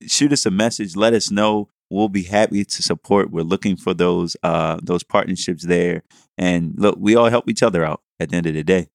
[0.05, 0.95] shoot us a message.
[0.95, 1.69] Let us know.
[1.89, 3.31] We'll be happy to support.
[3.31, 6.03] We're looking for those uh those partnerships there.
[6.37, 8.87] And look, we all help each other out at the end of the day.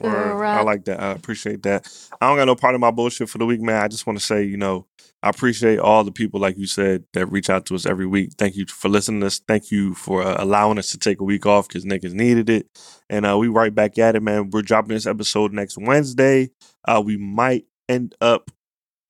[0.00, 0.36] Word.
[0.58, 1.00] I like that.
[1.00, 1.86] I appreciate that.
[2.20, 3.82] I don't got no part of my bullshit for the week, man.
[3.82, 4.86] I just want to say, you know,
[5.22, 8.32] I appreciate all the people, like you said, that reach out to us every week.
[8.38, 9.40] Thank you for listening to us.
[9.46, 12.68] Thank you for uh, allowing us to take a week off because niggas needed it.
[13.10, 14.50] And uh, we right back at it, man.
[14.50, 16.50] We're dropping this episode next Wednesday.
[16.86, 18.50] Uh, we might end up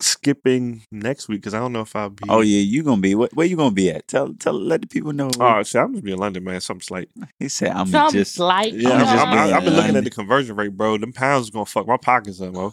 [0.02, 2.24] skipping next week because I don't know if I'll be.
[2.28, 4.08] Oh yeah, you gonna be what, where you gonna be at?
[4.08, 5.30] Tell tell let the people know.
[5.38, 5.80] Oh shit!
[5.80, 6.60] I'm just be in London, man.
[6.60, 7.10] Something slight.
[7.38, 8.72] he said I'm Some just slight.
[8.72, 10.98] Yeah, I'm I'm, just I'm, being I've been looking at the conversion rate, bro.
[10.98, 12.72] Them pounds is gonna fuck my pockets up, bro.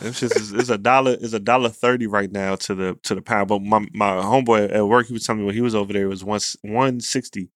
[0.00, 3.14] Them shits is, is a dollar is a dollar thirty right now to the to
[3.14, 3.48] the pound.
[3.48, 6.04] But my my homeboy at work, he was telling me when he was over there,
[6.04, 7.50] it was one one sixty.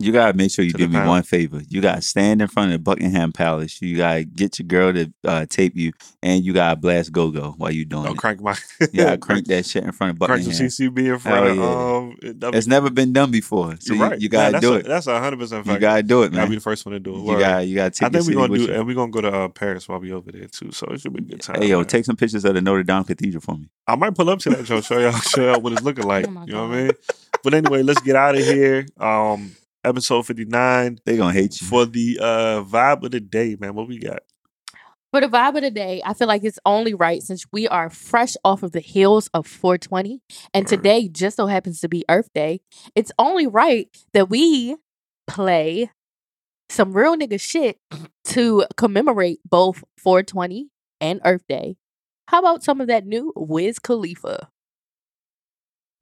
[0.00, 1.08] You gotta make sure you To the do me pound.
[1.08, 1.60] one favor.
[1.68, 3.82] You gotta stand in front of Buckingham Palace.
[3.82, 7.54] You gotta get your girl to uh, tape you, and you gotta blast go go
[7.58, 8.16] while you doing Oh, it.
[8.16, 10.68] crank my You gotta crank that shit in front of crank the Buckingham.
[10.68, 12.16] CCB in front of Hell um.
[12.22, 14.20] it- It's never been done before, so you're right.
[14.20, 14.88] you gotta Nah, do that's it.
[14.88, 16.40] That's a hundred percent you gotta do it, man.
[16.40, 17.18] I'll be the first one to do it.
[17.32, 18.06] You gotta you gotta take.
[18.06, 20.12] I think we're we're gonna do, and we're gonna go to uh, Paris while we
[20.12, 20.72] over there too.
[20.72, 21.60] So it should be a good time.
[21.60, 21.86] Hey yo, man.
[21.86, 23.68] take some pictures of the Notre Dame Cathedral for me.
[23.86, 26.26] I might pull up to that show, show y'all, show y'all what it's looking like.
[26.26, 26.90] Oh my you know what I mean?
[27.44, 28.86] But anyway, let's get out of here.
[28.98, 29.52] Um,
[29.84, 31.66] episode fifty nine They gonna hate you.
[31.66, 33.74] for the uh vibe of the day, man.
[33.74, 34.20] What we got?
[35.12, 37.90] For the vibe of the day, I feel like it's only right since we are
[37.90, 40.20] fresh off of the heels of 420,
[40.54, 42.60] and today just so happens to be Earth Day.
[42.94, 44.76] It's only right that we
[45.26, 45.90] play
[46.68, 47.78] some real nigga shit
[48.26, 50.68] to commemorate both 420
[51.00, 51.76] and Earth Day.
[52.28, 54.48] How about some of that new Wiz Khalifa?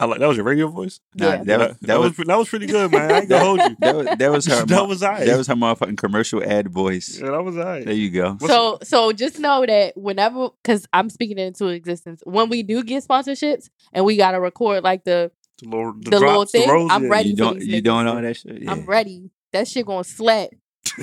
[0.00, 1.00] I like that was your radio voice.
[1.16, 1.36] Nah, Yeah.
[1.38, 3.10] that, that, was, that, that was was that was pretty good, man.
[3.10, 3.76] I ain't gonna hold you.
[3.80, 4.64] that was that was her.
[4.66, 5.24] That was I.
[5.24, 7.18] That was her motherfucking commercial ad voice.
[7.20, 7.82] Yeah, that was I.
[7.82, 8.32] There you go.
[8.38, 12.84] What's- so so just know that whenever because I'm speaking into existence, when we do
[12.84, 16.58] get sponsorships and we gotta record like the The little, the the little drops, the
[16.60, 16.90] thing, roses.
[16.92, 17.84] I'm ready You don't these you niggas.
[17.84, 18.62] doing all that shit?
[18.62, 18.70] Yeah.
[18.70, 19.30] I'm ready.
[19.52, 20.50] That shit gonna slap.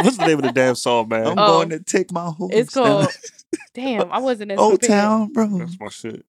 [0.00, 1.26] What's the name of the damn song, man?
[1.26, 1.58] I'm Oh.
[1.58, 2.50] going to take my horse.
[2.54, 3.08] It's called
[3.74, 4.98] Damn, I wasn't as Old prepared.
[5.00, 5.58] Town, bro.
[5.58, 6.24] That's my shit.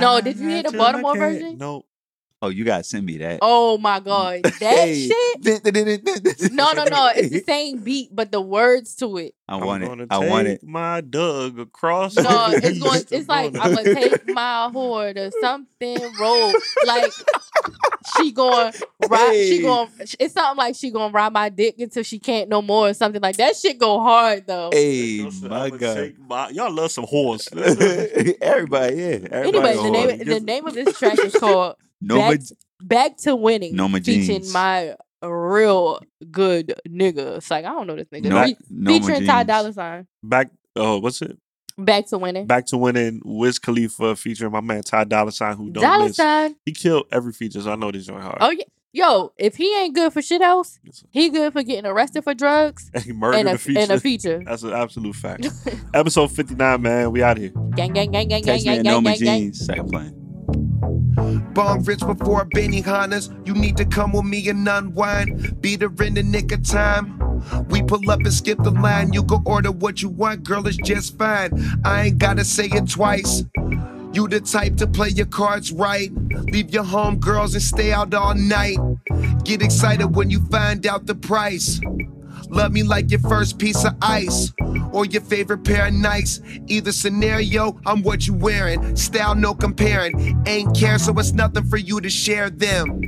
[0.00, 1.58] No, did you hear the Baltimore version?
[1.58, 1.84] No.
[2.44, 3.38] Oh, you gotta send me that.
[3.40, 4.42] Oh my god.
[4.60, 5.08] That Hey.
[5.08, 5.62] shit?
[6.52, 7.10] No, no, no.
[7.14, 9.34] It's the same beat, but the words to it.
[9.48, 10.08] I I'm want it.
[10.10, 10.62] I want it.
[10.64, 12.16] My Doug across.
[12.16, 16.54] No, the it's going it's like I'm gonna take my whore to something road.
[16.84, 17.12] Like
[18.16, 18.72] she going
[19.08, 19.88] ride she going
[20.18, 23.22] it's something like she gonna ride my dick until she can't no more or something
[23.22, 24.70] like that shit go hard though.
[24.72, 26.14] Hey, Yo, my I'ma God.
[26.18, 27.48] my- y'all love some horse.
[27.52, 29.18] Everybody, yeah.
[29.30, 32.40] Everybody Anyway, the name the name of this track is called Noma, Back,
[32.80, 33.76] Back to Winning.
[33.76, 34.52] Norma featuring Jeans.
[34.52, 36.00] my real
[36.30, 37.36] good nigga.
[37.36, 38.24] It's like I don't know this nigga.
[38.24, 40.06] No- Fe- Norma featuring Ty Dolla Sign.
[40.22, 40.50] Back.
[40.76, 41.38] Oh, what's it?
[41.78, 42.46] Back to winning.
[42.46, 43.20] Back to winning.
[43.24, 46.16] Wiz Khalifa featuring my man Ty Dolla Sign, who don't Dollar miss.
[46.16, 46.56] sign.
[46.66, 48.38] He killed every feature, so I know this joint hard.
[48.40, 48.64] Oh yeah.
[48.94, 50.78] Yo, if he ain't good for shit else,
[51.10, 53.80] he good for getting arrested for drugs And he murdered and a, the feature.
[53.80, 54.42] and a feature.
[54.46, 55.46] That's an absolute fact.
[55.94, 57.10] Episode 59, man.
[57.10, 57.52] We out here.
[57.74, 59.40] gang, gang, gang, gang, gang, Text me gang, at gang, Norma gang, gang.
[59.44, 59.64] Jeans.
[59.64, 60.21] Second playing.
[61.14, 63.30] Bong rich before Benihanas.
[63.46, 65.60] You need to come with me and unwind.
[65.60, 67.18] Beat her in the nick of time.
[67.68, 69.12] We pull up and skip the line.
[69.12, 71.50] You can order what you want, girl, it's just fine.
[71.84, 73.44] I ain't gotta say it twice.
[74.12, 76.10] You the type to play your cards right.
[76.52, 78.76] Leave your home girls and stay out all night.
[79.44, 81.80] Get excited when you find out the price.
[82.52, 84.52] Love me like your first piece of ice
[84.92, 86.42] or your favorite pair of Nikes.
[86.68, 88.94] Either scenario, I'm what you wearing.
[88.94, 90.38] Style, no comparing.
[90.46, 93.00] Ain't care, so it's nothing for you to share them.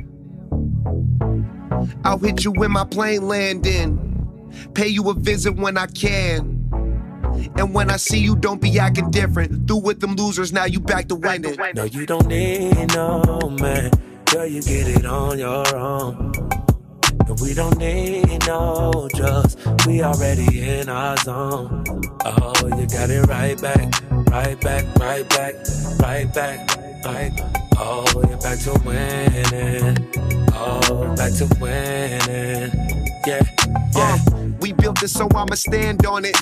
[2.03, 4.01] I'll hit you when my plane landing.
[4.73, 6.53] Pay you a visit when I can.
[7.55, 9.67] And when I see you, don't be acting different.
[9.67, 11.55] Through with them losers, now you back to winning.
[11.75, 13.21] No, you don't need no
[13.61, 13.91] man.
[14.25, 16.64] Girl, you get it on your own.
[17.27, 19.57] And we don't need no drugs.
[19.87, 21.83] We already in our zone.
[22.23, 25.55] Oh, you got it right back, right back, right back,
[25.99, 27.31] right back, right.
[27.77, 29.97] Oh, you're back to winning.
[30.53, 32.71] Oh, back to winning.
[33.25, 33.41] Yeah,
[33.95, 34.17] yeah.
[34.31, 36.39] Uh, we built this, so I'ma stand on it.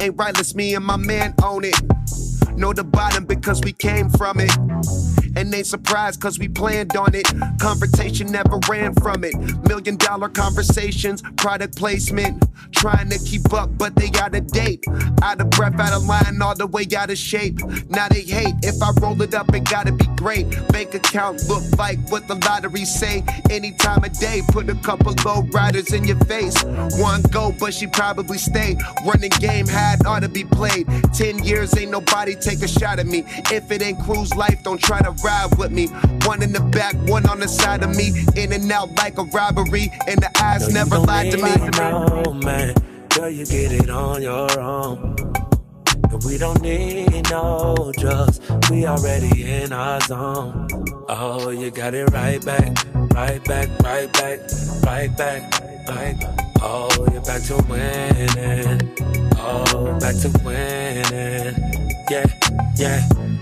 [0.00, 1.80] Ain't right, let's me and my man own it.
[2.56, 4.50] Know the bottom because we came from it.
[5.38, 7.24] And ain't surprised cause we planned on it.
[7.60, 9.36] Confrontation never ran from it.
[9.68, 12.44] Million dollar conversations, product placement.
[12.72, 14.84] Trying to keep up, but they out of date.
[15.22, 17.60] Out of breath, out of line, all the way out of shape.
[17.88, 18.54] Now they hate.
[18.62, 20.50] If I roll it up, it gotta be great.
[20.72, 23.22] Bank account look like what the lottery say.
[23.48, 26.64] Any time of day, put a couple low riders in your face.
[26.98, 28.76] One go, but she probably stay.
[29.06, 30.86] Running game had ought to be played.
[31.14, 33.22] Ten years ain't nobody take a shot at me.
[33.52, 35.86] If it ain't cruise life, don't try to ride with me.
[36.24, 38.08] One in the back, one on the side of me.
[38.36, 39.92] In and out like a robbery.
[40.08, 41.52] And the eyes No, never lied to me.
[41.76, 42.74] No, man.
[43.10, 45.16] Girl, you get it on your own.
[46.10, 48.40] And we don't need no drugs.
[48.70, 50.68] We already in our zone.
[51.08, 52.84] Oh, you got it right back,
[53.14, 54.40] right back, right back,
[54.84, 55.42] right back,
[55.88, 56.16] right.
[56.60, 58.78] Oh, you're back to winning.
[59.36, 61.54] Oh, back to winning.
[62.10, 62.26] Yeah,
[62.76, 63.37] yeah.